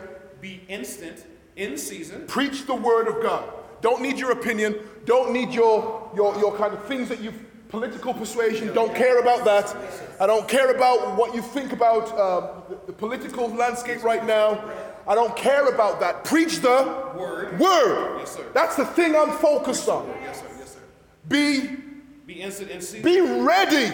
be 0.41 0.61
instant 0.67 1.25
In 1.55 1.77
season. 1.77 2.25
Preach 2.27 2.65
the 2.67 2.75
word 2.75 3.07
of 3.07 3.21
God. 3.21 3.51
Don't 3.81 4.01
need 4.01 4.17
your 4.19 4.31
opinion. 4.31 4.75
Don't 5.05 5.31
need 5.31 5.51
your, 5.51 6.11
your, 6.15 6.37
your 6.39 6.55
kind 6.55 6.73
of 6.73 6.85
things 6.85 7.09
that 7.09 7.19
you've 7.21 7.43
political 7.69 8.13
persuasion. 8.13 8.73
Don't 8.73 8.95
care 8.95 9.19
about 9.19 9.43
that. 9.45 9.75
I 10.21 10.25
don't 10.27 10.47
care 10.47 10.73
about 10.73 11.17
what 11.17 11.35
you 11.35 11.41
think 11.41 11.73
about 11.73 12.07
um, 12.17 12.63
the, 12.69 12.77
the 12.87 12.93
political 12.93 13.49
landscape 13.53 14.03
right 14.03 14.25
now. 14.25 14.63
I 15.07 15.15
don't 15.15 15.35
care 15.35 15.67
about 15.67 15.99
that. 16.01 16.23
Preach 16.25 16.59
the 16.59 17.11
Word. 17.17 17.57
Word. 17.59 18.19
Yes, 18.19 18.35
sir. 18.35 18.45
That's 18.53 18.75
the 18.75 18.85
thing 18.85 19.15
I'm 19.15 19.31
focused 19.37 19.87
on. 19.87 20.07
Yes, 20.21 20.39
sir. 20.41 20.45
Yes, 20.59 20.73
sir. 20.73 20.79
Be 21.27 21.77
Be 22.25 22.41
instant 22.41 22.69
in 22.71 22.81
season 22.81 23.03
be 23.03 23.21
ready 23.21 23.93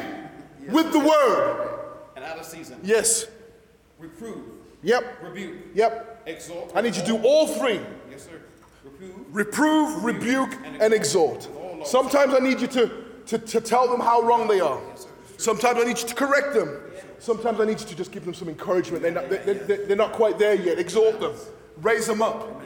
with 0.70 0.92
the 0.92 1.00
word. 1.00 1.70
and 2.16 2.26
out 2.26 2.40
of 2.40 2.46
season. 2.46 2.80
Yes. 2.84 3.28
Reprove. 4.00 4.44
Yep. 4.82 5.04
Rebuke. 5.22 5.56
Yep. 5.76 6.24
Exalt. 6.26 6.72
I 6.76 6.82
need 6.82 6.96
you 6.96 7.02
to 7.02 7.08
do 7.08 7.18
all 7.24 7.48
three. 7.48 7.80
Yes, 8.10 8.24
sir. 8.24 8.42
Reprove. 8.84 9.36
Reprove, 9.36 10.04
rebuke, 10.04 10.58
and 10.80 10.94
exhort. 10.94 11.48
Sometimes 11.86 12.34
I 12.34 12.40
need 12.40 12.60
you 12.60 12.68
to, 12.68 12.92
to, 13.28 13.38
to 13.38 13.62
tell 13.62 13.88
them 13.88 14.00
how 14.00 14.22
wrong 14.22 14.48
they 14.48 14.60
are. 14.62 14.82
Sometimes 15.38 15.78
I 15.80 15.84
need 15.84 16.00
you 16.00 16.08
to 16.08 16.16
correct 16.16 16.54
them. 16.54 16.80
Sometimes 17.24 17.62
I 17.62 17.64
need 17.64 17.80
you 17.80 17.86
to 17.86 17.96
just 17.96 18.12
give 18.12 18.26
them 18.26 18.34
some 18.34 18.50
encouragement. 18.50 19.02
They're 19.02 19.14
not, 19.14 19.30
they, 19.30 19.38
they, 19.38 19.78
they're 19.86 19.96
not 19.96 20.12
quite 20.12 20.38
there 20.38 20.56
yet. 20.56 20.78
Exhort 20.78 21.22
them. 21.22 21.34
Raise 21.78 22.06
them 22.06 22.22
up. 22.22 22.62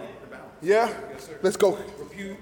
Yeah? 0.64 0.92
Let's 1.44 1.56
go. 1.56 1.78
Re, 2.18 2.36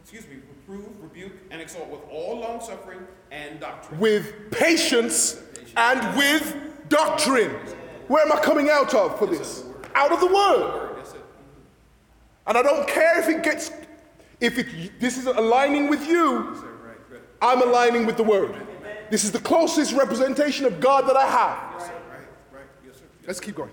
excuse 0.00 0.26
me. 0.28 0.36
Reprove, 0.66 1.02
rebuke, 1.02 1.32
and 1.50 1.60
exalt 1.60 1.90
with 1.90 2.00
all 2.10 2.40
long 2.40 2.62
suffering 2.62 3.00
and 3.30 3.60
doctrine. 3.60 4.00
With 4.00 4.50
patience 4.50 5.42
and 5.76 6.16
with 6.16 6.56
doctrine. 6.88 7.50
Where 8.06 8.24
am 8.24 8.32
I 8.32 8.40
coming 8.40 8.70
out 8.70 8.94
of 8.94 9.18
for 9.18 9.26
this? 9.26 9.64
Out 9.94 10.10
of 10.10 10.20
the 10.20 10.26
word. 10.26 11.04
And 12.46 12.56
I 12.56 12.62
don't 12.62 12.88
care 12.88 13.20
if 13.20 13.28
it 13.28 13.42
gets, 13.42 13.70
if 14.40 14.58
it, 14.58 14.98
this 14.98 15.18
is 15.18 15.26
aligning 15.26 15.90
with 15.90 16.08
you, 16.08 16.56
Sir, 16.58 16.66
right, 16.82 16.96
right. 17.10 17.20
I'm 17.42 17.60
aligning 17.60 18.06
with 18.06 18.16
the 18.16 18.22
word. 18.22 18.54
This 19.10 19.24
is 19.24 19.32
the 19.32 19.38
closest 19.40 19.92
representation 19.94 20.66
of 20.66 20.80
God 20.80 21.08
that 21.08 21.16
I 21.16 21.26
have. 21.26 21.58
Yes, 21.78 21.86
sir. 21.86 21.92
Right, 22.10 22.18
right. 22.52 22.62
Yes, 22.86 22.96
sir. 22.96 23.04
Let's 23.26 23.40
keep 23.40 23.54
going. 23.54 23.70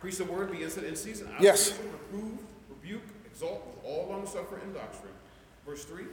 Preach 0.00 0.16
the 0.16 0.24
word, 0.24 0.50
be 0.50 0.62
instant 0.62 0.86
in 0.86 0.96
season. 0.96 1.28
out 1.34 1.40
Yes. 1.42 1.70
season, 1.72 1.84
Reprove, 2.10 2.38
rebuke, 2.70 3.02
exalt 3.26 3.66
with 3.66 3.84
all 3.84 4.08
long 4.08 4.26
suffering 4.26 4.62
and 4.64 4.74
doctrine. 4.74 5.12
Verse 5.66 5.84
3 5.84 6.04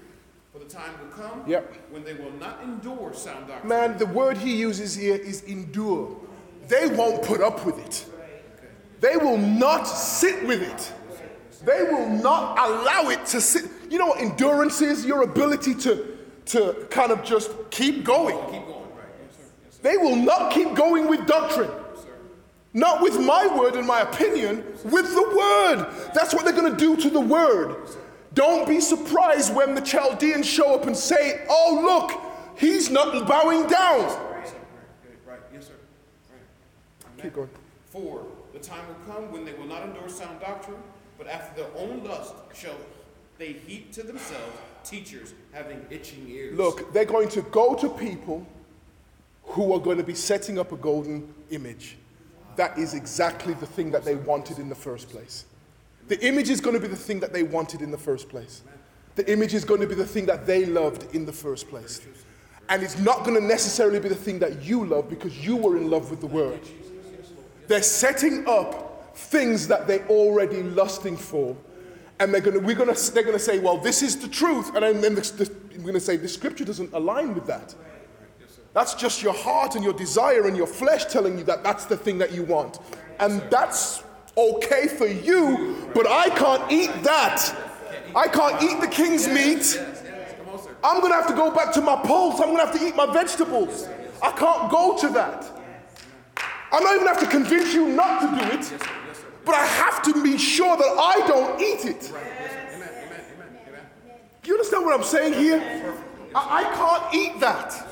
For 0.52 0.60
the 0.60 0.66
time 0.66 0.92
will 1.02 1.08
come 1.24 1.44
Yep. 1.48 1.74
when 1.92 2.04
they 2.04 2.14
will 2.16 2.32
not 2.34 2.62
endure 2.64 3.14
sound 3.14 3.48
doctrine. 3.48 3.70
Man, 3.70 3.98
the 3.98 4.06
word 4.08 4.38
he 4.38 4.56
uses 4.56 4.96
here 4.96 5.16
is 5.16 5.44
endure. 5.44 6.18
They 6.68 6.88
won't 6.88 7.24
put 7.24 7.40
up 7.42 7.66
with 7.66 7.80
it. 7.80 8.06
They 9.00 9.16
will 9.16 9.38
not 9.38 9.84
sit 9.86 10.46
with 10.46 10.62
it. 10.62 10.94
They 11.66 11.84
will 11.84 12.10
not 12.10 12.58
allow 12.60 13.10
it 13.10 13.26
to 13.28 13.40
sit. 13.42 13.66
You 13.90 14.00
know 14.00 14.08
what 14.08 14.20
endurance 14.20 14.82
is? 14.82 15.06
Your 15.06 15.22
ability 15.24 15.76
to, 15.76 16.17
to 16.48 16.88
kind 16.90 17.12
of 17.12 17.24
just 17.24 17.52
keep 17.70 18.04
going. 18.04 18.38
Keep 18.52 18.66
going, 18.66 18.82
right? 18.96 19.08
Yes, 19.22 19.36
sir. 19.36 19.44
Yes, 19.64 19.76
sir. 19.76 19.80
They 19.84 19.98
will 19.98 20.16
not 20.16 20.52
keep 20.52 20.76
going 20.76 21.08
with 21.08 21.26
doctrine. 21.26 21.70
Not 22.74 23.02
with 23.02 23.20
my 23.20 23.48
word 23.48 23.76
and 23.76 23.88
my 23.88 24.02
opinion, 24.02 24.64
with 24.84 25.14
the 25.14 25.36
word. 25.36 25.88
That's 26.14 26.34
what 26.34 26.44
they're 26.44 26.54
going 26.54 26.72
to 26.72 26.78
do 26.78 26.96
to 26.98 27.10
the 27.10 27.20
word. 27.20 27.76
Don't 28.34 28.68
be 28.68 28.80
surprised 28.80 29.56
when 29.56 29.74
the 29.74 29.82
Chaldeans 29.82 30.46
show 30.46 30.76
up 30.76 30.86
and 30.86 30.96
say, 30.96 31.44
Oh, 31.50 31.82
look, 31.84 32.60
he's 32.60 32.92
not 32.92 33.28
bowing 33.28 33.66
down. 33.68 34.02
Yes. 34.02 34.54
Right, 34.54 34.54
right. 35.26 35.40
Yes, 35.52 35.68
sir. 35.68 35.74
Right. 36.30 37.24
Keep 37.24 37.34
going. 37.34 37.50
Four, 37.88 38.28
the 38.54 38.60
time 38.60 38.86
will 38.88 39.16
come 39.16 39.32
when 39.32 39.44
they 39.44 39.54
will 39.54 39.66
not 39.66 39.82
endure 39.82 40.08
sound 40.08 40.40
doctrine, 40.40 40.78
but 41.18 41.28
after 41.28 41.64
their 41.64 41.72
own 41.78 42.04
lust 42.04 42.36
shall 42.54 42.78
they 43.40 43.54
heap 43.54 43.92
to 43.94 44.04
themselves 44.04 44.58
teachers 44.90 45.34
having 45.52 45.86
itching 45.90 46.28
ears. 46.30 46.58
Look, 46.58 46.94
they're 46.94 47.06
going 47.06 47.30
to 47.30 47.42
go 47.44 47.76
to 47.76 47.90
people 47.90 48.46
who 49.44 49.74
are 49.74 49.80
going 49.80 49.98
to 49.98 50.04
be 50.04 50.16
setting 50.16 50.60
up 50.60 50.72
a 50.72 50.78
golden 50.78 51.34
image. 51.50 51.98
That 52.56 52.78
is 52.78 52.94
exactly 52.94 53.54
the 53.54 53.66
thing 53.66 53.92
that 53.92 54.04
they 54.04 54.16
wanted 54.16 54.60
in 54.60 54.70
the 54.70 54.76
first 54.76 55.10
place. 55.10 55.46
The 56.08 56.24
image 56.26 56.50
is 56.50 56.62
going 56.62 56.76
to 56.76 56.82
be 56.82 56.88
the 56.88 56.96
thing 56.96 57.20
that 57.20 57.34
they 57.34 57.44
wanted 57.44 57.82
in 57.82 57.92
the 57.92 57.98
first 57.98 58.30
place. 58.30 58.64
The 59.16 59.30
image 59.32 59.54
is 59.54 59.66
going 59.66 59.82
to 59.82 59.88
be 59.88 59.96
the 59.96 60.06
thing 60.06 60.26
that 60.28 60.46
they 60.46 60.66
loved 60.66 61.14
in 61.16 61.26
the 61.26 61.34
first 61.34 61.70
place. 61.70 62.02
And 62.70 62.84
it's 62.84 62.98
not 63.00 63.24
going 63.24 63.40
to 63.40 63.46
necessarily 63.46 64.00
be 64.00 64.10
the 64.10 64.16
thing 64.16 64.40
that 64.40 64.62
you 64.64 64.86
love 64.86 65.10
because 65.10 65.46
you 65.46 65.56
were 65.56 65.78
in 65.78 65.90
love 65.90 66.12
with 66.12 66.22
the 66.22 66.28
word. 66.28 66.60
They're 67.68 67.82
setting 67.82 68.48
up 68.48 69.16
things 69.18 69.68
that 69.68 69.88
they're 69.88 70.08
already 70.08 70.64
lusting 70.64 71.18
for. 71.18 71.56
And 72.20 72.34
they're 72.34 72.42
gonna, 72.42 72.60
we're 72.60 72.76
gonna, 72.76 72.96
they're 73.14 73.24
gonna 73.24 73.38
say, 73.38 73.60
well, 73.60 73.78
this 73.78 74.02
is 74.02 74.18
the 74.18 74.28
truth. 74.28 74.76
And 74.76 75.04
then, 75.04 75.16
the, 75.16 75.22
the, 75.22 75.52
we're 75.78 75.88
gonna 75.88 76.00
say, 76.00 76.18
the 76.18 76.28
scripture 76.28 76.66
doesn't 76.66 76.94
align 76.94 77.36
with 77.36 77.46
that. 77.48 77.76
That's 78.74 78.94
just 78.94 79.24
your 79.24 79.34
heart 79.34 79.76
and 79.76 79.84
your 79.84 79.94
desire 79.94 80.48
and 80.48 80.56
your 80.56 80.68
flesh 80.68 81.06
telling 81.06 81.38
you 81.38 81.44
that 81.46 81.64
that's 81.64 81.86
the 81.86 81.98
thing 81.98 82.18
that 82.20 82.32
you 82.32 82.44
want. 82.44 82.80
And 83.20 83.42
that's 83.50 84.04
okay 84.38 84.88
for 84.88 85.08
you, 85.08 85.90
but 85.94 86.08
I 86.08 86.30
can't 86.30 86.72
eat 86.72 86.92
that. 87.04 87.56
I 88.16 88.28
can't 88.28 88.62
eat 88.62 88.80
the 88.80 88.88
king's 88.88 89.28
meat. 89.28 89.82
I'm 90.84 91.02
gonna 91.02 91.16
have 91.16 91.28
to 91.28 91.34
go 91.34 91.52
back 91.52 91.74
to 91.74 91.82
my 91.82 91.96
pulse. 91.96 92.40
I'm 92.40 92.50
gonna 92.50 92.66
have 92.66 92.80
to 92.80 92.86
eat 92.86 92.96
my 92.96 93.12
vegetables. 93.12 93.88
I 94.22 94.32
can't 94.32 94.72
go 94.72 94.98
to 94.98 95.10
that. 95.10 95.46
I'm 96.72 96.84
not 96.84 96.96
even 96.96 97.08
have 97.08 97.20
to 97.20 97.28
convince 97.28 97.74
you 97.74 97.90
not 97.90 98.22
to 98.22 98.28
do 98.28 98.58
it, 98.58 98.82
but 99.48 99.56
I 99.56 99.66
have 99.66 100.04
to 100.04 100.22
be 100.22 100.38
sure 100.38 100.78
that 100.78 100.84
I 100.84 101.26
don't 101.28 101.60
eat 101.60 101.86
it. 101.86 102.10
Amen, 102.10 102.24
amen, 102.76 102.90
amen, 103.06 103.22
amen. 103.68 104.20
Do 104.44 104.50
you 104.50 104.56
understand 104.56 104.86
what 104.86 104.94
I'm 104.94 105.06
saying 105.06 105.34
here? 105.34 105.96
I, 106.36 106.60
I 106.60 106.64
can't 106.76 107.16
eat 107.16 107.40
that. 107.40 107.88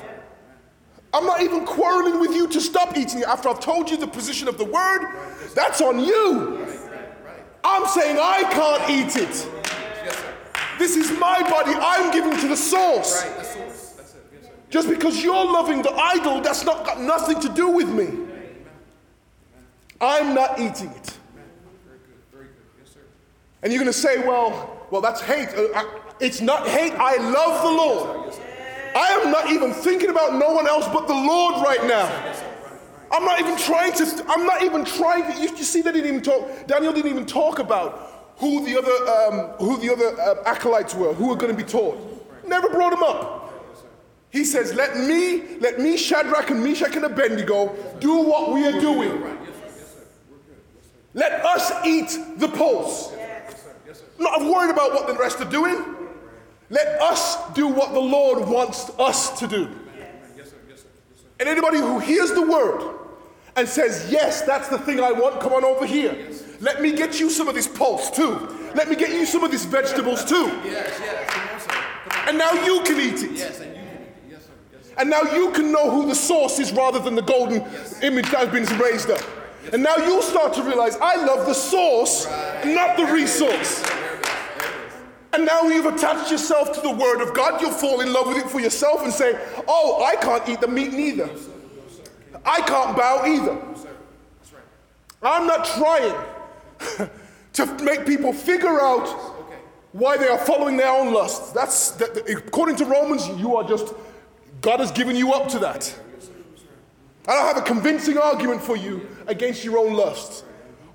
I'm 1.12 1.24
not 1.24 1.40
even 1.40 1.64
quarreling 1.64 2.20
with 2.20 2.36
you 2.36 2.46
to 2.48 2.60
stop 2.60 2.96
eating 2.96 3.20
it 3.20 3.26
after 3.26 3.48
I've 3.48 3.60
told 3.60 3.90
you 3.90 3.96
the 3.96 4.06
position 4.06 4.48
of 4.48 4.58
the 4.58 4.66
word. 4.66 5.08
That's 5.54 5.80
on 5.80 5.98
you. 5.98 6.66
I'm 7.64 7.86
saying 7.86 8.18
I 8.20 8.42
can't 8.52 8.90
eat 8.90 9.16
it. 9.22 9.48
This 10.78 10.94
is 10.94 11.10
my 11.18 11.40
body. 11.48 11.72
I'm 11.74 12.12
giving 12.12 12.38
to 12.38 12.48
the 12.48 12.56
source. 12.56 13.24
Right, 13.24 13.38
the 13.38 13.44
source. 13.44 13.90
That's 13.96 14.14
it. 14.14 14.26
Yes, 14.30 14.42
sir. 14.42 14.52
Just 14.68 14.88
because 14.90 15.24
you're 15.24 15.44
loving 15.44 15.80
the 15.80 15.92
idol, 15.92 16.42
that's 16.42 16.64
not 16.64 16.84
got 16.84 17.00
nothing 17.00 17.40
to 17.40 17.48
do 17.48 17.68
with 17.70 17.88
me. 17.88 18.26
I'm 20.00 20.34
not 20.34 20.60
eating 20.60 20.90
it. 20.90 21.16
Very 21.34 21.46
good, 22.04 22.20
very 22.30 22.44
good. 22.44 22.54
Yes, 22.78 22.92
sir. 22.92 23.00
And 23.66 23.72
you're 23.72 23.82
going 23.82 23.92
to 23.92 23.98
say, 23.98 24.18
well, 24.24 24.86
well, 24.92 25.00
that's 25.00 25.20
hate. 25.20 25.48
Uh, 25.48 25.82
It's 26.20 26.40
not 26.40 26.68
hate. 26.68 26.92
I 26.92 27.16
love 27.16 27.62
the 27.64 27.72
Lord. 27.72 28.32
I 28.94 29.08
am 29.20 29.32
not 29.32 29.50
even 29.50 29.72
thinking 29.72 30.08
about 30.08 30.34
no 30.34 30.52
one 30.52 30.68
else 30.68 30.86
but 30.86 31.08
the 31.08 31.14
Lord 31.14 31.56
right 31.66 31.84
now. 31.84 32.06
I'm 33.10 33.24
not 33.24 33.40
even 33.40 33.56
trying 33.56 33.92
to, 33.94 34.24
I'm 34.28 34.46
not 34.46 34.62
even 34.62 34.84
trying 34.84 35.24
to, 35.24 35.42
you, 35.42 35.48
you 35.48 35.64
see, 35.64 35.82
they 35.82 35.90
didn't 35.90 36.06
even 36.06 36.22
talk, 36.22 36.68
Daniel 36.68 36.92
didn't 36.92 37.10
even 37.10 37.26
talk 37.26 37.58
about 37.58 38.34
who 38.36 38.64
the 38.64 38.78
other, 38.78 38.92
um, 39.10 39.48
who 39.58 39.78
the 39.78 39.92
other 39.92 40.20
uh, 40.20 40.44
acolytes 40.44 40.94
were, 40.94 41.12
who 41.12 41.26
were 41.26 41.34
going 41.34 41.50
to 41.50 41.60
be 41.60 41.68
taught. 41.68 41.98
Never 42.46 42.68
brought 42.68 42.90
them 42.90 43.02
up. 43.02 43.52
He 44.30 44.44
says, 44.44 44.74
let 44.74 44.96
me, 44.96 45.58
let 45.58 45.80
me, 45.80 45.96
Shadrach 45.96 46.50
and 46.50 46.62
Meshach 46.62 46.94
and 46.94 47.04
Abednego, 47.04 47.74
do 47.98 48.18
what 48.18 48.52
we 48.52 48.64
are 48.64 48.80
doing. 48.80 49.38
Let 51.14 51.44
us 51.44 51.72
eat 51.84 52.16
the 52.36 52.46
pulse. 52.46 53.12
Not 54.18 54.40
worried 54.40 54.70
about 54.70 54.92
what 54.92 55.06
the 55.06 55.14
rest 55.14 55.40
are 55.40 55.50
doing. 55.50 55.84
Let 56.70 57.00
us 57.00 57.36
do 57.52 57.68
what 57.68 57.92
the 57.92 58.00
Lord 58.00 58.48
wants 58.48 58.90
us 58.98 59.38
to 59.38 59.46
do. 59.46 59.68
Yes. 60.36 60.52
And 61.38 61.48
anybody 61.48 61.78
who 61.78 61.98
hears 61.98 62.32
the 62.32 62.42
word 62.42 62.96
and 63.54 63.68
says, 63.68 64.10
Yes, 64.10 64.42
that's 64.42 64.68
the 64.68 64.78
thing 64.78 65.00
I 65.00 65.12
want, 65.12 65.40
come 65.40 65.52
on 65.52 65.64
over 65.64 65.86
here. 65.86 66.30
Let 66.60 66.80
me 66.80 66.92
get 66.92 67.20
you 67.20 67.30
some 67.30 67.48
of 67.48 67.54
this 67.54 67.68
pulse 67.68 68.10
too. 68.10 68.48
Let 68.74 68.88
me 68.88 68.96
get 68.96 69.10
you 69.10 69.26
some 69.26 69.44
of 69.44 69.50
these 69.50 69.64
vegetables 69.64 70.24
too. 70.24 70.46
Yes, 70.64 70.98
yes. 71.00 71.36
On, 71.36 71.60
sir. 71.60 71.66
Come 72.08 72.20
on. 72.22 72.28
And 72.28 72.38
now 72.38 72.52
you 72.64 72.82
can 72.82 73.00
eat 73.00 73.22
it. 73.22 73.32
Yes, 73.32 73.60
and 73.60 73.76
you 73.76 73.82
can 73.82 74.06
eat 74.30 74.34
it. 74.34 74.84
Sir. 74.84 74.94
And 74.98 75.10
now 75.10 75.22
you 75.22 75.52
can 75.52 75.70
know 75.70 75.90
who 75.90 76.06
the 76.06 76.14
source 76.14 76.58
is 76.58 76.72
rather 76.72 76.98
than 76.98 77.14
the 77.14 77.22
golden 77.22 77.62
image 78.02 78.30
that 78.30 78.48
has 78.48 78.68
been 78.68 78.78
raised 78.78 79.10
up. 79.10 79.20
And 79.72 79.82
now 79.82 79.96
you'll 79.96 80.22
start 80.22 80.54
to 80.54 80.62
realize 80.62 80.96
I 80.96 81.16
love 81.24 81.46
the 81.46 81.54
source, 81.54 82.26
not 82.64 82.96
the 82.96 83.06
resource. 83.06 83.84
And 85.36 85.44
now 85.44 85.64
you've 85.64 85.84
attached 85.84 86.30
yourself 86.30 86.72
to 86.72 86.80
the 86.80 86.90
Word 86.90 87.20
of 87.20 87.34
God, 87.34 87.60
you'll 87.60 87.70
fall 87.70 88.00
in 88.00 88.10
love 88.10 88.28
with 88.28 88.38
it 88.38 88.48
for 88.48 88.58
yourself 88.58 89.04
and 89.04 89.12
say, 89.12 89.38
Oh, 89.68 90.02
I 90.02 90.16
can't 90.16 90.48
eat 90.48 90.62
the 90.62 90.66
meat 90.66 90.94
neither. 90.94 91.28
I 92.42 92.62
can't 92.62 92.96
bow 92.96 93.22
either. 93.26 93.58
I'm 95.22 95.46
not 95.46 95.66
trying 95.66 97.10
to 97.52 97.84
make 97.84 98.06
people 98.06 98.32
figure 98.32 98.80
out 98.80 99.06
why 99.92 100.16
they 100.16 100.26
are 100.26 100.38
following 100.38 100.78
their 100.78 100.90
own 100.90 101.12
lusts. 101.12 101.52
That's 101.52 101.90
that, 101.92 102.16
according 102.30 102.76
to 102.76 102.86
Romans, 102.86 103.28
you 103.38 103.56
are 103.56 103.68
just 103.68 103.92
God 104.62 104.80
has 104.80 104.90
given 104.90 105.16
you 105.16 105.34
up 105.34 105.48
to 105.48 105.58
that. 105.58 105.94
I 107.28 107.34
don't 107.34 107.54
have 107.54 107.58
a 107.58 107.66
convincing 107.66 108.16
argument 108.16 108.62
for 108.62 108.76
you 108.76 109.06
against 109.26 109.66
your 109.66 109.76
own 109.76 109.92
lusts. 109.92 110.44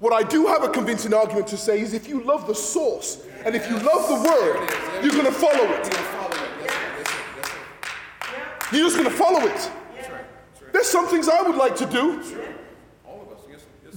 What 0.02 0.14
I 0.14 0.24
do 0.24 0.48
have 0.48 0.64
a 0.64 0.70
convincing 0.70 1.14
argument 1.14 1.46
to 1.50 1.58
say 1.58 1.80
is 1.80 1.94
if 1.94 2.10
you 2.10 2.24
love 2.24 2.48
the 2.48 2.56
source 2.56 3.24
and 3.46 3.56
if 3.56 3.70
you 3.70 3.78
love 3.78 4.10
the 4.10 4.16
word, 4.28 4.68
you're 5.04 5.14
going 5.14 5.26
to 5.26 5.32
follow 5.32 5.64
it. 5.74 5.86
You're 8.74 8.90
just 8.90 8.98
going 8.98 9.08
to 9.08 9.16
follow 9.16 9.42
it. 9.42 9.72
There's 10.74 10.88
some 10.88 11.08
things 11.08 11.30
I 11.30 11.44
would 11.44 11.56
like 11.56 11.76
to 11.76 11.86
do, 11.86 12.20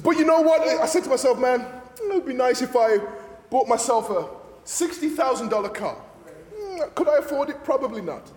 but 0.02 0.18
you 0.18 0.26
know 0.26 0.42
what? 0.42 0.61
I 0.61 0.84
said 0.84 1.05
to 1.05 1.09
myself, 1.09 1.38
man, 1.38 1.62
it 1.98 2.12
would 2.12 2.26
be 2.26 2.34
nice 2.34 2.61
if 2.61 2.76
I 2.76 2.98
bought 3.48 3.66
myself 3.66 4.11
a 4.11 4.28
$60,000 4.66 5.74
car. 5.74 5.96
Could 6.94 7.09
I 7.09 7.16
afford 7.16 7.48
it? 7.48 7.64
Probably 7.64 8.02
not. 8.02 8.30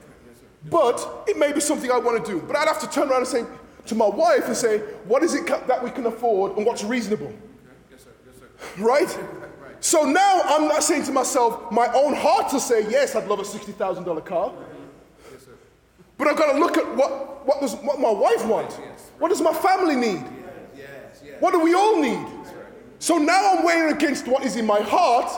But 0.70 1.26
it 1.28 1.38
may 1.38 1.52
be 1.52 1.60
something 1.60 1.92
I 1.92 1.98
want 1.98 2.26
to 2.26 2.32
do. 2.32 2.40
But 2.48 2.56
I'd 2.56 2.70
have 2.70 2.80
to 2.80 2.90
turn 2.90 3.10
around 3.10 3.24
and 3.24 3.28
say 3.28 3.46
to 3.88 3.96
my 3.96 4.08
wife 4.08 4.46
and 4.46 4.56
say, 4.56 4.80
what 5.04 5.22
is 5.22 5.34
it 5.34 5.46
that 5.68 5.84
we 5.84 5.92
can 5.92 6.06
afford 6.06 6.56
and 6.56 6.66
what's 6.66 6.86
reasonable? 6.86 7.34
Yes, 7.90 8.04
sir. 8.04 8.10
Yes, 8.26 8.36
sir. 8.40 8.47
Right? 8.78 9.20
So 9.80 10.04
now 10.04 10.42
I'm 10.46 10.68
not 10.68 10.84
saying 10.84 11.04
to 11.04 11.12
myself, 11.12 11.72
my 11.72 11.88
own 11.94 12.16
heart 12.16 12.50
to 12.50 12.60
say, 12.60 12.90
yes, 12.90 13.16
I'd 13.16 13.28
love 13.28 13.40
a 13.40 13.44
$60,000 13.44 14.26
car. 14.26 14.54
Yes. 15.32 15.46
But 16.18 16.28
I've 16.28 16.38
got 16.38 16.54
to 16.54 16.60
look 16.60 16.78
at 16.78 16.96
what, 16.96 17.46
what, 17.46 17.62
does, 17.62 17.76
what 17.76 18.00
my 18.00 18.10
wife 18.12 18.46
wants. 18.46 18.76
What 19.20 19.30
does 19.30 19.42
my 19.42 19.54
family 19.54 19.96
need? 19.96 20.24
Yes, 20.76 21.22
yes. 21.24 21.42
What 21.42 21.52
do 21.52 21.60
we 21.60 21.74
all 21.74 22.02
need? 22.02 22.26
So 23.00 23.18
now 23.18 23.56
I'm 23.56 23.66
weighing 23.66 23.92
against 23.92 24.28
what 24.28 24.44
is 24.44 24.56
in 24.56 24.66
my 24.66 24.82
heart 24.82 25.32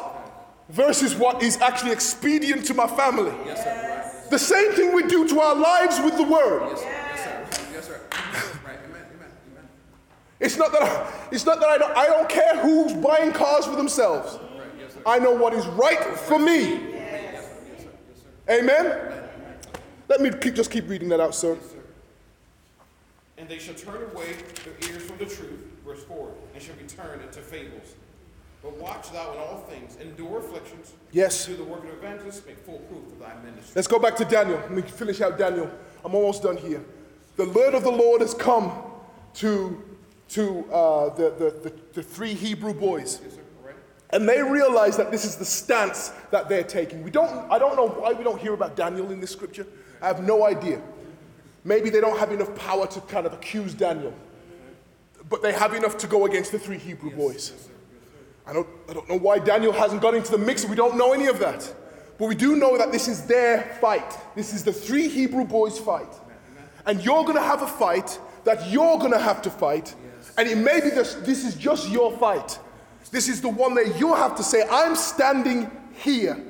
versus 0.69 1.15
what 1.15 1.43
is 1.43 1.57
actually 1.57 1.91
expedient 1.91 2.65
to 2.67 2.73
my 2.73 2.87
family. 2.87 3.33
Yes, 3.45 3.63
sir. 3.63 4.21
Right. 4.21 4.29
The 4.29 4.39
same 4.39 4.71
thing 4.73 4.93
we 4.93 5.03
do 5.03 5.27
to 5.27 5.39
our 5.39 5.55
lives 5.55 5.99
with 5.99 6.15
the 6.15 6.23
word. 6.23 6.69
Yes, 6.69 6.79
sir. 6.79 6.87
Yes, 6.87 7.23
sir. 7.23 7.69
Yes, 7.73 7.87
sir. 7.87 8.01
Right. 8.65 8.77
Amen. 8.85 9.05
Amen. 9.15 9.31
Amen. 9.51 9.67
It's 10.49 10.57
not 10.57 10.71
that 10.71 10.81
I, 10.81 11.13
it's 11.31 11.45
not 11.45 11.59
that 11.59 11.69
I 11.69 11.77
don't, 11.77 11.95
I 11.95 12.05
don't 12.07 12.27
care 12.27 12.57
who's 12.57 12.91
buying 12.93 13.31
cars 13.31 13.67
for 13.67 13.75
themselves. 13.75 14.33
Right. 14.57 14.65
Yes. 14.79 14.97
I 15.05 15.19
know 15.19 15.31
what 15.31 15.53
is 15.53 15.67
right 15.67 16.03
for 16.17 16.39
me. 16.39 16.89
Yes, 16.89 17.45
sir. 17.45 17.83
Sir. 17.83 17.89
Sir. 18.47 18.59
Amen. 18.59 19.13
Let 20.07 20.21
me 20.21 20.31
keep, 20.31 20.55
just 20.55 20.71
keep 20.71 20.89
reading 20.89 21.07
that 21.09 21.19
out, 21.19 21.35
sir. 21.35 21.55
And 23.37 23.47
they 23.47 23.59
shall 23.59 23.75
turn 23.75 24.01
away 24.11 24.37
their 24.65 24.73
ears 24.91 25.03
from 25.03 25.19
the 25.19 25.25
truth, 25.27 25.59
verse 25.85 26.03
4, 26.05 26.31
and 26.55 26.63
shall 26.63 26.75
be 26.77 26.85
turned 26.85 27.21
into 27.21 27.41
fables. 27.41 27.93
But 28.63 28.75
watch 28.77 29.11
thou 29.11 29.31
in 29.33 29.37
all 29.37 29.67
things, 29.69 29.97
endure 29.97 30.39
afflictions, 30.39 30.93
Yes. 31.11 31.45
do 31.45 31.57
the 31.57 31.63
work 31.63 31.83
of 31.83 31.91
evangelists, 31.91 32.41
make 32.47 32.57
full 32.57 32.79
proof 32.79 33.05
of 33.05 33.19
thy 33.19 33.35
ministry. 33.43 33.73
Let's 33.75 33.87
go 33.87 33.99
back 33.99 34.15
to 34.15 34.25
Daniel. 34.25 34.57
Let 34.57 34.71
me 34.71 34.81
finish 34.81 35.21
out 35.21 35.37
Daniel. 35.37 35.69
I'm 36.03 36.15
almost 36.15 36.41
done 36.41 36.57
here. 36.57 36.83
The 37.35 37.47
word 37.49 37.75
of 37.75 37.83
the 37.83 37.91
Lord 37.91 38.21
has 38.21 38.33
come 38.33 38.71
to, 39.35 39.81
to 40.29 40.65
uh, 40.71 41.09
the, 41.15 41.31
the, 41.31 41.69
the, 41.69 41.73
the 41.93 42.03
three 42.03 42.33
Hebrew 42.33 42.73
boys. 42.73 43.19
Yes, 43.23 43.33
sir. 43.33 43.41
All 43.61 43.67
right. 43.67 43.75
And 44.11 44.29
they 44.29 44.41
realize 44.41 44.95
that 44.97 45.11
this 45.11 45.25
is 45.25 45.35
the 45.35 45.45
stance 45.45 46.09
that 46.31 46.49
they're 46.49 46.63
taking. 46.63 47.03
We 47.03 47.11
don't, 47.11 47.51
I 47.51 47.59
don't 47.59 47.75
know 47.75 47.87
why 47.87 48.13
we 48.13 48.23
don't 48.23 48.39
hear 48.39 48.53
about 48.53 48.75
Daniel 48.75 49.11
in 49.11 49.19
this 49.19 49.31
scripture. 49.31 49.65
I 50.01 50.07
have 50.07 50.23
no 50.23 50.45
idea. 50.45 50.81
Maybe 51.63 51.89
they 51.89 51.99
don't 51.99 52.17
have 52.17 52.31
enough 52.31 52.55
power 52.55 52.87
to 52.87 53.01
kind 53.01 53.25
of 53.25 53.33
accuse 53.33 53.73
Daniel. 53.73 54.13
But 55.29 55.41
they 55.41 55.51
have 55.51 55.73
enough 55.73 55.97
to 55.99 56.07
go 56.07 56.25
against 56.25 56.51
the 56.51 56.59
three 56.59 56.77
Hebrew 56.77 57.11
boys. 57.11 57.69
I 58.47 58.53
don't, 58.53 58.67
I 58.89 58.93
don't 58.93 59.07
know 59.09 59.17
why 59.17 59.39
Daniel 59.39 59.71
hasn't 59.71 60.01
got 60.01 60.15
into 60.15 60.31
the 60.31 60.37
mix. 60.37 60.65
We 60.65 60.75
don't 60.75 60.97
know 60.97 61.13
any 61.13 61.27
of 61.27 61.39
that. 61.39 61.71
But 62.17 62.27
we 62.27 62.35
do 62.35 62.55
know 62.55 62.77
that 62.77 62.91
this 62.91 63.07
is 63.07 63.25
their 63.25 63.77
fight. 63.79 64.17
This 64.35 64.53
is 64.53 64.63
the 64.63 64.73
three 64.73 65.07
Hebrew 65.07 65.45
boys' 65.45 65.79
fight. 65.79 66.11
And 66.85 67.03
you're 67.03 67.23
going 67.23 67.35
to 67.35 67.43
have 67.43 67.61
a 67.61 67.67
fight 67.67 68.19
that 68.43 68.69
you're 68.69 68.97
going 68.97 69.11
to 69.11 69.19
have 69.19 69.41
to 69.43 69.49
fight. 69.49 69.93
And 70.39 70.47
it 70.47 70.57
may 70.57 70.79
be 70.79 70.89
this, 70.89 71.15
this 71.15 71.43
is 71.43 71.53
just 71.55 71.89
your 71.89 72.17
fight. 72.17 72.57
This 73.11 73.27
is 73.27 73.41
the 73.41 73.49
one 73.49 73.75
that 73.75 73.99
you 73.99 74.15
have 74.15 74.37
to 74.37 74.43
say, 74.43 74.63
I'm 74.71 74.95
standing 74.95 75.69
here 75.93 76.41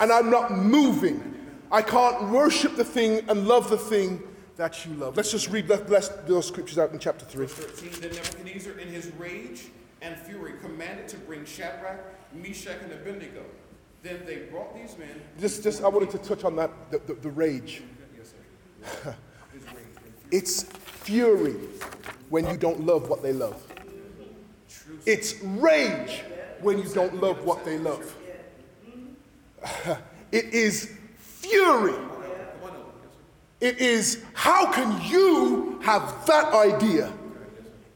and 0.00 0.10
I'm 0.10 0.30
not 0.30 0.50
moving. 0.50 1.32
I 1.70 1.80
can't 1.80 2.30
worship 2.30 2.74
the 2.74 2.82
thing 2.84 3.24
and 3.28 3.46
love 3.46 3.70
the 3.70 3.78
thing 3.78 4.20
that 4.56 4.84
you 4.84 4.94
love. 4.94 5.16
Let's 5.16 5.30
just 5.30 5.48
read 5.48 5.68
let- 5.68 5.88
let's- 5.88 6.08
those 6.26 6.48
scriptures 6.48 6.76
out 6.76 6.90
in 6.90 6.98
chapter 6.98 7.24
3. 7.24 7.46
Verse 7.46 7.52
13, 7.54 8.00
Then 8.00 8.10
Nebuchadnezzar 8.16 8.72
in 8.80 8.88
his 8.88 9.12
rage 9.16 9.66
and 10.02 10.18
fury 10.18 10.54
commanded 10.60 11.06
to 11.08 11.16
bring 11.18 11.44
Shadrach, 11.44 12.00
Meshach, 12.34 12.82
and 12.82 12.92
Abednego. 12.92 13.44
Then 14.02 14.22
they 14.26 14.38
brought 14.50 14.74
these 14.74 14.98
men. 14.98 15.22
Just, 15.38 15.62
just 15.62 15.84
I 15.84 15.88
wanted 15.88 16.10
to 16.10 16.18
touch 16.18 16.42
on 16.42 16.56
that, 16.56 16.72
the, 16.90 16.98
the, 16.98 17.14
the 17.14 17.30
rage. 17.30 17.82
Yes, 18.18 18.32
sir. 19.04 19.16
His 19.52 19.62
rage 19.66 19.76
and 20.04 20.14
fury. 20.14 20.28
It's 20.32 20.64
fury 21.06 21.54
when 22.28 22.48
you 22.48 22.56
don't 22.56 22.84
love 22.84 23.08
what 23.08 23.22
they 23.22 23.32
love. 23.32 23.62
It's 25.06 25.40
rage 25.42 26.24
when 26.60 26.78
you 26.78 26.88
don't 26.88 27.20
love 27.20 27.44
what 27.44 27.64
they 27.64 27.78
love. 27.78 28.14
It 30.32 30.46
is 30.52 30.92
fury. 31.18 31.94
It 33.60 33.78
is 33.78 34.24
how 34.34 34.72
can 34.72 35.00
you 35.08 35.78
have 35.82 36.26
that 36.26 36.52
idea? 36.52 37.12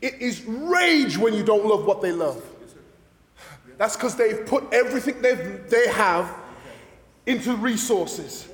It 0.01 0.15
is 0.21 0.45
rage 0.45 1.19
when 1.19 1.35
you 1.35 1.43
don't 1.43 1.67
love 1.67 1.85
what 1.85 2.01
they 2.01 2.13
love. 2.13 2.41
That's 3.77 3.97
because 3.97 4.15
they've 4.15 4.47
put 4.47 4.73
everything 4.73 5.21
they've, 5.21 5.69
they 5.69 5.89
have 5.89 6.35
into 7.27 7.57
resources. 7.57 8.47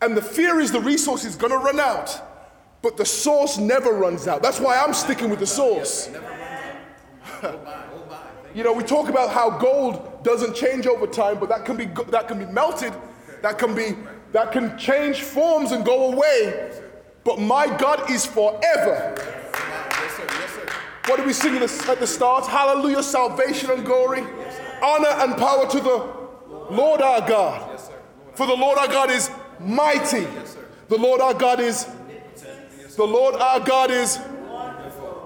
And 0.00 0.16
the 0.16 0.22
fear 0.22 0.60
is 0.60 0.70
the 0.70 0.80
resource 0.80 1.24
is 1.24 1.34
going 1.36 1.52
to 1.52 1.58
run 1.58 1.80
out, 1.80 2.31
but 2.82 2.96
the 2.96 3.04
source 3.04 3.58
never 3.58 3.92
runs 3.92 4.26
out. 4.26 4.42
That's 4.42 4.60
why 4.60 4.76
I'm 4.76 4.92
sticking 4.92 5.30
with 5.30 5.38
the 5.38 5.46
source. 5.46 6.10
My, 6.10 6.18
my. 6.18 6.28
Thank 7.40 8.56
You 8.56 8.64
know, 8.64 8.72
we 8.72 8.82
talk 8.82 9.08
about 9.08 9.30
how 9.30 9.50
gold 9.50 10.22
doesn't 10.24 10.54
change 10.54 10.86
over 10.86 11.06
time, 11.06 11.38
but 11.38 11.48
that 11.48 11.64
can 11.64 11.76
be 11.76 11.86
that 12.10 12.28
can 12.28 12.38
be 12.38 12.46
melted, 12.46 12.92
that 13.40 13.58
can 13.58 13.74
be 13.74 13.96
that 14.32 14.52
can 14.52 14.76
change 14.76 15.22
forms 15.22 15.72
and 15.72 15.84
go 15.84 16.12
away. 16.12 16.72
But 17.24 17.38
my 17.38 17.66
God 17.78 18.10
is 18.10 18.26
forever. 18.26 19.14
you. 19.16 19.22
Yes, 19.22 20.16
sir. 20.16 20.26
Yes, 20.28 20.50
sir. 20.50 20.66
What 21.06 21.16
do 21.18 21.24
we 21.24 21.32
sing 21.32 21.56
at 21.56 21.60
the, 22.00 22.06
start? 22.06 22.46
Hallelujah, 22.46 23.02
salvation 23.02 23.70
and 23.70 23.84
glory, 23.84 24.24
honor 24.82 25.08
and 25.08 25.36
power 25.36 25.68
to 25.70 25.80
the 25.80 26.12
Lord 26.70 27.00
our 27.00 27.20
God. 27.28 27.70
Yes, 27.70 27.86
sir. 27.86 27.92
Lord, 27.92 28.36
For 28.36 28.46
the 28.46 28.54
Lord 28.54 28.78
our 28.78 28.88
God 28.88 29.10
is 29.10 29.30
mighty. 29.60 30.26
The 30.88 30.98
Lord 30.98 31.20
our 31.20 31.34
God 31.34 31.60
is. 31.60 31.86
The 32.96 33.04
Lord 33.04 33.34
our 33.36 33.60
God 33.60 33.90
is. 33.90 34.18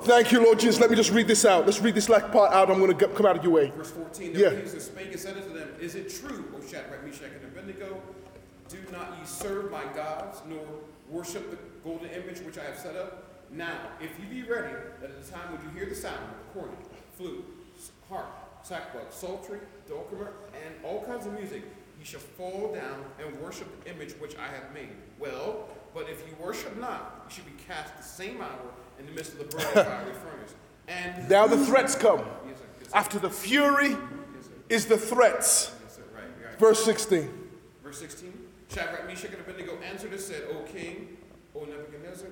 Thank 0.03 0.31
you, 0.31 0.45
Lord 0.45 0.61
Jesus. 0.61 0.81
Let 0.81 0.91
me 0.91 0.97
just 0.97 1.11
read 1.11 1.27
this 1.27 1.45
out. 1.45 1.67
Let's 1.67 1.81
read 1.81 1.97
this 1.97 2.09
last 2.09 2.31
part 2.31 2.53
out. 2.53 2.71
I'm 2.71 2.79
going 2.79 2.97
to 2.97 3.09
come 3.09 3.27
out 3.27 3.37
of 3.37 3.43
your 3.43 3.53
way. 3.53 3.73
Verse 3.77 3.91
14, 3.91 4.33
Yeah. 4.33 4.51
Nebuchadnezzar 4.51 4.81
spake 4.81 5.11
and 5.11 5.21
said 5.21 5.37
unto 5.37 5.53
them, 5.53 5.71
Is 5.81 5.97
it 5.97 6.09
true, 6.09 6.45
O 6.57 6.61
Shadrach, 6.65 7.05
Meshach, 7.05 7.31
and 7.35 7.45
Abednego? 7.45 8.01
Do 8.69 8.79
not 8.93 9.17
ye 9.19 9.27
serve 9.27 9.73
my 9.73 9.85
gods, 9.95 10.43
nor 10.49 10.65
worship 11.11 11.51
the 11.51 11.59
golden 11.83 12.09
image 12.11 12.39
which 12.41 12.57
I 12.57 12.65
have 12.65 12.79
set 12.79 12.95
up? 12.95 13.25
Now, 13.51 13.77
if 14.01 14.11
ye 14.21 14.43
be 14.43 14.49
ready, 14.49 14.75
that 15.01 15.11
at 15.11 15.25
the 15.25 15.31
time 15.31 15.53
when 15.53 15.63
you 15.65 15.77
hear 15.77 15.89
the 15.89 15.95
sound 15.95 16.19
of 16.19 16.31
the 16.31 16.61
cornet, 16.61 16.79
flute, 17.17 17.45
harp, 18.09 18.65
sackbut, 18.65 19.11
psaltery, 19.13 19.59
dulcimer, 19.89 20.33
and 20.65 20.75
all 20.85 21.05
kinds 21.05 21.27
of 21.27 21.33
music, 21.33 21.63
ye 21.99 22.05
shall 22.05 22.21
fall 22.21 22.73
down 22.75 23.05
and 23.25 23.41
worship 23.41 23.67
the 23.85 23.91
image 23.91 24.13
which 24.15 24.37
I 24.37 24.47
have 24.47 24.73
made. 24.75 24.91
Well, 25.19 25.69
but 25.95 26.09
if 26.09 26.21
ye 26.27 26.35
worship 26.41 26.79
not, 26.79 27.16
ye 27.29 27.35
shall 27.35 27.45
be 27.45 27.53
cast 27.67 27.97
the 27.97 28.03
same 28.03 28.41
hour 28.41 28.71
in 28.99 29.07
the 29.07 29.13
midst 29.13 29.33
of 29.33 29.39
the 29.39 29.45
burning 29.57 29.73
fiery 29.75 30.13
furnace. 30.15 30.55
And 30.89 31.29
Now 31.29 31.47
the 31.47 31.65
threats 31.65 31.95
come. 31.95 32.19
Yes, 32.21 32.59
sir. 32.59 32.65
Yes, 32.81 32.91
sir. 32.91 32.97
After 32.97 33.19
the 33.19 33.31
fury 33.31 33.91
Yes, 33.91 33.99
is 34.69 34.87
the 34.87 34.97
threats. 34.99 35.73
Yes, 35.85 35.97
sir. 35.97 36.03
Right, 36.15 36.25
right. 36.45 36.59
Verse 36.59 36.85
16. 36.85 37.29
Verse 37.83 37.99
16 37.99 38.33
Shadrach, 38.69 39.07
Meshach, 39.07 39.31
and 39.33 39.41
Abednego 39.41 39.79
answered 39.91 40.13
and 40.13 40.21
said, 40.21 40.43
O 40.53 40.61
king, 40.63 41.17
O 41.55 41.61
Nebuchadnezzar, 41.65 42.29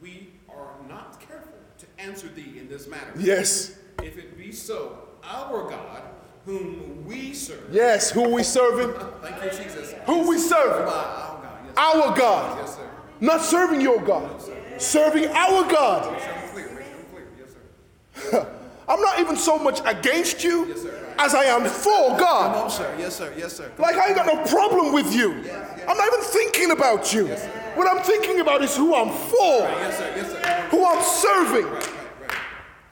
we 0.00 0.30
are 0.48 0.74
not 0.88 1.20
careful 1.20 1.52
to 1.78 1.86
answer 1.98 2.28
thee 2.28 2.58
in 2.58 2.68
this 2.68 2.86
matter. 2.88 3.12
Yes. 3.18 3.76
If 4.02 4.16
it 4.18 4.36
be 4.36 4.50
so, 4.50 4.98
our 5.22 5.68
God, 5.70 6.02
whom 6.46 7.04
we 7.06 7.32
serve, 7.34 7.68
Yes. 7.70 8.10
Who 8.10 8.28
we 8.30 8.42
serving? 8.42 8.94
thank 9.22 9.42
you, 9.44 9.50
Jesus, 9.64 9.94
Who 10.06 10.28
we 10.28 10.38
serving? 10.38 10.82
our 10.86 10.88
God, 10.88 11.58
yes, 11.66 11.74
Our 11.76 12.16
God. 12.16 12.58
yes, 12.60 12.76
sir. 12.76 12.90
Not 13.20 13.42
serving 13.42 13.80
your 13.80 14.00
God. 14.02 14.42
Serving 14.78 15.26
our 15.28 15.64
God. 15.70 16.20
I'm 16.20 16.48
clear, 16.50 16.68
make 16.74 16.84
sure 16.86 16.94
I'm 16.98 17.04
clear, 17.12 17.26
yes, 17.38 18.30
sir. 18.32 18.46
I'm 18.88 19.00
not 19.00 19.20
even 19.20 19.36
so 19.36 19.58
much 19.58 19.80
against 19.86 20.44
you 20.44 20.66
Yes, 20.66 20.84
as 21.18 21.34
I 21.34 21.44
am 21.44 21.64
for 21.64 22.18
God. 22.18 22.52
Come 22.54 22.64
on, 22.64 22.70
sir, 22.70 22.94
yes, 22.98 23.16
sir, 23.16 23.32
yes, 23.36 23.52
sir. 23.54 23.70
Like 23.78 23.96
I 23.96 24.08
ain't 24.08 24.16
got 24.16 24.26
no 24.26 24.44
problem 24.44 24.92
with 24.92 25.14
you. 25.14 25.30
I'm 25.32 25.96
not 25.96 26.06
even 26.08 26.20
thinking 26.22 26.70
about 26.72 27.12
you. 27.14 27.28
What 27.76 27.88
I'm 27.90 28.02
thinking 28.04 28.40
about 28.40 28.62
is 28.62 28.76
who 28.76 28.94
I'm 28.94 29.08
for, 29.10 29.60
Yes, 29.62 29.96
sir, 29.98 30.12
yes, 30.16 30.30
sir. 30.32 30.68
who 30.70 30.84
I'm 30.86 31.02
serving. 31.02 31.64
Right, 31.64 31.86
right, 31.86 32.30
right. 32.30 32.38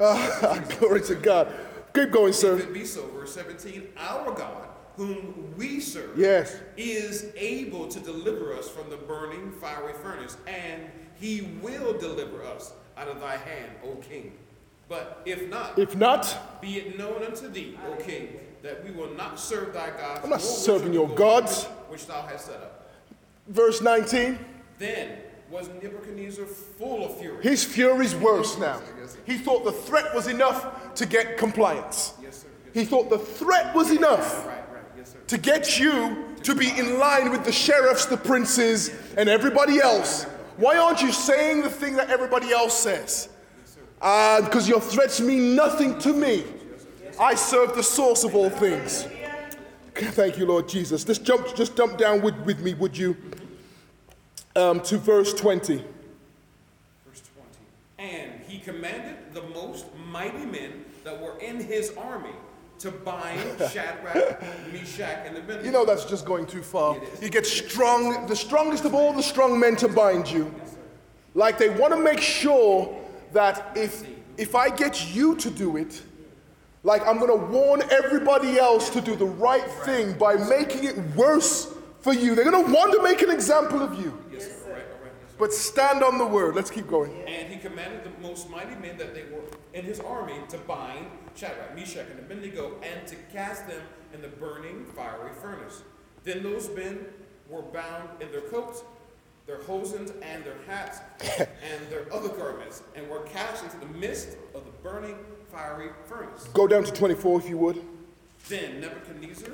Ah, 0.00 0.64
glory 0.78 1.02
to 1.02 1.14
God. 1.16 1.52
Keep 1.94 2.10
going, 2.10 2.30
If 2.30 2.36
sir. 2.36 2.58
it 2.58 2.72
be 2.72 2.84
so, 2.86 3.06
verse 3.08 3.34
17, 3.34 3.88
our 3.98 4.32
God, 4.32 4.68
whom 4.97 5.55
we 5.57 5.80
serve, 5.80 6.18
Yes. 6.18 6.57
is 6.76 7.26
able 7.36 7.88
to 7.88 8.01
deliver 8.01 8.55
us 8.55 8.68
from 8.68 8.90
the 8.90 8.97
burning 8.97 9.53
fiery 9.61 9.95
furnace, 10.03 10.36
and 10.47 10.82
he 11.18 11.57
will 11.62 11.93
deliver 11.99 12.43
us 12.45 12.72
out 12.97 13.09
of 13.09 13.20
thy 13.20 13.36
hand, 13.36 13.70
O 13.84 13.95
king. 13.97 14.32
But 14.88 15.22
if 15.24 15.49
not, 15.49 15.78
If 15.78 15.97
not, 15.97 16.61
be 16.61 16.76
it 16.78 16.99
known 16.99 17.22
unto 17.24 17.49
thee, 17.49 17.78
O 17.88 17.95
king, 17.97 18.38
that 18.62 18.84
we 18.84 18.90
will 18.90 19.12
not 19.14 19.40
serve 19.40 19.72
thy 19.72 19.90
gods. 19.90 20.20
I'm 20.24 20.30
not 20.30 20.43
serving 20.43 20.93
your 20.93 21.09
gods. 21.09 21.64
Which 21.88 22.07
thou 22.07 22.22
hast 22.22 22.47
set 22.47 22.57
up. 22.57 22.90
verse 23.49 23.80
19, 23.80 24.38
Then 24.78 25.18
was 25.51 25.68
Nebuchadnezzar 25.82 26.47
full 26.47 27.05
of 27.05 27.18
fury. 27.18 27.43
his 27.43 27.64
fury's 27.64 28.14
worse 28.14 28.59
now. 28.59 28.80
He 29.24 29.36
thought 29.38 29.64
the 29.64 29.72
threat 29.72 30.14
was 30.14 30.26
enough 30.26 30.95
to 30.95 31.07
get 31.07 31.36
compliance. 31.38 32.14
Yes, 32.22 32.38
sir. 32.38 32.49
Yes, 32.66 32.74
He 32.74 32.84
thought 32.84 33.11
the 33.11 33.18
threat 33.18 33.74
was 33.74 33.90
enough 33.90 34.47
right, 34.47 34.57
sir. 34.57 34.61
To 35.28 35.38
get 35.38 35.78
you 35.78 36.32
to 36.42 36.54
be 36.54 36.68
in 36.78 36.98
line 36.98 37.30
with 37.30 37.44
the 37.44 37.52
sheriffs, 37.52 38.06
the 38.06 38.16
princes, 38.16 38.90
and 39.16 39.28
everybody 39.28 39.80
else. 39.80 40.24
Why 40.56 40.76
aren't 40.76 41.02
you 41.02 41.12
saying 41.12 41.62
the 41.62 41.70
thing 41.70 41.96
that 41.96 42.10
everybody 42.10 42.52
else 42.52 42.76
says? 42.78 43.28
Because 44.00 44.68
your 44.68 44.80
threats 44.80 45.20
mean 45.20 45.54
nothing 45.54 45.98
to 46.00 46.12
me. 46.12 46.44
I 47.20 47.34
serve 47.34 47.74
the 47.74 47.82
source 47.82 48.24
of 48.24 48.34
all 48.34 48.50
things. 48.50 49.06
Thank 49.94 50.38
you, 50.38 50.46
Lord 50.46 50.68
Jesus. 50.68 51.04
Just 51.04 51.24
jump, 51.24 51.54
just 51.54 51.76
jump 51.76 51.98
down 51.98 52.22
with, 52.22 52.36
with 52.40 52.60
me, 52.60 52.74
would 52.74 52.96
you, 52.96 53.16
um, 54.56 54.80
to 54.80 54.96
verse 54.98 55.34
20. 55.34 55.76
Verse 55.76 57.22
20. 57.98 58.10
And 58.10 58.40
he 58.40 58.58
commanded 58.58 59.16
the 59.34 59.42
most 59.42 59.86
mighty 60.10 60.46
men 60.46 60.84
that 61.04 61.20
were 61.20 61.38
in 61.38 61.60
his 61.60 61.92
army 61.96 62.34
to 62.83 62.91
bind 62.91 63.41
Shadrach, 63.70 64.43
Meshach, 64.72 65.26
and 65.26 65.37
Abednego. 65.37 65.64
You 65.64 65.70
know 65.70 65.85
that's 65.85 66.05
just 66.05 66.24
going 66.24 66.47
too 66.47 66.62
far. 66.62 66.97
You 67.20 67.30
get 67.30 67.47
strong, 67.47 68.26
the 68.26 68.37
strongest 68.37 68.85
of 68.85 68.95
all 68.95 69.12
the 69.12 69.22
strong 69.22 69.59
men 69.59 69.76
to 69.76 69.89
bind 69.89 70.30
you. 70.30 70.53
Like 71.35 71.59
they 71.59 71.68
want 71.68 71.95
to 71.95 72.01
make 72.01 72.20
sure 72.20 72.95
that 73.33 73.76
if 73.76 74.05
if 74.37 74.55
I 74.55 74.68
get 74.68 75.14
you 75.14 75.37
to 75.37 75.51
do 75.51 75.76
it, 75.76 76.03
like 76.83 77.07
I'm 77.07 77.18
going 77.18 77.30
to 77.39 77.47
warn 77.47 77.83
everybody 77.91 78.59
else 78.59 78.91
to 78.91 79.01
do 79.01 79.14
the 79.14 79.26
right 79.26 79.68
thing 79.85 80.18
by 80.18 80.35
making 80.35 80.85
it 80.85 80.99
worse 81.14 81.72
for 82.01 82.12
you. 82.12 82.35
They're 82.35 82.51
going 82.51 82.66
to 82.66 82.72
want 82.72 82.93
to 82.93 83.03
make 83.03 83.22
an 83.22 83.30
example 83.30 83.80
of 83.80 83.95
you. 83.95 84.18
Yes, 84.33 84.47
sir. 84.47 84.53
All 84.64 84.72
right, 84.72 84.83
all 84.83 85.05
right. 85.05 85.12
Yes. 85.22 85.35
But 85.39 85.53
stand 85.53 86.03
on 86.03 86.18
the 86.18 86.26
word. 86.26 86.57
Let's 86.57 86.70
keep 86.70 86.89
going. 86.89 87.12
And 87.28 87.53
he 87.53 87.59
commanded 87.59 88.03
the 88.03 88.26
most 88.26 88.51
mighty 88.51 88.74
men 88.74 88.97
that 88.99 89.14
they 89.14 89.24
were 89.24 89.45
in 89.72 89.85
his 89.85 90.01
army 90.01 90.35
to 90.49 90.59
bind 90.59 91.07
Shadrach, 91.37 91.74
Meshach, 91.74 92.07
and 92.11 92.18
Abednego, 92.18 92.72
and 92.83 93.07
to 93.07 93.16
cast 93.33 93.66
them 93.66 93.80
in 94.14 94.22
the 94.22 94.28
burning 94.28 94.87
fiery 94.95 95.33
furnace. 95.41 95.83
Then 96.24 96.43
those 96.43 96.68
men 96.74 97.07
were 97.49 97.62
bound 97.62 98.09
in 98.20 98.30
their 98.30 98.43
coats, 98.43 98.83
their 99.47 99.59
hosens, 99.59 100.12
and 100.22 100.45
their 100.45 100.57
hats, 100.66 100.99
and 101.41 101.89
their 101.91 102.12
other 102.12 102.28
garments, 102.28 102.83
and 102.95 103.09
were 103.09 103.20
cast 103.20 103.64
into 103.64 103.78
the 103.78 103.87
midst 103.99 104.37
of 104.55 104.64
the 104.64 104.70
burning 104.83 105.16
fiery 105.51 105.91
furnace. 106.07 106.45
Go 106.53 106.66
down 106.66 106.85
to 106.85 106.93
24 106.93 107.41
if 107.41 107.49
you 107.49 107.59
would. 107.59 107.83
Then 108.49 108.80
Nebuchadnezzar, 108.80 109.51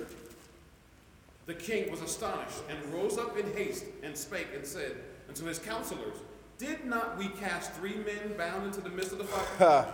the 1.47 1.55
king, 1.55 1.91
was 1.91 2.03
astonished, 2.03 2.59
and 2.69 2.93
rose 2.93 3.19
up 3.19 3.39
in 3.39 3.53
haste, 3.55 3.85
and 4.03 4.17
spake, 4.17 4.49
and 4.55 4.67
said 4.67 4.97
unto 5.29 5.45
his 5.45 5.59
counselors, 5.59 6.19
Did 6.59 6.85
not 6.85 7.17
we 7.19 7.29
cast 7.29 7.73
three 7.75 7.97
men 7.97 8.37
bound 8.37 8.67
into 8.67 8.81
the 8.81 8.91
midst 8.91 9.13
of 9.13 9.19
the 9.19 9.25
fire? 9.25 9.87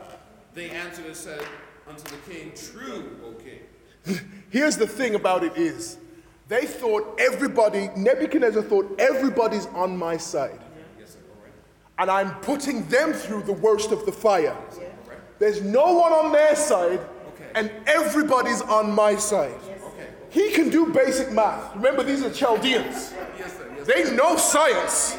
they 0.55 0.71
answered 0.71 1.07
and 1.07 1.17
said 1.17 1.45
unto 1.89 2.03
the 2.05 2.33
king, 2.33 2.53
True, 2.55 3.17
O 3.25 3.33
king. 3.33 4.21
Here's 4.51 4.77
the 4.77 4.87
thing 4.87 5.15
about 5.15 5.45
it 5.45 5.57
is, 5.57 5.99
they 6.49 6.67
thought 6.67 7.19
everybody, 7.19 7.91
Nebuchadnezzar 7.97 8.63
thought 8.63 8.95
everybody's 8.99 9.67
on 9.67 9.97
my 9.97 10.17
side. 10.17 10.61
Yes. 10.99 11.17
And 11.99 12.11
I'm 12.11 12.35
putting 12.41 12.87
them 12.89 13.13
through 13.13 13.43
the 13.45 13.53
worst 13.53 13.93
of 13.93 14.05
the 14.07 14.13
fire. 14.13 14.57
Right. 14.77 15.19
There's 15.39 15.63
no 15.63 15.95
one 15.95 16.13
on 16.13 16.33
their 16.33 16.55
side, 16.55 17.01
Okay. 17.35 17.51
and 17.55 17.71
everybody's 17.87 18.61
on 18.63 18.93
my 18.93 19.17
side. 19.17 19.55
Okay. 19.65 20.09
He 20.31 20.51
can 20.53 20.69
do 20.69 20.87
basic 20.93 21.33
math. 21.33 21.75
Remember, 21.75 22.03
these 22.03 22.23
are 22.23 22.31
Chaldeans. 22.31 23.13
Yes, 23.39 23.57
sir. 23.57 23.73
Yes, 23.79 23.87
They 23.87 24.15
know 24.15 24.37
science. 24.37 25.17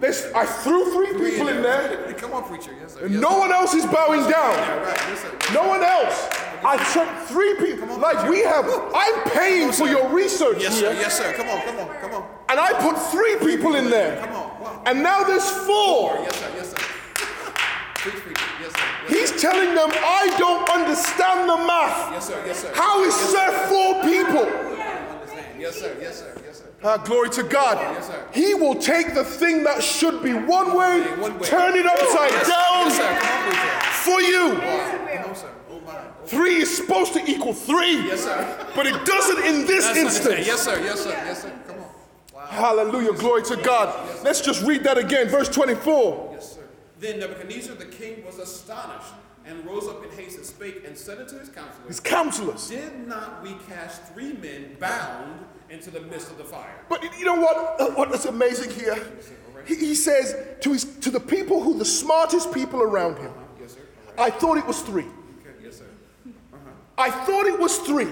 Sir. 0.00 0.30
Some 0.30 0.32
basic 0.32 0.32
man. 0.32 0.32
Come 0.32 0.32
on, 0.32 0.32
sir. 0.32 0.32
There's, 0.32 0.32
I 0.32 0.46
threw 0.46 0.92
three 0.92 1.30
people 1.30 1.48
in 1.48 1.62
there, 1.62 2.12
Come 2.14 2.32
on, 2.32 2.44
preacher. 2.44 2.72
Yes, 2.80 2.94
sir. 2.94 3.06
Yes, 3.06 3.20
no 3.20 3.30
sir. 3.30 3.38
one 3.38 3.52
else 3.52 3.74
is 3.74 3.86
bowing 3.86 4.22
down. 4.22 4.30
Yeah, 4.32 4.76
right. 4.78 4.96
Yes, 5.08 5.20
sir. 5.20 5.54
No 5.54 5.68
one 5.68 5.82
else. 5.82 6.28
I 6.62 6.76
took 6.92 7.08
three 7.28 7.54
people. 7.56 7.96
Like 7.98 8.28
we 8.28 8.40
have, 8.40 8.66
I'm 8.94 9.30
paying 9.30 9.72
for 9.72 9.88
your 9.88 10.08
research 10.10 10.58
Yes, 10.60 10.78
sir. 10.78 10.92
Yes, 10.92 11.16
sir. 11.18 11.32
Come 11.34 11.48
on. 11.48 11.62
Come 11.62 11.78
on. 11.78 12.00
Come 12.00 12.14
on. 12.14 12.28
and 12.48 12.60
I 12.60 12.72
put 12.80 12.98
three 13.10 13.36
people 13.38 13.76
in 13.76 13.88
there. 13.90 14.20
Come 14.20 14.34
on. 14.34 14.60
Wow. 14.60 14.82
And 14.86 15.02
now 15.02 15.24
there's 15.24 15.48
four. 15.50 16.14
Yes, 16.22 16.36
sir. 16.36 16.50
Yes, 16.56 16.70
sir. 16.70 16.76
Preacher. 17.94 18.32
Yes. 18.60 18.72
He's 19.08 19.40
telling 19.42 19.74
them, 19.74 19.90
I 19.92 20.34
don't 20.38 20.68
understand 20.70 21.48
the 21.48 21.56
math. 21.56 22.12
Yes, 22.12 22.28
sir. 22.28 22.42
Yes, 22.46 22.60
sir. 22.62 22.72
How 22.74 23.04
is 23.04 23.32
there 23.32 23.52
four 23.68 24.02
people? 24.02 24.46
Understand. 24.46 25.60
Yes, 25.60 25.76
sir. 25.78 25.96
Yes, 26.00 26.20
sir. 26.20 26.34
Ah, 26.82 26.96
glory 26.96 27.28
to 27.30 27.42
God. 27.42 27.76
Yes, 27.78 28.06
sir. 28.06 28.26
He 28.32 28.54
will 28.54 28.74
take 28.76 29.12
the 29.14 29.22
thing 29.24 29.64
that 29.64 29.82
should 29.82 30.22
be 30.22 30.32
one 30.32 30.74
way, 30.76 31.02
Okay, 31.02 31.20
one 31.20 31.38
way. 31.38 31.46
turn 31.46 31.74
it 31.76 31.84
upside 31.84 32.30
Yes, 32.30 32.48
down 32.48 32.86
Yes, 32.88 33.96
for 34.04 34.20
you. 34.20 34.54
Wow. 34.54 35.08
Come 35.12 35.30
on. 35.30 35.36
Oh, 35.70 35.80
my. 35.86 35.92
Oh, 35.92 36.26
Three 36.26 36.56
is 36.62 36.74
supposed 36.74 37.12
to 37.14 37.20
equal 37.30 37.52
three, 37.52 38.06
Yes, 38.06 38.24
sir. 38.24 38.66
but 38.74 38.86
it 38.86 39.04
doesn't 39.04 39.44
in 39.44 39.66
this 39.66 39.94
instance. 39.94 40.46
Yes, 40.46 40.62
sir. 40.62 40.80
Yes, 40.82 41.00
sir. 41.00 41.10
Yes, 41.10 41.42
sir. 41.42 41.52
Come 41.66 41.76
on. 41.80 41.84
Wow. 42.34 42.46
Hallelujah. 42.46 43.12
Glory 43.12 43.42
to 43.42 43.56
God. 43.56 43.94
Let's 44.24 44.40
just 44.40 44.62
read 44.62 44.82
that 44.84 44.96
again. 44.96 45.28
Verse 45.28 45.50
24. 45.50 46.30
Yes, 46.32 46.54
sir. 46.54 46.60
Then 46.98 47.18
Nebuchadnezzar 47.20 47.74
the 47.74 47.84
king 47.86 48.24
was 48.24 48.38
astonished 48.38 49.12
and 49.44 49.66
rose 49.66 49.86
up 49.86 50.02
in 50.04 50.10
haste 50.12 50.36
and 50.38 50.46
spake 50.46 50.82
and 50.86 50.96
said 50.96 51.18
unto 51.18 51.38
his 51.38 51.48
counselors, 51.50 51.88
His 51.88 52.00
counselors. 52.00 52.68
Did 52.68 53.06
not 53.06 53.42
we 53.42 53.54
cast 53.68 54.02
three 54.14 54.32
men 54.34 54.76
bound 54.78 55.44
into 55.70 55.90
the 55.90 56.00
midst 56.00 56.30
of 56.30 56.38
the 56.38 56.44
fire? 56.44 56.74
But 56.88 57.02
you 57.18 57.24
know 57.24 57.36
what? 57.36 57.80
Uh, 57.80 57.90
What 57.94 58.12
is 58.12 58.26
amazing 58.26 58.70
here? 58.70 58.96
He, 59.66 59.76
he 59.76 59.94
says 59.94 60.34
to, 60.62 60.72
his, 60.72 60.84
to 60.84 61.10
the 61.10 61.20
people 61.20 61.62
who 61.62 61.78
the 61.78 61.84
smartest 61.84 62.52
people 62.52 62.82
around 62.82 63.18
him, 63.18 63.32
Yes, 63.60 63.74
sir. 63.74 63.80
Right. 64.18 64.32
I 64.32 64.36
thought 64.38 64.56
it 64.58 64.66
was 64.66 64.80
three. 64.82 65.04
Okay. 65.04 65.54
Yes, 65.62 65.76
sir. 65.78 65.84
I 66.98 67.10
thought 67.10 67.46
it 67.46 67.58
was 67.58 67.78
three. 67.78 68.08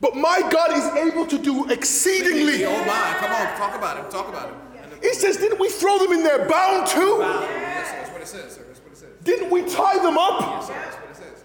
But 0.00 0.14
my 0.14 0.40
God 0.50 0.72
is 0.76 0.84
able 1.12 1.26
to 1.26 1.38
do 1.38 1.68
exceedingly. 1.70 2.64
Oh 2.64 2.78
my! 2.84 3.16
Come 3.18 3.32
on, 3.32 3.56
talk 3.58 3.74
about 3.74 3.96
him. 3.98 4.10
Talk 4.12 4.28
about 4.28 4.50
him. 4.50 4.56
He 5.02 5.12
says, 5.14 5.36
Didn't 5.38 5.58
we 5.58 5.68
throw 5.68 5.98
them 5.98 6.12
in 6.12 6.22
there 6.22 6.48
bound 6.48 6.86
too? 6.86 7.18
Yes, 7.20 7.88
sir. 7.90 7.96
That's 7.96 8.10
what 8.12 8.20
it 8.22 8.28
says, 8.28 8.54
sir. 8.54 8.62
That's 8.68 8.80
what 8.80 8.92
it 8.92 8.96
says. 8.96 9.08
Didn't 9.24 9.50
we 9.50 9.62
tie 9.62 9.98
them 9.98 10.16
up? 10.18 10.40
Yes, 10.40 10.66
sir. 10.68 10.72
That's 10.74 10.96
what 10.96 11.10
it 11.10 11.16
says. 11.16 11.44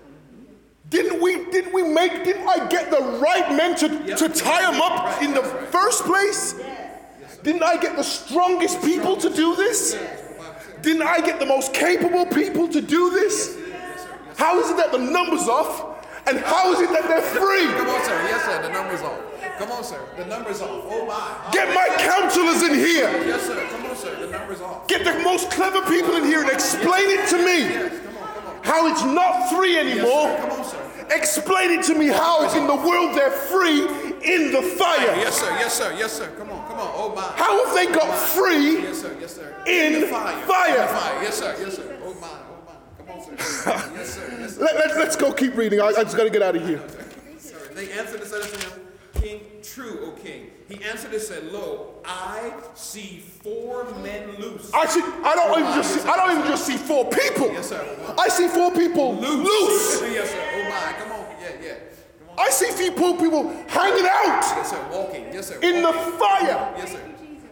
Didn't 0.94 1.24
we 1.24 1.46
didn't 1.50 1.74
we 1.74 1.82
make 1.82 2.24
didn't 2.24 2.48
I 2.48 2.68
get 2.68 2.92
the 2.92 3.02
right 3.20 3.52
men 3.58 3.76
to, 3.78 4.16
to 4.16 4.30
tie 4.30 4.62
them 4.72 4.80
up 4.80 5.24
in 5.24 5.34
the 5.34 5.42
first 5.42 6.04
place? 6.04 6.54
Didn't 7.42 7.64
I 7.64 7.78
get 7.78 7.96
the 7.96 8.04
strongest 8.04 8.80
people 8.84 9.18
to 9.18 9.30
do 9.32 9.56
this? 9.56 9.98
Didn't 10.84 11.02
I 11.02 11.20
get 11.22 11.40
the 11.40 11.48
most 11.48 11.74
capable 11.74 12.28
people 12.28 12.68
to 12.68 12.80
do 12.80 13.10
this? 13.10 13.58
How 14.38 14.60
is 14.60 14.70
it 14.70 14.78
that 14.78 14.92
the 14.92 15.00
number's 15.00 15.48
off? 15.48 16.06
And 16.28 16.38
how 16.38 16.72
is 16.72 16.80
it 16.80 16.90
that 16.90 17.08
they're 17.08 17.22
free? 17.24 17.66
Come 17.74 17.90
on, 17.90 18.06
sir. 18.06 18.28
Yes, 18.30 18.46
sir. 18.46 18.62
The 18.62 18.70
number's 18.70 19.02
off. 19.02 19.20
Come 19.58 19.72
on, 19.72 19.84
sir. 19.84 20.00
The 20.16 20.26
number's 20.26 20.62
off. 20.62 20.86
Oh 20.86 21.06
my. 21.08 21.52
Get 21.52 21.74
my 21.74 21.88
counselors 21.98 22.62
in 22.62 22.76
here. 22.76 23.10
Yes, 23.26 23.48
sir. 23.48 23.68
Come 23.72 23.86
on, 23.88 23.96
sir. 23.96 24.28
The 24.28 24.32
number's 24.32 24.62
off. 24.62 24.88
Get 24.88 25.04
the 25.04 25.24
most 25.24 25.50
clever 25.50 25.82
people 25.90 26.16
in 26.18 26.26
here 26.26 26.42
and 26.42 26.52
explain 26.52 27.10
it 27.10 27.28
to 27.30 27.38
me. 27.44 28.13
How 28.64 28.88
it's 28.88 29.04
not 29.04 29.50
free 29.50 29.74
Yes, 29.74 29.86
anymore. 29.98 30.28
sir. 30.28 30.38
Come 30.42 30.52
on, 30.60 30.66
sir. 30.66 30.80
Explain 31.12 31.72
it 31.72 31.84
to 31.86 31.96
me 31.96 32.08
how 32.08 32.50
in 32.58 32.66
the 32.66 32.76
world 32.76 33.16
they're 33.16 33.30
free 33.30 33.82
in 34.24 34.52
the 34.52 34.62
fire. 34.62 35.16
Yes, 35.18 35.40
sir. 35.40 35.50
Yes, 35.60 35.74
sir. 35.74 35.94
Yes, 35.98 36.14
sir. 36.14 36.28
Come 36.38 36.50
on, 36.50 36.66
come 36.68 36.80
on. 36.80 36.92
Oh 36.96 37.14
my. 37.14 37.22
How 37.36 37.66
have 37.66 37.76
they 37.76 37.88
got 37.94 38.18
free? 38.18 38.82
Yes, 38.84 39.02
sir. 39.02 39.16
Yes, 39.20 39.36
sir. 39.36 39.54
In 39.68 40.02
the 40.02 40.08
fire. 40.08 40.38
fire. 40.48 40.76
In 40.76 40.82
the 40.82 40.88
fire. 40.88 41.24
Yes, 41.24 41.38
sir. 41.38 41.56
Yes, 41.60 41.76
sir. 41.76 42.00
Oh 42.06 42.14
my. 42.16 42.28
Oh 42.28 42.66
my. 42.66 43.06
Come 43.06 43.20
on, 43.20 43.38
sir. 43.38 43.92
yes, 43.96 44.14
sir. 44.16 44.38
Yes, 44.40 44.56
sir. 44.56 44.62
Let, 44.64 44.76
let, 44.76 44.98
let's 44.98 45.16
go 45.18 45.34
keep 45.34 45.56
reading. 45.58 45.82
I, 45.82 45.88
I 45.88 46.04
just 46.04 46.16
got 46.16 46.24
to 46.24 46.30
get 46.30 46.42
out 46.42 46.56
of 46.56 46.66
here. 46.66 46.82
Sir, 47.38 47.58
They 47.76 47.92
answered 47.92 48.22
and 48.22 48.30
said 48.30 48.42
unto 48.42 48.58
him, 48.58 48.82
King, 49.16 49.42
true, 49.62 50.00
O 50.06 50.12
king. 50.24 50.52
He 50.74 50.84
answered 50.86 51.14
and 51.14 51.22
said, 51.22 51.52
Lo, 51.52 51.94
I 52.04 52.52
see 52.74 53.20
four 53.44 53.86
men 54.02 54.36
loose. 54.40 54.72
I 54.74 54.88
see. 54.88 55.02
I 55.04 55.36
don't 55.36 55.60
even 55.60 55.74
just. 55.76 56.02
See, 56.02 56.10
I 56.10 56.16
don't 56.16 56.32
even 56.32 56.48
just 56.50 56.66
see 56.66 56.78
four 56.78 57.06
people. 57.12 57.52
Yes, 57.52 57.70
sir. 57.70 58.16
I 58.18 58.28
see 58.30 58.48
four 58.48 58.72
people 58.72 59.16
loose. 59.16 60.02
yes, 60.02 60.32
sir. 60.32 60.44
Oh 60.56 60.70
my. 60.70 60.94
Come 61.00 61.12
on. 61.12 61.28
Yeah, 61.40 61.50
yeah. 61.62 61.74
Come 62.20 62.30
on. 62.30 62.40
I 62.40 62.50
see 62.50 62.90
four 62.90 63.18
people 63.18 63.50
hanging 63.68 64.06
out 64.06 64.42
Yes, 64.42 64.72
sir. 64.72 64.88
Walking. 64.92 65.26
Yes, 65.32 65.48
sir. 65.50 65.60
in 65.62 65.84
the 65.84 65.94
fire. 65.94 66.74
Yes, 66.76 66.94
sir. 66.94 67.02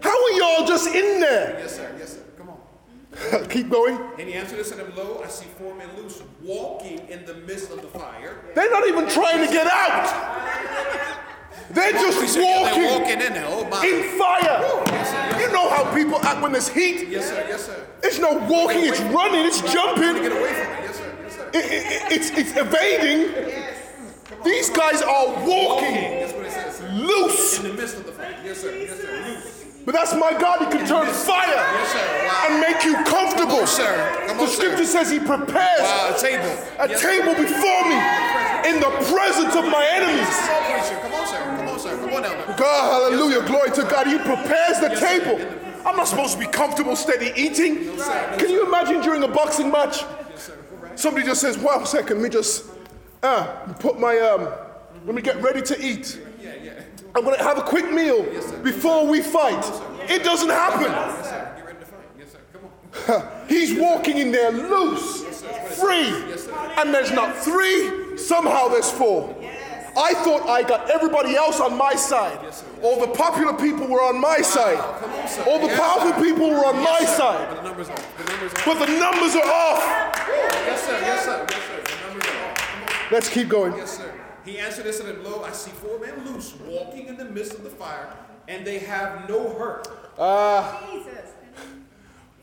How 0.01 0.09
are 0.09 0.31
y'all 0.31 0.67
just 0.67 0.87
in 0.87 1.19
there? 1.19 1.59
Yes, 1.59 1.75
sir. 1.75 1.95
Yes, 1.99 2.13
sir. 2.13 2.23
Come 2.39 2.49
on. 2.49 3.45
keep 3.49 3.69
going. 3.69 3.99
And 4.17 4.27
he 4.27 4.33
answered 4.33 4.57
and 4.57 4.67
said 4.67 4.97
Lo, 4.97 5.21
I 5.23 5.27
see 5.27 5.45
four 5.59 5.75
men 5.75 5.89
loose, 5.95 6.23
walking 6.41 7.07
in 7.07 7.23
the 7.25 7.35
midst 7.35 7.69
of 7.69 7.83
the 7.83 7.87
fire. 7.99 8.39
They're 8.55 8.71
not 8.71 8.87
even 8.87 9.07
trying 9.07 9.45
to 9.45 9.53
get 9.53 9.67
out. 9.67 11.27
They're 11.73 11.91
just 11.93 12.37
yeah, 12.37 12.43
walking 12.43 12.81
They're 12.81 12.99
walking 12.99 13.21
in 13.21 13.33
there. 13.33 13.45
Oh 13.47 13.63
in 13.83 14.17
fire. 14.19 14.41
Yes, 14.41 15.09
sir, 15.09 15.15
yes, 15.15 15.41
You 15.41 15.51
know 15.53 15.69
how 15.69 15.93
people 15.93 16.19
act 16.25 16.41
when 16.41 16.51
there's 16.51 16.67
heat? 16.69 17.07
Yes, 17.07 17.29
sir. 17.29 17.45
Yes, 17.47 17.65
sir. 17.65 17.85
It's 18.03 18.19
no 18.19 18.33
walking, 18.49 18.83
it's 18.85 18.99
running, 19.01 19.45
it's 19.45 19.61
jumping. 19.61 20.21
Get 20.21 20.31
away 20.31 20.53
from 20.53 20.73
it. 20.73 20.83
Yes, 20.83 20.95
sir. 20.97 21.13
Yes, 21.23 21.35
sir. 21.35 21.49
it- 21.53 21.65
it- 21.65 21.85
it- 21.91 22.11
it's, 22.11 22.29
it's 22.31 22.57
evading. 22.57 23.21
These 24.43 24.69
guys 24.71 25.01
are 25.03 25.27
walking 25.45 25.93
That's 26.19 26.33
what 26.33 26.45
it 26.45 26.51
says. 26.51 26.75
sir. 26.77 26.89
loose. 26.93 27.59
In 27.59 27.63
the 27.67 27.73
midst 27.73 27.97
of 27.97 28.05
the 28.05 28.11
fight. 28.11 28.35
Yes, 28.43 28.57
sir. 28.61 28.71
Yes, 28.75 28.99
sir. 28.99 29.23
Loose. 29.27 29.57
But 29.85 29.93
that's 29.95 30.13
my 30.13 30.31
God, 30.33 30.59
He 30.61 30.65
can 30.77 30.85
turn 30.85 31.07
fire 31.07 31.47
Yes, 31.47 31.91
sir. 31.91 32.27
Wow. 32.27 32.45
and 32.49 32.59
make 32.61 32.83
you 32.83 32.95
comfortable. 33.05 33.61
Come 33.61 33.61
on, 33.61 33.67
sir. 33.67 34.23
Come 34.27 34.37
The 34.37 34.43
on, 34.43 34.49
sir. 34.49 34.55
scripture 34.55 34.85
says 34.85 35.09
He 35.11 35.19
prepares 35.19 35.81
Wow, 35.81 36.13
a 36.15 36.19
table. 36.19 36.53
a 36.79 36.89
Yes, 36.89 37.01
table 37.01 37.33
before 37.35 37.81
me 37.89 37.97
in 38.69 38.79
the 38.79 38.91
presence 39.13 39.55
of 39.55 39.65
my 39.65 39.85
enemies. 39.93 40.27
On. 40.27 41.01
Come 41.01 41.13
on, 41.13 41.27
sir. 41.27 41.60
God, 42.11 43.11
hallelujah, 43.11 43.45
glory 43.47 43.71
to 43.71 43.83
God. 43.83 44.07
He 44.07 44.17
prepares 44.17 44.79
the 44.79 44.89
table. 44.99 45.39
I'm 45.85 45.95
not 45.95 46.07
supposed 46.07 46.33
to 46.33 46.39
be 46.39 46.45
comfortable, 46.45 46.95
steady 46.95 47.31
eating. 47.35 47.97
Can 48.37 48.49
you 48.49 48.65
imagine 48.67 49.01
during 49.01 49.23
a 49.23 49.27
boxing 49.27 49.71
match? 49.71 50.03
Somebody 50.95 51.25
just 51.25 51.41
says, 51.41 51.57
"One 51.57 51.85
second, 51.85 52.17
let 52.17 52.23
me 52.23 52.29
just 52.29 52.65
uh, 53.23 53.45
put 53.79 53.99
my 53.99 54.17
um, 54.19 54.49
let 55.05 55.15
me 55.15 55.21
get 55.21 55.41
ready 55.41 55.61
to 55.61 55.83
eat. 55.83 56.19
I'm 57.15 57.23
gonna 57.23 57.41
have 57.43 57.57
a 57.57 57.63
quick 57.63 57.91
meal 57.91 58.23
before 58.61 59.07
we 59.07 59.21
fight." 59.21 59.63
It 60.09 60.23
doesn't 60.23 60.49
happen. 60.49 60.91
Yes, 60.91 61.29
sir. 61.29 61.53
Get 61.55 61.65
ready 61.65 61.79
to 61.79 61.85
fight. 61.85 61.99
Yes, 62.19 62.31
sir. 62.31 62.39
Come 62.53 63.15
on. 63.15 63.47
He's 63.47 63.79
walking 63.79 64.17
in 64.17 64.31
there 64.31 64.51
loose, 64.51 65.23
free, 65.79 66.09
and 66.77 66.93
there's 66.93 67.11
not 67.11 67.37
three. 67.37 68.17
Somehow 68.17 68.67
there's 68.67 68.91
four. 68.91 69.35
I 69.97 70.13
thought 70.13 70.47
I 70.47 70.63
got 70.63 70.89
everybody 70.89 71.35
else 71.35 71.59
on 71.59 71.77
my 71.77 71.95
side. 71.95 72.37
All 72.81 72.99
the 72.99 73.07
popular 73.13 73.53
people 73.53 73.87
were 73.87 74.01
on 74.01 74.19
my 74.19 74.37
side. 74.37 74.79
All 75.47 75.59
the 75.59 75.73
powerful 75.75 76.13
people 76.23 76.49
were 76.49 76.65
on 76.65 76.77
my 76.77 76.97
But 77.01 77.07
side. 77.09 77.57
the 77.57 77.61
numbers 77.63 77.89
off. 77.89 78.17
The 78.17 78.31
numbers 78.31 78.53
off. 78.53 78.65
But 78.65 78.79
the 78.85 78.99
numbers 78.99 79.35
are 79.35 79.43
off. 79.43 79.83
Yes, 80.65 80.83
sir. 80.85 80.99
Yes, 81.01 81.25
sir. 81.25 81.45
Yes, 81.49 81.63
sir. 81.63 81.83
The 81.83 82.07
numbers 82.09 82.29
are 82.29 82.51
off. 82.51 83.11
Let's 83.11 83.29
keep 83.29 83.49
going. 83.49 83.75
Yes, 83.75 83.97
sir. 83.97 84.13
He 84.45 84.57
answered 84.57 84.85
this 84.85 84.99
and 84.99 85.07
said, 85.09 85.19
Lo, 85.23 85.43
I 85.43 85.51
see 85.51 85.71
four 85.71 85.99
men 85.99 86.25
loose, 86.25 86.55
walking 86.65 87.07
in 87.07 87.17
the 87.17 87.25
midst 87.25 87.53
of 87.53 87.63
the 87.63 87.69
fire, 87.69 88.15
and 88.47 88.65
they 88.65 88.79
have 88.79 89.27
no 89.29 89.49
hurt. 89.49 89.87
Ah. 90.17 90.81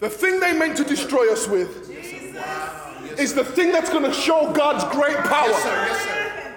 The 0.01 0.09
thing 0.09 0.38
they 0.38 0.53
meant 0.57 0.76
to 0.76 0.84
destroy 0.84 1.32
us 1.32 1.49
with 1.49 1.90
is 3.18 3.34
the 3.34 3.44
thing 3.44 3.72
that's 3.72 3.90
going 3.90 4.05
to 4.05 4.12
show 4.12 4.53
God's 4.53 4.84
great 4.94 5.14
Yes, 5.14 5.24
sir. 5.24 5.28
power. 5.28 5.49
Yes, 5.49 6.01
sir. 6.05 6.47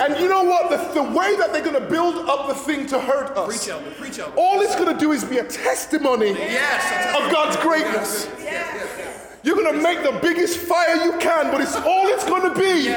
And 0.00 0.18
you 0.20 0.28
know 0.28 0.44
what? 0.44 0.70
The, 0.70 0.76
the 1.02 1.02
way 1.02 1.36
that 1.36 1.52
they're 1.52 1.64
going 1.64 1.80
to 1.80 1.88
build 1.88 2.16
up 2.28 2.48
the 2.48 2.54
thing 2.54 2.86
to 2.88 3.00
hurt 3.00 3.34
Preach, 3.46 3.68
us. 3.68 3.82
Preach, 3.98 4.18
elder. 4.18 4.34
all 4.36 4.60
it's 4.60 4.74
going 4.76 4.92
to 4.92 4.98
do 5.00 5.12
is 5.12 5.24
be 5.24 5.38
a 5.38 5.44
testimony 5.44 6.30
Yes. 6.30 7.16
of 7.16 7.30
God's 7.32 7.56
greatness. 7.58 8.28
You're 9.42 9.54
going 9.56 9.72
to 9.76 9.80
make 9.80 10.02
the 10.02 10.18
biggest 10.20 10.58
fire 10.58 10.96
you 11.04 11.12
can, 11.18 11.50
but 11.52 11.60
it's 11.60 11.76
all 11.76 12.08
it's 12.08 12.24
going 12.24 12.42
to 12.52 12.58
be 12.58 12.88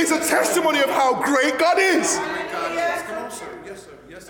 is 0.00 0.12
a 0.12 0.18
testimony 0.20 0.78
of 0.80 0.88
how 0.90 1.20
great 1.22 1.58
God 1.58 1.78
is. 1.78 2.14
Yes. 2.14 3.88
Yes, 4.08 4.28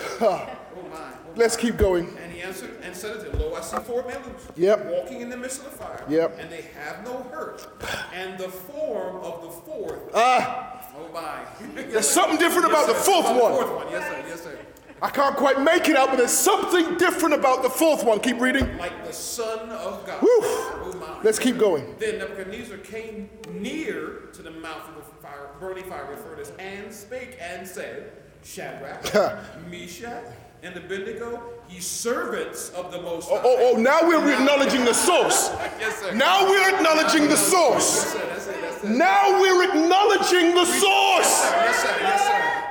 Let's 1.37 1.57
keep 1.57 1.77
going. 1.77 2.17
And 2.23 2.33
he 2.33 2.41
answered 2.41 2.71
and 2.83 2.97
said 2.97 3.19
unto 3.19 3.31
them, 3.31 3.41
Lo, 3.41 3.55
I 3.55 3.61
see 3.61 3.77
four 3.81 4.03
men 4.07 4.17
loose, 4.25 4.47
Yep. 4.57 4.87
walking 4.87 5.21
in 5.21 5.29
the 5.29 5.37
midst 5.37 5.59
of 5.59 5.65
the 5.71 5.71
fire, 5.77 6.03
Yep. 6.09 6.39
and 6.41 6.51
they 6.51 6.63
have 6.81 7.05
no 7.05 7.27
hurt. 7.31 7.67
And 8.15 8.39
the 8.39 8.49
form 8.49 9.17
of 9.17 9.43
the 9.43 9.51
fourth, 9.51 10.01
Ah, 10.15 10.76
oh 10.99 11.57
there's 11.75 12.09
something 12.09 12.39
different 12.39 12.67
about 12.69 12.87
the 12.87 12.93
Yes, 12.93 13.07
fourth 13.07 13.27
About 13.27 13.43
one. 13.43 13.53
The 13.53 13.59
fourth 13.67 13.85
one, 13.85 13.93
yes, 13.93 14.09
sir, 14.09 14.25
yes, 14.29 14.41
sir. 14.43 14.59
I 15.03 15.11
can't 15.11 15.37
quite 15.37 15.61
make 15.61 15.89
it 15.89 15.97
out, 15.97 16.09
but 16.09 16.17
there's 16.17 16.31
something 16.31 16.97
different 16.97 17.35
about 17.35 17.63
the 17.63 17.69
fourth 17.69 18.03
one. 18.03 18.19
Keep 18.19 18.41
reading. 18.41 18.79
Like 18.79 19.05
the 19.05 19.13
Son 19.13 19.69
of 19.71 20.07
God. 20.07 20.21
Whew. 20.21 20.41
Oh. 20.43 21.21
Let's 21.23 21.39
keep 21.39 21.59
going. 21.59 21.97
Then 21.99 22.19
Nebuchadnezzar 22.19 22.79
came 22.79 23.29
near 23.51 24.29
to 24.33 24.43
the 24.43 24.51
mouth 24.51 24.89
of 24.89 24.97
the 24.97 25.03
fire, 25.23 25.51
burning 25.61 25.85
fiery 25.85 26.17
furnace 26.17 26.53
and 26.59 26.93
spake 26.93 27.37
and 27.41 27.67
said, 27.67 28.13
Shadrach, 28.43 29.03
Meshach, 29.71 30.25
and 30.63 30.77
Abednego, 30.77 31.43
ye 31.69 31.81
servants 31.81 32.71
of 32.71 32.91
the 32.91 33.01
Most 33.01 33.29
High. 33.29 33.37
Oh, 33.37 33.43
oh, 33.45 33.73
oh 33.75 33.81
now 33.81 34.01
we're 34.03 34.33
acknowledging 34.33 34.85
the 34.85 34.95
source. 34.95 35.51
Yes, 35.79 36.01
sir. 36.01 36.15
Now 36.15 36.49
we're 36.49 36.75
acknowledging 36.75 37.29
the 37.29 37.37
source. 37.37 38.05
Yes, 38.05 38.13
sir. 38.13 38.27
That's 38.29 38.47
it. 38.47 38.61
That's 38.61 38.85
it. 38.85 38.91
Now 38.91 39.41
we're 39.41 39.65
acknowledging 39.69 40.55
the 40.55 40.65
source. 40.65 41.33
Yes, 41.53 41.83
sir. 41.83 41.97
Yes, 42.01 42.27
sir. 42.27 42.63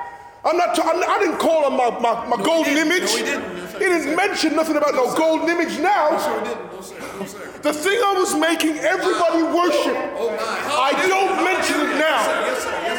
I'm 0.45 0.57
not. 0.57 0.77
I'm, 0.77 1.03
I 1.09 1.17
didn't 1.19 1.39
call 1.39 1.67
him 1.67 1.77
my, 1.77 1.89
my, 1.99 2.35
my 2.35 2.43
golden 2.43 2.77
image. 2.77 3.01
No, 3.01 3.17
he 3.17 3.23
didn't. 3.23 3.55
No, 3.57 3.65
sir. 3.65 3.79
He 3.79 3.85
didn't 3.85 4.15
mention 4.15 4.55
nothing 4.55 4.77
about 4.77 4.93
no 4.93 5.15
golden 5.15 5.49
image 5.49 5.79
now. 5.79 6.17
Sure 6.19 6.43
didn't. 6.43 6.71
No, 6.71 6.81
sir. 6.81 6.99
No, 7.19 7.25
sir. 7.25 7.51
The 7.61 7.73
thing 7.73 7.97
I 7.97 8.13
was 8.13 8.35
making 8.35 8.77
everybody 8.77 9.41
worship. 9.41 9.97
Oh, 10.17 10.29
oh 10.29 10.35
my. 10.37 10.93
I 10.93 11.07
don't 11.07 11.43
mention 11.43 11.81
it 11.81 11.97
now. 11.97 12.21
Yes, 12.45 12.61
sir. 12.61 12.69
Yes, 12.69 12.69
sir. 12.69 12.73
Oh, 12.75 12.89
my. 12.89 12.94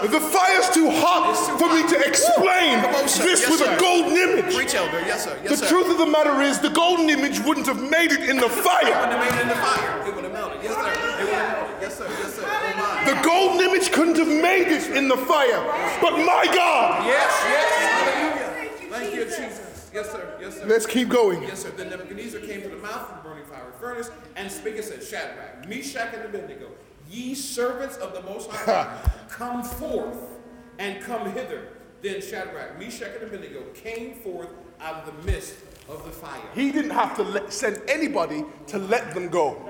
The 0.00 0.20
fire's 0.20 0.70
too 0.70 0.88
hot 0.90 1.36
too 1.36 1.58
for 1.58 1.68
me 1.74 1.86
to 1.88 2.08
explain 2.08 2.78
on, 2.84 3.04
this 3.04 3.18
Yes, 3.18 3.50
with 3.50 3.60
sir. 3.60 3.76
a 3.76 3.78
golden 3.78 4.16
image. 4.16 4.54
Preach, 4.54 4.74
elder. 4.74 5.00
Yes, 5.06 5.24
sir. 5.24 5.36
Yes, 5.42 5.50
The 5.60 5.66
sir. 5.66 5.68
truth 5.68 5.90
of 5.90 5.98
the 5.98 6.06
matter 6.06 6.40
is, 6.40 6.58
the 6.58 6.70
golden 6.70 7.10
image 7.10 7.40
wouldn't 7.40 7.66
have 7.66 7.82
made 7.82 8.10
it 8.12 8.28
in 8.28 8.36
the 8.38 8.48
fire. 8.48 8.84
Wouldn't 8.84 9.12
have 9.12 9.20
made 9.20 9.38
it 9.38 9.42
in 9.42 9.48
the 9.48 9.54
fire. 9.56 10.06
It 10.08 10.14
would 10.14 10.24
have 10.24 10.32
melted. 10.32 10.60
Yes, 10.62 10.74
sir. 10.74 10.88
It 10.90 11.24
would 11.24 11.34
have 11.34 11.58
melted. 11.58 11.76
Yes, 11.82 11.98
sir. 11.98 12.06
Yes, 12.08 12.34
sir. 12.34 12.44
Oh. 12.46 13.04
The 13.14 13.22
golden 13.22 13.60
image 13.68 13.92
couldn't 13.92 14.16
have 14.16 14.28
made 14.28 14.68
it 14.68 14.96
in 14.96 15.08
the 15.08 15.16
fire. 15.16 15.60
But 16.00 16.12
my 16.24 16.46
God, 16.54 17.06
Yes, 17.06 17.32
yes. 17.48 17.68
Hallelujah. 17.76 18.90
Thank 18.90 19.14
you, 19.14 19.24
Jesus. 19.24 19.90
Yes, 19.92 20.10
sir. 20.10 20.34
Yes, 20.40 20.56
sir. 20.56 20.66
let's 20.66 20.86
keep 20.86 21.08
going. 21.08 21.42
Yes, 21.42 21.62
sir. 21.62 21.70
Then 21.70 21.90
Nebuchadnezzar 21.90 22.40
came 22.40 22.62
to 22.62 22.68
the 22.68 22.76
mouth 22.76 23.10
of 23.10 23.22
the 23.22 23.28
burning 23.28 23.44
fire 23.44 23.72
furnace 23.80 24.10
and 24.36 24.50
spake 24.50 24.76
and 24.76 24.84
said, 24.84 25.02
Shadrach, 25.02 25.68
Meshach, 25.68 26.14
and 26.14 26.24
Abednego, 26.24 26.66
ye 27.10 27.34
servants 27.34 27.96
of 27.96 28.14
the 28.14 28.22
Most 28.22 28.50
High 28.50 28.66
God, 28.66 29.10
come 29.28 29.62
forth 29.62 30.18
and 30.78 31.02
come 31.02 31.32
hither. 31.32 31.68
Then 32.02 32.22
Shadrach, 32.22 32.78
Meshach, 32.78 33.14
and 33.20 33.24
Abednego 33.24 33.62
came 33.74 34.14
forth 34.14 34.48
out 34.80 35.06
of 35.06 35.06
the 35.06 35.30
midst 35.30 35.54
of 35.88 36.04
the 36.04 36.10
fire. 36.10 36.40
He 36.54 36.72
didn't 36.72 36.92
have 36.92 37.14
to 37.16 37.22
let, 37.22 37.52
send 37.52 37.82
anybody 37.88 38.44
to 38.68 38.78
let 38.78 39.12
them 39.12 39.28
go. 39.28 39.60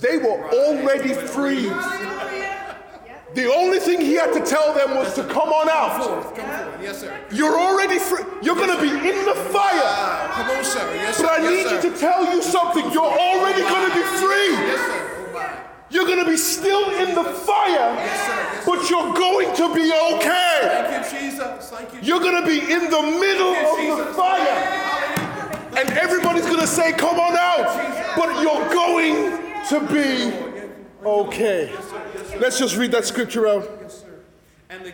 They 0.00 0.18
were 0.18 0.50
already 0.50 1.14
free. 1.14 1.70
The 3.34 3.52
only 3.52 3.78
thing 3.80 4.00
he 4.00 4.14
had 4.14 4.32
to 4.32 4.40
tell 4.40 4.72
them 4.74 4.96
was 4.96 5.14
to 5.14 5.24
come 5.24 5.48
on 5.48 5.68
out. 5.68 6.04
Forth, 6.04 6.36
come 6.36 6.46
forth. 6.46 6.82
Yes, 6.82 7.00
sir. 7.00 7.18
You're 7.32 7.58
already 7.58 7.98
free. 7.98 8.22
You're 8.42 8.54
going 8.54 8.70
to 8.70 8.80
be 8.80 8.90
in 8.90 9.24
the 9.24 9.34
fire. 9.50 9.82
Ah, 9.82 10.32
come 10.36 10.56
on, 10.56 10.64
sir. 10.64 10.94
Yes, 10.94 11.16
sir. 11.16 11.24
But 11.24 11.40
I 11.40 11.42
yes, 11.42 11.50
need 11.50 11.68
sir. 11.68 11.88
you 11.88 11.94
to 11.94 11.98
tell 12.00 12.32
you 12.32 12.42
something. 12.42 12.92
You're 12.92 13.02
already 13.02 13.62
going 13.62 13.90
to 13.90 13.94
be 13.94 14.02
free. 14.22 14.52
Yes, 14.54 14.80
sir. 14.86 15.13
You're 15.90 16.06
going 16.06 16.24
to 16.24 16.30
be 16.30 16.36
still 16.36 16.90
in 17.00 17.14
the 17.14 17.24
fire, 17.24 17.94
but 18.66 18.88
you're 18.90 19.12
going 19.12 19.54
to 19.54 19.74
be 19.74 19.92
okay. 20.14 20.58
Thank 20.62 21.12
you, 21.12 21.20
Jesus. 21.20 21.70
Thank 21.70 21.92
you, 21.92 22.00
You're 22.02 22.20
going 22.20 22.42
to 22.42 22.48
be 22.48 22.60
in 22.60 22.90
the 22.90 23.02
middle 23.02 23.54
of 23.54 24.06
the 24.06 24.14
fire. 24.14 24.84
And 25.76 25.90
everybody's 25.90 26.46
going 26.46 26.60
to 26.60 26.66
say, 26.66 26.92
Come 26.92 27.18
on 27.18 27.36
out. 27.36 28.16
But 28.16 28.40
you're 28.42 28.68
going 28.72 29.38
to 29.68 29.80
be 29.92 31.06
okay. 31.06 31.74
Let's 32.38 32.58
just 32.58 32.76
read 32.76 32.92
that 32.92 33.04
scripture 33.04 33.46
out. 33.46 33.68
And 34.70 34.84
the 34.86 34.92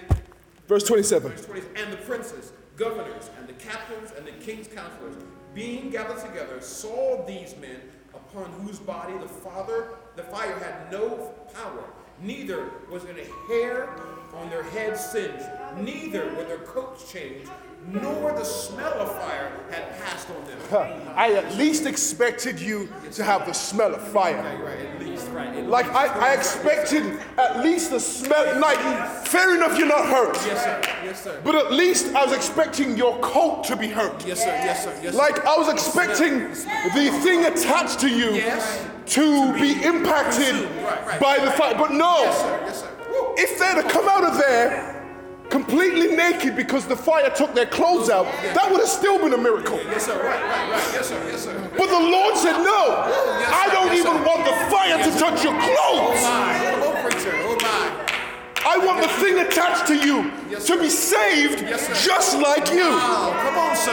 Verse 0.70 0.84
27. 0.84 1.32
Verse 1.32 1.46
20, 1.46 1.62
and 1.74 1.92
the 1.92 1.96
princes, 1.96 2.52
governors, 2.76 3.28
and 3.36 3.48
the 3.48 3.54
captains, 3.54 4.12
and 4.16 4.24
the 4.24 4.30
king's 4.30 4.68
counselors, 4.68 5.16
being 5.52 5.90
gathered 5.90 6.24
together, 6.24 6.60
saw 6.60 7.26
these 7.26 7.56
men 7.56 7.80
upon 8.14 8.44
whose 8.52 8.78
body 8.78 9.12
the 9.18 9.26
father, 9.26 9.88
the 10.16 10.22
fire 10.22 10.58
had 10.58 10.90
no 10.90 11.32
power, 11.54 11.84
neither 12.20 12.70
was 12.90 13.04
any 13.04 13.26
hair 13.48 13.88
on 14.34 14.50
their 14.50 14.62
heads 14.62 15.04
singed, 15.04 15.46
neither 15.78 16.24
were 16.34 16.44
their 16.44 16.58
coats 16.58 17.10
changed, 17.10 17.50
nor 17.88 18.32
the 18.32 18.44
smell 18.44 18.92
of 19.00 19.16
fire 19.18 19.52
had 19.70 19.98
passed 20.00 20.28
on 20.30 20.36
them. 20.46 21.08
I 21.16 21.32
at 21.32 21.56
least 21.56 21.86
expected 21.86 22.60
you 22.60 22.88
to 23.12 23.24
have 23.24 23.46
the 23.46 23.52
smell 23.52 23.94
of 23.94 24.02
fire. 24.08 24.36
Right, 24.36 24.62
right, 24.62 24.78
at 24.86 25.00
least, 25.00 25.28
right. 25.30 25.48
at 25.48 25.66
Like 25.66 25.86
least. 25.86 25.98
I, 25.98 26.30
I 26.30 26.34
expected 26.34 27.18
at 27.36 27.60
least 27.64 27.90
the 27.90 27.98
smell. 27.98 28.60
Like, 28.60 28.78
fair 29.26 29.54
enough, 29.56 29.76
you're 29.76 29.88
not 29.88 30.06
hurt. 30.06 30.36
Yes, 30.46 30.62
sir. 30.64 30.80
Yes, 31.04 31.24
sir. 31.24 31.40
But 31.42 31.54
at 31.56 31.72
least 31.72 32.14
I 32.14 32.24
was 32.24 32.32
expecting 32.32 32.96
your 32.96 33.18
coat 33.18 33.64
to 33.64 33.76
be 33.76 33.88
hurt. 33.88 34.24
Yes, 34.24 34.40
sir. 34.40 34.46
Yes, 34.50 34.84
sir. 34.84 34.96
Yes, 35.02 35.12
sir. 35.12 35.18
Like 35.18 35.44
I 35.44 35.56
was 35.56 35.68
expecting 35.68 36.48
the 36.50 37.18
thing 37.22 37.44
attached 37.46 37.98
to 38.00 38.08
you 38.08 38.30
Yes. 38.34 38.86
to 39.06 39.52
be 39.54 39.72
impacted 39.82 40.54
Right, 40.54 41.06
right. 41.06 41.20
by 41.20 41.38
the 41.44 41.50
fire. 41.52 41.74
But 41.76 41.92
no, 41.92 42.18
Yes, 42.22 42.38
sir. 42.40 42.60
Yes, 42.66 42.80
sir. 42.82 42.86
If 43.36 43.58
they'd 43.58 43.82
have 43.82 43.90
come 43.90 44.08
out 44.08 44.22
of 44.24 44.38
there 44.38 44.99
completely 45.50 46.14
naked 46.16 46.56
because 46.56 46.86
the 46.86 46.96
fire 46.96 47.28
took 47.30 47.54
their 47.54 47.66
clothes 47.66 48.08
out, 48.08 48.24
that 48.54 48.70
would 48.70 48.80
have 48.80 48.88
still 48.88 49.18
been 49.18 49.34
a 49.34 49.38
miracle. 49.38 49.76
Yes, 49.78 50.06
sir. 50.06 50.16
Right, 50.16 50.40
right, 50.40 50.70
right. 50.70 50.90
Yes, 50.94 51.08
sir. 51.08 51.22
Yes, 51.28 51.44
sir. 51.44 51.70
But 51.76 51.88
the 51.88 51.98
Lord 52.00 52.36
said, 52.36 52.56
No, 52.62 53.04
Yes, 53.42 53.52
I 53.52 53.68
don't 53.74 53.88
Yes, 53.88 53.98
even 54.06 54.16
sir. 54.16 54.24
want 54.24 54.44
the 54.46 54.56
fire 54.70 54.96
to 55.02 55.10
touch 55.18 55.44
your 55.44 55.52
clothes. 55.52 56.22
Oh 56.22 56.80
my. 56.80 56.86
On, 56.86 57.10
preacher. 57.10 57.34
Oh 57.44 57.56
my. 57.60 58.06
I 58.64 58.78
want 58.78 59.02
the 59.02 59.08
thing 59.08 59.38
attached 59.40 59.86
to 59.88 59.96
you 59.96 60.30
Yes, 60.50 60.66
to 60.66 60.78
be 60.78 60.88
saved 60.90 61.62
Yes, 61.62 61.88
just 62.06 62.36
like 62.38 62.70
you. 62.70 62.84
Oh, 62.86 63.36
come 63.42 63.58
on, 63.58 63.74
sir. 63.76 63.92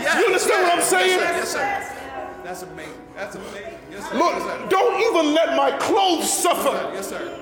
Yes, 0.00 0.18
You 0.20 0.26
understand 0.26 0.62
what 0.64 0.74
I'm 0.78 0.82
saying? 0.84 1.18
Yes, 1.18 1.48
sir. 1.52 1.58
Yes, 1.58 1.88
sir. 1.88 1.96
That's 2.44 2.62
amazing. 2.62 2.92
That's 3.16 3.34
amazing. 3.36 3.74
Yes, 3.90 4.08
sir. 4.08 4.16
Look, 4.18 4.34
yes, 4.34 4.70
don't 4.70 5.00
even 5.00 5.34
let 5.34 5.56
my 5.56 5.70
clothes 5.78 6.32
suffer. 6.32 6.90
Yes, 6.94 7.08
sir. 7.08 7.41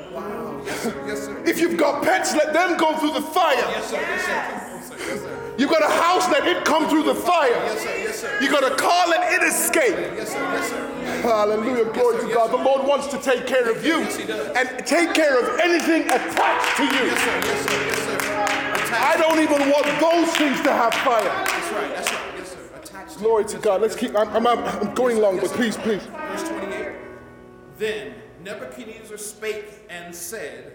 Wow. 0.60 0.66
Yes, 0.66 0.82
sir. 0.82 1.04
Yes, 1.06 1.24
sir. 1.24 1.42
If 1.46 1.60
you've 1.60 1.76
got 1.78 2.02
pets, 2.02 2.34
let 2.34 2.52
them 2.52 2.76
go 2.76 2.96
through 2.98 3.12
the 3.14 3.22
fire. 3.22 3.56
Yes, 3.56 3.90
sir. 3.90 4.00
Yes, 4.00 4.24
sir. 4.24 4.44
Come 4.48 4.74
on. 4.74 4.80
Yes, 4.98 5.20
sir. 5.22 5.54
You 5.58 5.66
got 5.68 5.82
a 5.82 5.92
house, 5.92 6.28
let 6.30 6.46
it 6.46 6.64
come 6.64 6.88
through 6.88 7.02
the 7.04 7.14
fire. 7.14 7.50
Yes, 7.50 7.82
sir. 7.82 7.96
Yes, 7.96 8.20
sir. 8.20 8.38
You 8.40 8.50
got 8.50 8.64
a 8.70 8.74
car, 8.76 9.08
let 9.08 9.32
it 9.32 9.46
escape. 9.46 9.96
Yes, 10.16 10.32
sir. 10.32 10.38
Yes, 10.38 10.68
sir. 10.70 11.22
Hallelujah. 11.22 11.84
Glory 11.92 12.20
to 12.20 12.26
yes, 12.28 12.34
God. 12.34 12.50
sir. 12.50 12.56
The 12.56 12.62
Lord 12.64 12.86
wants 12.86 13.06
to 13.08 13.18
take 13.18 13.46
care 13.46 13.70
of 13.70 13.84
you 13.84 14.00
Yes, 14.00 14.18
and 14.56 14.86
take 14.86 15.12
care 15.14 15.38
of 15.38 15.60
anything 15.60 16.02
attached 16.06 16.76
to 16.76 16.84
you. 16.84 17.04
Yes, 17.10 17.20
sir. 17.24 17.40
Yes, 17.44 17.64
sir. 17.68 17.86
Yes, 17.86 17.98
sir. 17.98 18.16
Attached. 18.16 18.92
I 18.92 19.16
don't 19.18 19.40
even 19.40 19.70
want 19.70 19.86
those 20.00 20.36
things 20.36 20.60
to 20.62 20.72
have 20.72 20.94
fire. 20.94 21.22
That's 21.24 21.72
right. 21.72 21.94
That's 21.94 22.12
right. 22.12 22.32
Yes, 22.36 22.50
sir. 22.52 22.58
Attached. 22.76 23.18
Glory 23.18 23.44
to 23.46 23.58
God. 23.58 23.82
Let's 23.82 23.96
keep, 23.96 24.16
I'm, 24.16 24.28
I'm, 24.34 24.46
I'm 24.46 24.94
going 24.94 25.18
long, 25.18 25.38
but 25.40 25.50
please, 25.50 25.76
please. 25.76 26.02
Verse 26.02 26.48
28. 26.48 26.92
Then 27.78 28.14
Nebuchadnezzar 28.44 29.18
spake 29.18 29.66
and 29.88 30.14
said, 30.14 30.72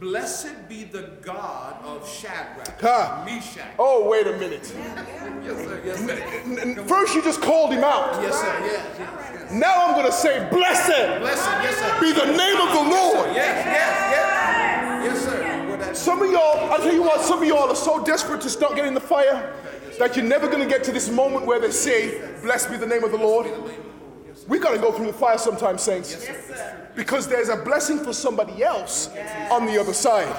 Blessed 0.00 0.68
be 0.68 0.82
the 0.82 1.12
God 1.22 1.80
of 1.84 2.08
Shadrach, 2.08 2.80
Ha. 2.80 3.22
Meshach. 3.24 3.72
Oh, 3.78 4.08
wait 4.08 4.26
a 4.26 4.32
minute. 4.36 4.62
Yes, 5.44 5.56
sir. 5.58 5.80
Yes, 5.84 5.98
sir. 6.00 6.40
N- 6.44 6.58
n- 6.78 6.84
First, 6.88 7.14
you 7.14 7.22
just 7.22 7.40
called 7.40 7.72
him 7.72 7.84
out. 7.84 8.20
Yes, 8.20 8.34
sir. 8.40 8.58
Yes, 8.62 8.86
yes, 8.98 9.10
yes. 9.32 9.52
Now 9.52 9.86
I'm 9.86 9.94
going 9.94 10.06
to 10.06 10.12
say, 10.12 10.48
Blessed 10.50 10.88
Blessed. 11.20 11.46
Yes, 11.62 11.76
sir. 11.76 12.00
be 12.00 12.12
the 12.12 12.36
name 12.36 12.56
of 12.56 12.68
the 12.70 12.80
Lord. 12.90 13.28
Yes, 13.32 13.64
yes, 13.64 14.10
yes. 14.10 15.04
Yes, 15.04 15.24
sir. 15.24 15.94
Some 15.94 16.20
of 16.22 16.30
y'all, 16.32 16.70
I'll 16.72 16.78
tell 16.78 16.92
you 16.92 17.02
what, 17.02 17.20
some 17.20 17.40
of 17.40 17.46
y'all 17.46 17.68
are 17.70 17.76
so 17.76 18.02
desperate 18.04 18.40
to 18.40 18.50
start 18.50 18.74
getting 18.74 18.94
the 18.94 19.00
fire 19.00 19.54
that 20.00 20.16
you're 20.16 20.24
never 20.24 20.48
going 20.48 20.62
to 20.62 20.68
get 20.68 20.82
to 20.84 20.90
this 20.92 21.08
moment 21.10 21.46
where 21.46 21.60
they 21.60 21.70
say, 21.70 22.20
Blessed 22.42 22.70
be 22.70 22.76
the 22.76 22.86
name 22.86 23.04
of 23.04 23.12
the 23.12 23.18
Lord. 23.18 23.46
We 24.48 24.58
got 24.58 24.72
to 24.72 24.78
go 24.78 24.92
through 24.92 25.06
the 25.06 25.12
fire 25.12 25.38
sometimes, 25.38 25.82
saints. 25.82 26.26
Because 26.94 27.26
there's 27.28 27.48
a 27.48 27.56
blessing 27.56 27.98
for 27.98 28.12
somebody 28.12 28.62
else 28.62 29.08
on 29.50 29.66
the 29.66 29.80
other 29.80 29.92
side. 29.94 30.34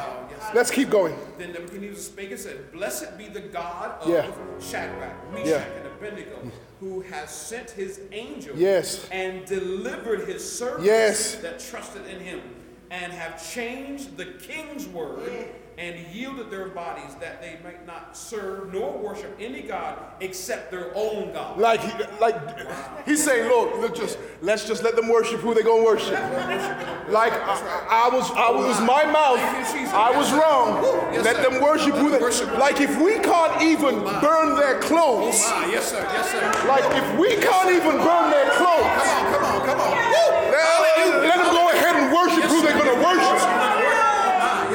Let's 0.53 0.69
keep 0.69 0.89
going. 0.89 1.15
Then 1.37 1.53
Nebuchadnezzar 1.53 1.95
spake 1.95 2.31
and 2.31 2.39
said, 2.39 2.71
Blessed 2.71 3.17
be 3.17 3.27
the 3.27 3.39
God 3.39 4.01
of 4.01 4.09
Yeah. 4.09 4.29
Shadrach, 4.59 5.31
Meshach, 5.31 5.47
Yeah. 5.47 5.61
and 5.61 5.87
Abednego, 5.87 6.51
who 6.79 7.01
has 7.01 7.31
sent 7.31 7.71
his 7.71 8.01
angel 8.11 8.55
Yes. 8.55 9.07
and 9.09 9.45
delivered 9.45 10.27
his 10.27 10.47
servants 10.47 10.85
Yes. 10.85 11.35
that 11.35 11.59
trusted 11.59 12.05
in 12.07 12.19
him, 12.19 12.41
and 12.91 13.11
have 13.13 13.41
changed 13.51 14.17
the 14.17 14.25
king's 14.25 14.85
word 14.87 15.47
and 15.77 15.99
yielded 16.13 16.49
their 16.51 16.69
bodies 16.69 17.15
that 17.19 17.41
they 17.41 17.57
might 17.63 17.85
not 17.85 18.15
serve 18.15 18.71
nor 18.73 18.97
worship 18.97 19.35
any 19.39 19.61
god 19.61 19.97
except 20.19 20.71
their 20.71 20.91
own 20.95 21.33
God. 21.33 21.57
Like, 21.57 21.81
he, 21.81 21.91
like 22.19 23.05
he's 23.05 23.23
saying, 23.23 23.47
look, 23.49 23.77
look, 23.79 23.95
just 23.95 24.17
let's 24.41 24.67
just 24.67 24.83
let 24.83 24.95
them 24.95 25.09
worship 25.09 25.39
who 25.41 25.53
they're 25.53 25.63
gonna 25.63 25.83
worship. 25.83 26.13
Like 27.09 27.33
I, 27.33 28.07
I 28.07 28.09
was, 28.13 28.29
I 28.31 28.51
was 28.51 28.79
my 28.81 29.05
mouth. 29.05 29.39
I 29.93 30.11
was 30.15 30.31
wrong. 30.31 30.81
Let 31.23 31.41
them 31.43 31.61
worship 31.61 31.95
who 31.95 32.09
they. 32.09 32.19
Worship. 32.19 32.57
Like 32.57 32.79
if 32.79 32.99
we 33.01 33.19
can't 33.19 33.61
even 33.61 33.99
burn 34.21 34.55
their 34.55 34.79
clothes, 34.79 35.39
yes, 35.69 35.91
sir, 35.91 36.01
yes, 36.13 36.31
sir. 36.31 36.67
like 36.67 36.85
if 36.95 37.19
we 37.19 37.29
can't 37.37 37.69
even 37.71 37.97
burn 37.97 38.31
their 38.31 38.49
clothes, 38.51 38.89
Come 39.33 39.43
on, 39.43 39.65
come 39.65 39.79
on, 39.79 39.93
come 39.97 40.13
on. 40.19 40.51
let, 40.51 41.23
let 41.23 41.37
them 41.37 41.51
go 41.53 41.69
ahead 41.69 41.95
and 41.95 42.13
worship 42.13 42.43
who 42.49 42.61
they're 42.61 42.77
gonna 42.77 43.03
worship. 43.03 43.62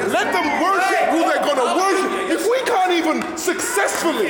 Let 0.09 0.33
them 0.33 0.61
worship 0.61 1.09
who 1.13 1.19
they're 1.29 1.45
gonna 1.45 1.77
worship. 1.77 2.29
If 2.31 2.43
we 2.49 2.59
can't 2.63 2.91
even 2.91 3.37
successfully, 3.37 4.29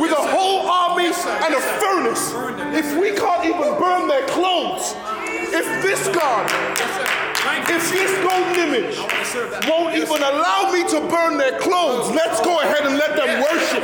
with 0.00 0.12
a 0.12 0.22
whole 0.34 0.68
army 0.68 1.06
and 1.06 1.54
a 1.54 1.60
furnace, 1.82 2.32
if 2.74 2.96
we 3.00 3.12
can't 3.16 3.44
even 3.44 3.78
burn 3.78 4.08
their 4.08 4.26
clothes, 4.28 4.94
if 5.52 5.66
this 5.82 6.06
God, 6.14 6.46
if 7.68 7.90
this 7.92 8.12
golden 8.22 8.54
image 8.68 8.98
won't 9.68 9.96
even 9.96 10.22
allow 10.22 10.70
me 10.72 10.86
to 10.90 11.00
burn 11.08 11.36
their 11.38 11.58
clothes, 11.58 12.10
let's 12.14 12.40
go 12.40 12.60
ahead 12.60 12.86
and 12.86 12.96
let 12.96 13.16
them 13.16 13.42
worship. 13.42 13.82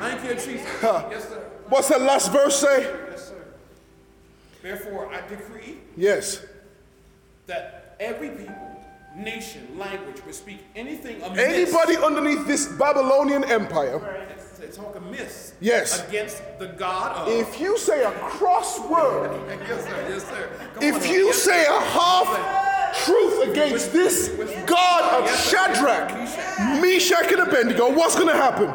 Thank 0.00 0.24
you, 0.24 0.34
Jesus. 0.34 0.82
Yes, 0.82 1.28
sir. 1.28 1.40
What's 1.68 1.88
that 1.88 2.00
last 2.02 2.32
verse 2.32 2.56
say? 2.56 2.92
Therefore, 4.62 5.12
I 5.12 5.26
decree 5.28 5.78
Yes. 5.96 6.40
that 7.46 7.96
every 8.00 8.30
people, 8.30 8.63
nation, 9.16 9.78
language 9.78 10.24
would 10.24 10.34
speak 10.34 10.58
anything 10.74 11.22
amiss. 11.22 11.38
Anybody 11.38 11.96
underneath 11.96 12.46
this 12.46 12.66
Babylonian 12.66 13.44
empire, 13.44 14.26
to 14.60 14.66
talk 14.68 14.96
amiss 14.96 15.52
Yes. 15.60 16.06
against 16.08 16.42
the 16.58 16.68
God 16.68 17.16
of. 17.16 17.28
if 17.28 17.60
you 17.60 17.76
say 17.78 18.02
a 18.02 18.10
cross 18.12 18.80
word, 18.80 19.30
yes, 19.68 19.84
sir. 19.84 20.06
Yes, 20.08 20.24
sir. 20.24 20.50
Come 20.74 20.82
if 20.82 21.04
now. 21.04 21.10
you 21.12 21.26
Yes, 21.26 21.36
sir. 21.42 21.50
say 21.50 21.66
a 21.66 21.80
half 21.80 23.04
truth 23.04 23.48
against 23.50 23.92
this 23.92 24.28
God 24.66 25.22
of 25.22 25.28
Shadrach, 25.36 26.10
Meshach, 26.80 27.30
and 27.32 27.40
Abednego, 27.40 27.92
what's 27.92 28.14
going 28.14 28.28
to 28.28 28.34
happen? 28.34 28.72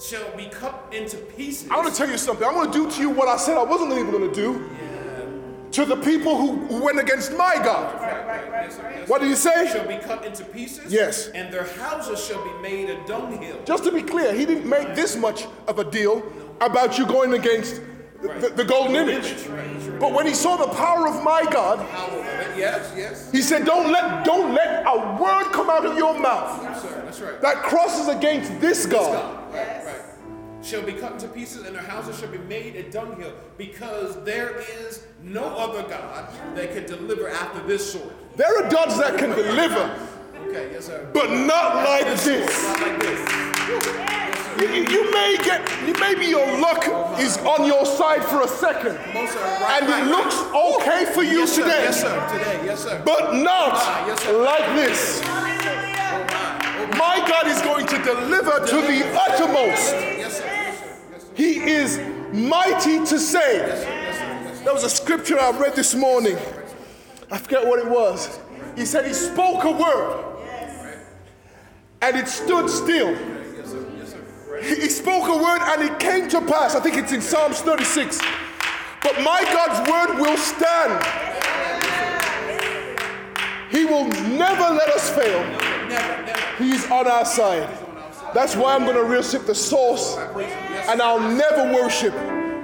shall 0.00 0.36
be 0.36 0.46
cut 0.46 0.92
into 0.92 1.16
pieces. 1.16 1.70
I 1.70 1.76
want 1.76 1.88
to 1.90 1.96
tell 1.96 2.10
you 2.10 2.18
something. 2.18 2.46
I'm 2.46 2.54
going 2.54 2.70
to 2.70 2.72
do 2.76 2.90
to 2.90 3.00
you 3.00 3.10
what 3.10 3.28
I 3.28 3.36
said 3.36 3.56
I 3.56 3.62
wasn't 3.62 3.92
even 3.92 4.10
going 4.10 4.28
to 4.28 4.34
do 4.34 4.68
to 5.74 5.84
the 5.84 5.96
people 5.96 6.36
who 6.36 6.82
went 6.82 6.98
against 7.00 7.32
my 7.32 7.56
God. 7.56 8.00
Yes, 8.00 8.76
sir. 8.76 8.92
Yes, 8.96 9.08
What 9.08 9.20
do 9.20 9.26
you 9.26 9.34
say? 9.36 9.66
Shall 9.72 9.86
be 9.88 9.96
cut 9.96 10.24
into 10.24 10.44
pieces. 10.44 10.92
Yes. 10.92 11.28
And 11.28 11.52
their 11.52 11.64
houses 11.64 12.24
shall 12.24 12.42
be 12.44 12.62
made 12.62 12.90
a 12.90 13.04
dunghill. 13.06 13.60
Just 13.64 13.82
to 13.84 13.92
be 13.92 14.02
clear, 14.02 14.32
he 14.32 14.46
didn't 14.46 14.68
make 14.68 14.94
this 14.94 15.16
much 15.16 15.46
of 15.66 15.78
a 15.80 15.84
deal 15.84 16.22
about 16.60 16.96
you 16.96 17.04
going 17.06 17.34
against 17.34 17.80
the, 18.22 18.52
the- 18.56 18.64
golden 18.64 18.94
image. 18.96 19.34
But 19.98 20.12
when 20.12 20.26
he 20.26 20.32
saw 20.34 20.56
the 20.56 20.68
power 20.74 21.08
of 21.08 21.22
my 21.24 21.44
God, 21.50 21.80
Yes, 22.56 22.92
yes. 22.96 23.32
he 23.32 23.42
said, 23.42 23.64
Don't 23.66 23.90
let, 23.90 24.24
don't 24.24 24.54
let 24.54 24.84
a 24.86 25.20
word 25.20 25.50
come 25.52 25.68
out 25.68 25.84
of 25.84 25.96
your 25.98 26.18
mouth 26.18 26.62
Yes, 26.62 26.82
sir. 26.82 27.02
That's 27.04 27.20
right. 27.20 27.40
that 27.42 27.56
crosses 27.64 28.06
against 28.08 28.60
this 28.60 28.86
God. 28.86 29.40
Shall 30.64 30.82
be 30.82 30.92
cut 30.94 31.12
into 31.12 31.28
pieces, 31.28 31.66
and 31.66 31.76
their 31.76 31.82
houses 31.82 32.18
shall 32.18 32.30
be 32.30 32.38
made 32.38 32.74
a 32.74 32.90
dunghill, 32.90 33.34
because 33.58 34.16
there 34.24 34.56
is 34.80 35.04
no 35.22 35.44
other 35.44 35.82
God 35.86 36.28
that 36.56 36.72
can 36.72 36.86
deliver 36.86 37.28
after 37.28 37.60
this 37.66 37.92
sort. 37.92 38.10
There 38.38 38.64
are 38.64 38.70
gods 38.70 38.98
that 38.98 39.18
can 39.18 39.30
deliver, 39.30 39.94
Okay, 40.48 40.70
yes, 40.72 40.86
sir. 40.86 41.06
but 41.12 41.28
not 41.30 41.84
like 41.84 42.06
this. 42.18 42.62
Not 42.64 42.80
like 42.80 42.98
this. 42.98 43.30
You, 44.58 44.68
you- 44.68 44.88
you 44.88 45.12
may 45.12 45.36
get, 45.44 45.60
you 45.86 45.92
maybe 46.00 46.26
your 46.26 46.46
luck 46.58 46.84
is 47.20 47.36
on 47.38 47.66
your 47.66 47.84
side 47.84 48.24
for 48.24 48.40
a 48.42 48.48
second, 48.48 48.92
sir. 48.94 49.58
Right, 49.60 49.82
and 49.82 49.88
right, 49.90 50.02
it 50.02 50.10
looks 50.10 50.34
okay 50.80 51.12
for 51.12 51.22
you 51.22 51.40
yes, 51.40 51.52
sir. 51.54 51.62
today, 51.62 51.82
Yes, 51.84 52.00
sir. 52.00 52.28
Today, 52.32 52.60
yes, 52.64 52.82
sir. 52.84 53.02
but 53.04 53.34
not 53.34 53.72
ah, 53.74 54.16
sir. 54.18 54.42
like 54.42 54.76
this. 54.76 55.20
Oh, 55.22 55.26
my. 55.26 55.58
Oh, 56.14 56.86
my. 56.88 57.18
My 57.18 57.28
God 57.28 57.46
is 57.48 57.60
going 57.62 57.86
to 57.86 57.98
deliver 58.02 58.60
to 58.64 58.76
the 58.76 59.20
uttermost. 59.28 59.94
He 61.34 61.58
is 61.58 61.98
mighty 62.32 62.98
to 63.04 63.18
save. 63.18 63.66
There 64.64 64.72
was 64.72 64.84
a 64.84 64.90
scripture 64.90 65.38
I 65.38 65.50
read 65.50 65.74
this 65.74 65.94
morning. 65.94 66.36
I 67.30 67.38
forget 67.38 67.66
what 67.66 67.78
it 67.78 67.90
was. 67.90 68.38
He 68.76 68.86
said 68.86 69.06
he 69.06 69.12
spoke 69.12 69.64
a 69.64 69.70
word 69.70 70.24
and 72.02 72.16
it 72.16 72.28
stood 72.28 72.68
still. 72.70 73.14
He 74.62 74.74
he 74.76 74.88
spoke 74.88 75.28
a 75.28 75.36
word 75.36 75.60
and 75.62 75.82
it 75.82 75.98
came 75.98 76.28
to 76.28 76.40
pass. 76.40 76.74
I 76.74 76.80
think 76.80 76.96
it's 76.96 77.12
in 77.12 77.20
Psalms 77.20 77.60
36. 77.60 78.20
But 79.02 79.20
my 79.22 79.42
God's 79.52 79.90
word 79.90 80.18
will 80.20 80.36
stand. 80.36 81.04
He 83.70 83.84
will 83.84 84.06
never 84.38 84.74
let 84.74 84.88
us 84.90 85.10
fail. 85.10 85.42
Never. 85.88 86.32
He's 86.58 86.90
on 86.90 87.06
our 87.06 87.24
side. 87.24 87.83
That's 88.34 88.56
why 88.56 88.74
I'm 88.74 88.82
going 88.82 88.96
to 88.96 89.04
worship 89.04 89.46
the 89.46 89.54
source, 89.54 90.16
and 90.16 91.00
I'll 91.00 91.20
never 91.20 91.72
worship 91.72 92.12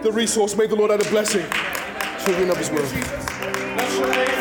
the 0.02 0.10
resource. 0.10 0.56
May 0.56 0.66
the 0.66 0.74
Lord 0.74 0.90
add 0.90 1.00
a 1.00 1.08
blessing 1.10 1.46
to 1.48 2.32
the 2.32 2.50
of 2.50 2.56
His 2.56 2.70
world. 2.70 4.39